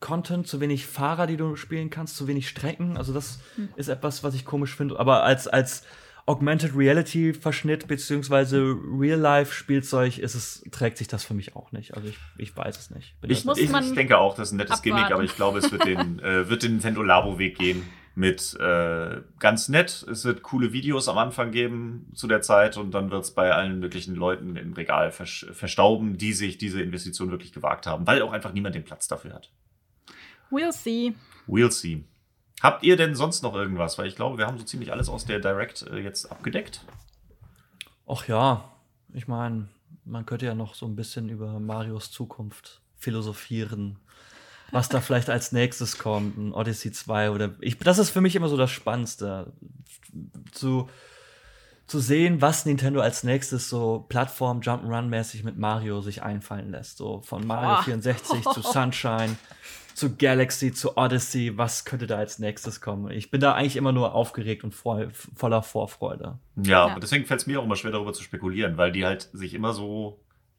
Content, 0.00 0.46
zu 0.46 0.60
wenig 0.60 0.86
Fahrer, 0.86 1.26
die 1.26 1.36
du 1.36 1.56
spielen 1.56 1.88
kannst, 1.88 2.16
zu 2.16 2.26
wenig 2.26 2.48
Strecken. 2.48 2.98
Also 2.98 3.14
das 3.14 3.38
hm. 3.54 3.70
ist 3.76 3.88
etwas, 3.88 4.24
was 4.24 4.34
ich 4.34 4.44
komisch 4.44 4.74
finde. 4.74 4.98
Aber 4.98 5.22
als, 5.22 5.48
als 5.48 5.84
Augmented 6.26 6.76
Reality 6.76 7.34
Verschnitt 7.34 7.88
beziehungsweise 7.88 8.76
Real 8.98 9.18
Life 9.18 9.52
Spielzeug 9.52 10.18
ist 10.18 10.34
es 10.34 10.62
trägt 10.70 10.98
sich 10.98 11.08
das 11.08 11.24
für 11.24 11.34
mich 11.34 11.56
auch 11.56 11.72
nicht. 11.72 11.94
Also 11.94 12.08
ich, 12.08 12.18
ich 12.38 12.56
weiß 12.56 12.78
es 12.78 12.90
nicht. 12.90 13.14
Ich, 13.22 13.44
ich, 13.44 13.58
ich, 13.58 13.94
denke 13.94 14.18
auch, 14.18 14.34
das 14.34 14.48
ist 14.48 14.52
ein 14.52 14.58
nettes 14.58 14.78
abwarten. 14.78 14.96
Gimmick, 14.96 15.12
aber 15.12 15.24
ich 15.24 15.34
glaube, 15.34 15.58
es 15.58 15.72
wird 15.72 15.84
den, 15.84 16.18
äh, 16.20 16.48
wird 16.48 16.62
den 16.62 16.72
Nintendo 16.72 17.02
Labo 17.02 17.38
Weg 17.38 17.58
gehen 17.58 17.82
mit 18.14 18.56
äh, 18.60 19.22
ganz 19.38 19.68
nett. 19.68 20.06
Es 20.10 20.24
wird 20.24 20.42
coole 20.42 20.72
Videos 20.72 21.08
am 21.08 21.18
Anfang 21.18 21.50
geben 21.50 22.10
zu 22.14 22.26
der 22.28 22.42
Zeit 22.42 22.76
und 22.76 22.92
dann 22.92 23.10
wird 23.10 23.24
es 23.24 23.32
bei 23.32 23.52
allen 23.52 23.80
möglichen 23.80 24.14
Leuten 24.14 24.56
im 24.56 24.74
Regal 24.74 25.10
vers 25.10 25.46
verstauben, 25.52 26.18
die 26.18 26.32
sich 26.32 26.58
diese 26.58 26.82
Investition 26.82 27.30
wirklich 27.30 27.52
gewagt 27.52 27.86
haben, 27.86 28.06
weil 28.06 28.22
auch 28.22 28.32
einfach 28.32 28.52
niemand 28.52 28.74
den 28.74 28.84
Platz 28.84 29.08
dafür 29.08 29.34
hat. 29.34 29.50
We'll 30.50 30.72
see. 30.72 31.14
We'll 31.48 31.70
see. 31.70 32.04
Habt 32.62 32.84
ihr 32.84 32.96
denn 32.96 33.16
sonst 33.16 33.42
noch 33.42 33.54
irgendwas? 33.54 33.98
Weil 33.98 34.06
ich 34.06 34.14
glaube, 34.14 34.38
wir 34.38 34.46
haben 34.46 34.56
so 34.56 34.64
ziemlich 34.64 34.92
alles 34.92 35.08
aus 35.08 35.24
der 35.24 35.40
Direct 35.40 35.82
äh, 35.82 35.98
jetzt 35.98 36.30
abgedeckt. 36.30 36.84
Ach 38.06 38.28
ja, 38.28 38.70
ich 39.12 39.26
meine, 39.26 39.68
man 40.04 40.26
könnte 40.26 40.46
ja 40.46 40.54
noch 40.54 40.74
so 40.74 40.86
ein 40.86 40.94
bisschen 40.94 41.28
über 41.28 41.58
Marios 41.58 42.10
Zukunft 42.12 42.80
philosophieren. 42.96 43.98
Was 44.70 44.88
da 44.88 45.00
vielleicht 45.00 45.28
als 45.28 45.52
nächstes 45.52 45.98
kommt, 45.98 46.38
ein 46.38 46.54
Odyssey 46.54 46.92
2 46.92 47.30
oder 47.32 47.54
ich, 47.60 47.78
das 47.78 47.98
ist 47.98 48.10
für 48.10 48.20
mich 48.20 48.36
immer 48.36 48.48
so 48.48 48.56
das 48.56 48.70
Spannendste. 48.70 49.52
Zu, 50.52 50.88
zu 51.92 51.98
sehen, 51.98 52.40
was 52.40 52.64
Nintendo 52.64 53.02
als 53.02 53.22
nächstes 53.22 53.68
so 53.68 54.06
Plattform 54.08 54.60
Jump'n'Run-mäßig 54.60 55.44
mit 55.44 55.58
Mario 55.58 56.00
sich 56.00 56.22
einfallen 56.22 56.70
lässt. 56.70 56.96
So 56.96 57.20
von 57.20 57.46
Mario 57.46 57.80
oh. 57.80 57.82
64 57.82 58.44
zu 58.44 58.62
Sunshine 58.62 59.36
zu 59.92 60.16
Galaxy, 60.16 60.72
zu 60.72 60.96
Odyssey, 60.96 61.58
was 61.58 61.84
könnte 61.84 62.06
da 62.06 62.16
als 62.16 62.38
nächstes 62.38 62.80
kommen? 62.80 63.10
Ich 63.10 63.30
bin 63.30 63.42
da 63.42 63.52
eigentlich 63.52 63.76
immer 63.76 63.92
nur 63.92 64.14
aufgeregt 64.14 64.64
und 64.64 64.74
vor, 64.74 65.08
voller 65.36 65.62
Vorfreude. 65.62 66.38
Ja, 66.56 66.88
ja. 66.88 66.98
deswegen 66.98 67.26
fällt 67.26 67.40
es 67.40 67.46
mir 67.46 67.60
auch 67.60 67.64
immer 67.64 67.76
schwer, 67.76 67.90
darüber 67.90 68.14
zu 68.14 68.22
spekulieren, 68.22 68.78
weil 68.78 68.90
die 68.90 69.04
halt 69.04 69.28
sich 69.34 69.52
immer 69.52 69.74
so 69.74 70.18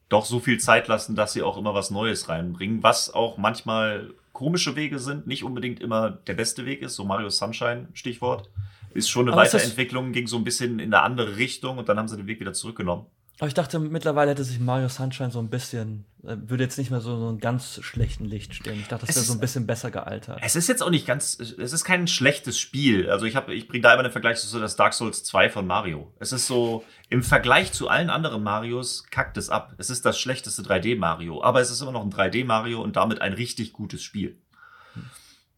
doch 0.09 0.25
so 0.25 0.39
viel 0.39 0.59
Zeit 0.59 0.87
lassen, 0.87 1.15
dass 1.15 1.33
sie 1.33 1.41
auch 1.41 1.57
immer 1.57 1.73
was 1.73 1.89
Neues 1.89 2.29
reinbringen, 2.29 2.83
was 2.83 3.11
auch 3.11 3.39
manchmal 3.39 4.13
komische 4.33 4.75
Wege 4.75 4.99
sind, 4.99 5.25
nicht 5.25 5.43
unbedingt 5.43 5.79
immer 5.79 6.11
der 6.11 6.35
beste 6.35 6.67
Weg 6.67 6.83
ist, 6.83 6.93
so 6.93 7.03
Mario 7.03 7.29
Sunshine, 7.29 7.87
Stichwort. 7.93 8.51
Ist 8.93 9.10
schon 9.10 9.27
eine 9.27 9.34
Aber 9.34 9.41
Weiterentwicklung, 9.41 10.12
ging 10.12 10.27
so 10.27 10.38
ein 10.38 10.43
bisschen 10.43 10.79
in 10.79 10.93
eine 10.93 11.03
andere 11.03 11.38
Richtung 11.38 11.77
und 11.77 11.89
dann 11.89 11.97
haben 11.97 12.08
sie 12.08 12.17
den 12.17 12.27
Weg 12.27 12.39
wieder 12.39 12.53
zurückgenommen. 12.53 13.06
Aber 13.39 13.47
ich 13.47 13.56
dachte, 13.56 13.79
mittlerweile 13.79 14.32
hätte 14.32 14.43
sich 14.43 14.60
Mario 14.60 14.89
Sunshine 14.89 15.32
so 15.32 15.39
ein 15.39 15.49
bisschen, 15.49 16.06
äh, 16.23 16.38
würde 16.38 16.63
jetzt 16.63 16.77
nicht 16.77 16.91
mehr 16.91 17.01
so, 17.01 17.17
so 17.17 17.29
ein 17.29 17.39
ganz 17.39 17.79
schlechten 17.82 18.25
Licht 18.25 18.53
stehen. 18.53 18.79
Ich 18.79 18.88
dachte, 18.88 19.08
das 19.08 19.15
wäre 19.15 19.25
so 19.25 19.34
ein 19.34 19.39
bisschen 19.39 19.65
besser 19.65 19.89
gealtert. 19.89 20.39
Es 20.43 20.56
ist 20.56 20.69
jetzt 20.69 20.84
auch 20.84 20.91
nicht 20.91 21.08
ganz, 21.08 21.39
es 21.39 21.73
ist 21.73 21.84
kein 21.84 22.08
schlechtes 22.08 22.60
Spiel. 22.60 23.10
Also 23.10 23.25
ich 23.25 23.36
habe, 23.36 23.53
ich 23.56 23.67
bringe 23.67 23.82
da 23.82 23.93
immer 23.93 24.03
den 24.03 24.12
Vergleich 24.12 24.38
zu 24.38 24.60
das 24.60 24.75
Dark 24.75 24.93
Souls 24.93 25.23
2 25.23 25.49
von 25.49 25.65
Mario. 25.65 26.13
Es 26.19 26.32
ist 26.32 26.45
so, 26.45 26.84
im 27.10 27.23
Vergleich 27.23 27.71
zu 27.71 27.88
allen 27.88 28.12
anderen 28.12 28.43
Marios 28.43 29.06
kackt 29.10 29.36
es 29.38 29.49
ab. 29.49 29.73
Es 29.79 29.89
ist 29.89 30.06
das 30.06 30.19
schlechteste 30.19 30.62
3D 30.62 30.97
Mario, 30.97 31.43
aber 31.43 31.60
es 31.60 31.71
ist 31.71 31.82
immer 31.82 31.91
noch 31.91 32.03
ein 32.03 32.12
3D 32.12 32.45
Mario 32.45 32.84
und 32.84 32.97
damit 32.97 33.21
ein 33.21 33.34
richtig 33.34 33.73
gutes 33.73 34.03
Spiel. 34.03 34.38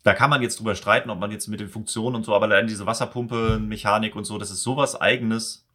Da 0.06 0.14
kann 0.14 0.30
man 0.30 0.42
jetzt 0.42 0.60
drüber 0.60 0.76
streiten, 0.76 1.10
ob 1.10 1.20
man 1.20 1.32
jetzt 1.32 1.48
mit 1.48 1.60
den 1.60 1.68
Funktionen 1.68 2.16
und 2.16 2.24
so, 2.24 2.34
aber 2.34 2.46
allein 2.46 2.68
diese 2.68 2.86
Wasserpumpe, 2.86 3.60
Mechanik 3.60 4.16
und 4.16 4.24
so, 4.24 4.38
das 4.38 4.52
ist 4.52 4.64
sowas 4.64 5.00
eigenes 5.00 5.66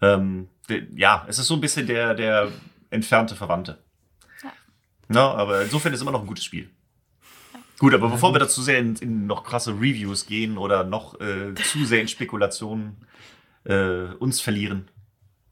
ähm, 0.00 0.48
ja, 0.94 1.24
es 1.28 1.38
ist 1.38 1.46
so 1.46 1.54
ein 1.54 1.60
bisschen 1.60 1.86
der, 1.86 2.14
der 2.14 2.50
entfernte 2.90 3.34
Verwandte. 3.34 3.78
Ja. 4.42 4.52
Na, 5.08 5.34
aber 5.34 5.62
insofern 5.62 5.92
ist 5.92 5.98
es 5.98 6.02
immer 6.02 6.12
noch 6.12 6.20
ein 6.20 6.26
gutes 6.26 6.44
Spiel. 6.44 6.70
Ja. 7.52 7.60
Gut, 7.78 7.94
aber 7.94 8.08
bevor 8.08 8.34
wir 8.34 8.38
dazu 8.38 8.62
sehr 8.62 8.78
in, 8.78 8.96
in, 8.96 9.26
noch 9.26 9.44
krasse 9.44 9.72
Reviews 9.72 10.26
gehen 10.26 10.58
oder 10.58 10.84
noch 10.84 11.20
äh, 11.20 11.54
zu 11.54 11.84
sehr 11.84 12.00
in 12.00 12.08
Spekulationen 12.08 12.96
äh, 13.64 14.14
uns 14.18 14.40
verlieren, 14.40 14.88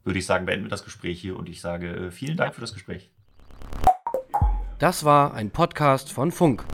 würde 0.03 0.19
ich 0.19 0.25
sagen, 0.25 0.45
beenden 0.45 0.65
wir 0.65 0.69
das 0.69 0.83
Gespräch 0.83 1.19
hier 1.19 1.37
und 1.37 1.49
ich 1.49 1.61
sage 1.61 1.87
äh, 1.89 2.11
vielen 2.11 2.37
Dank 2.37 2.55
für 2.55 2.61
das 2.61 2.73
Gespräch. 2.73 3.09
Das 4.77 5.05
war 5.05 5.33
ein 5.33 5.51
Podcast 5.51 6.11
von 6.11 6.31
Funk. 6.31 6.65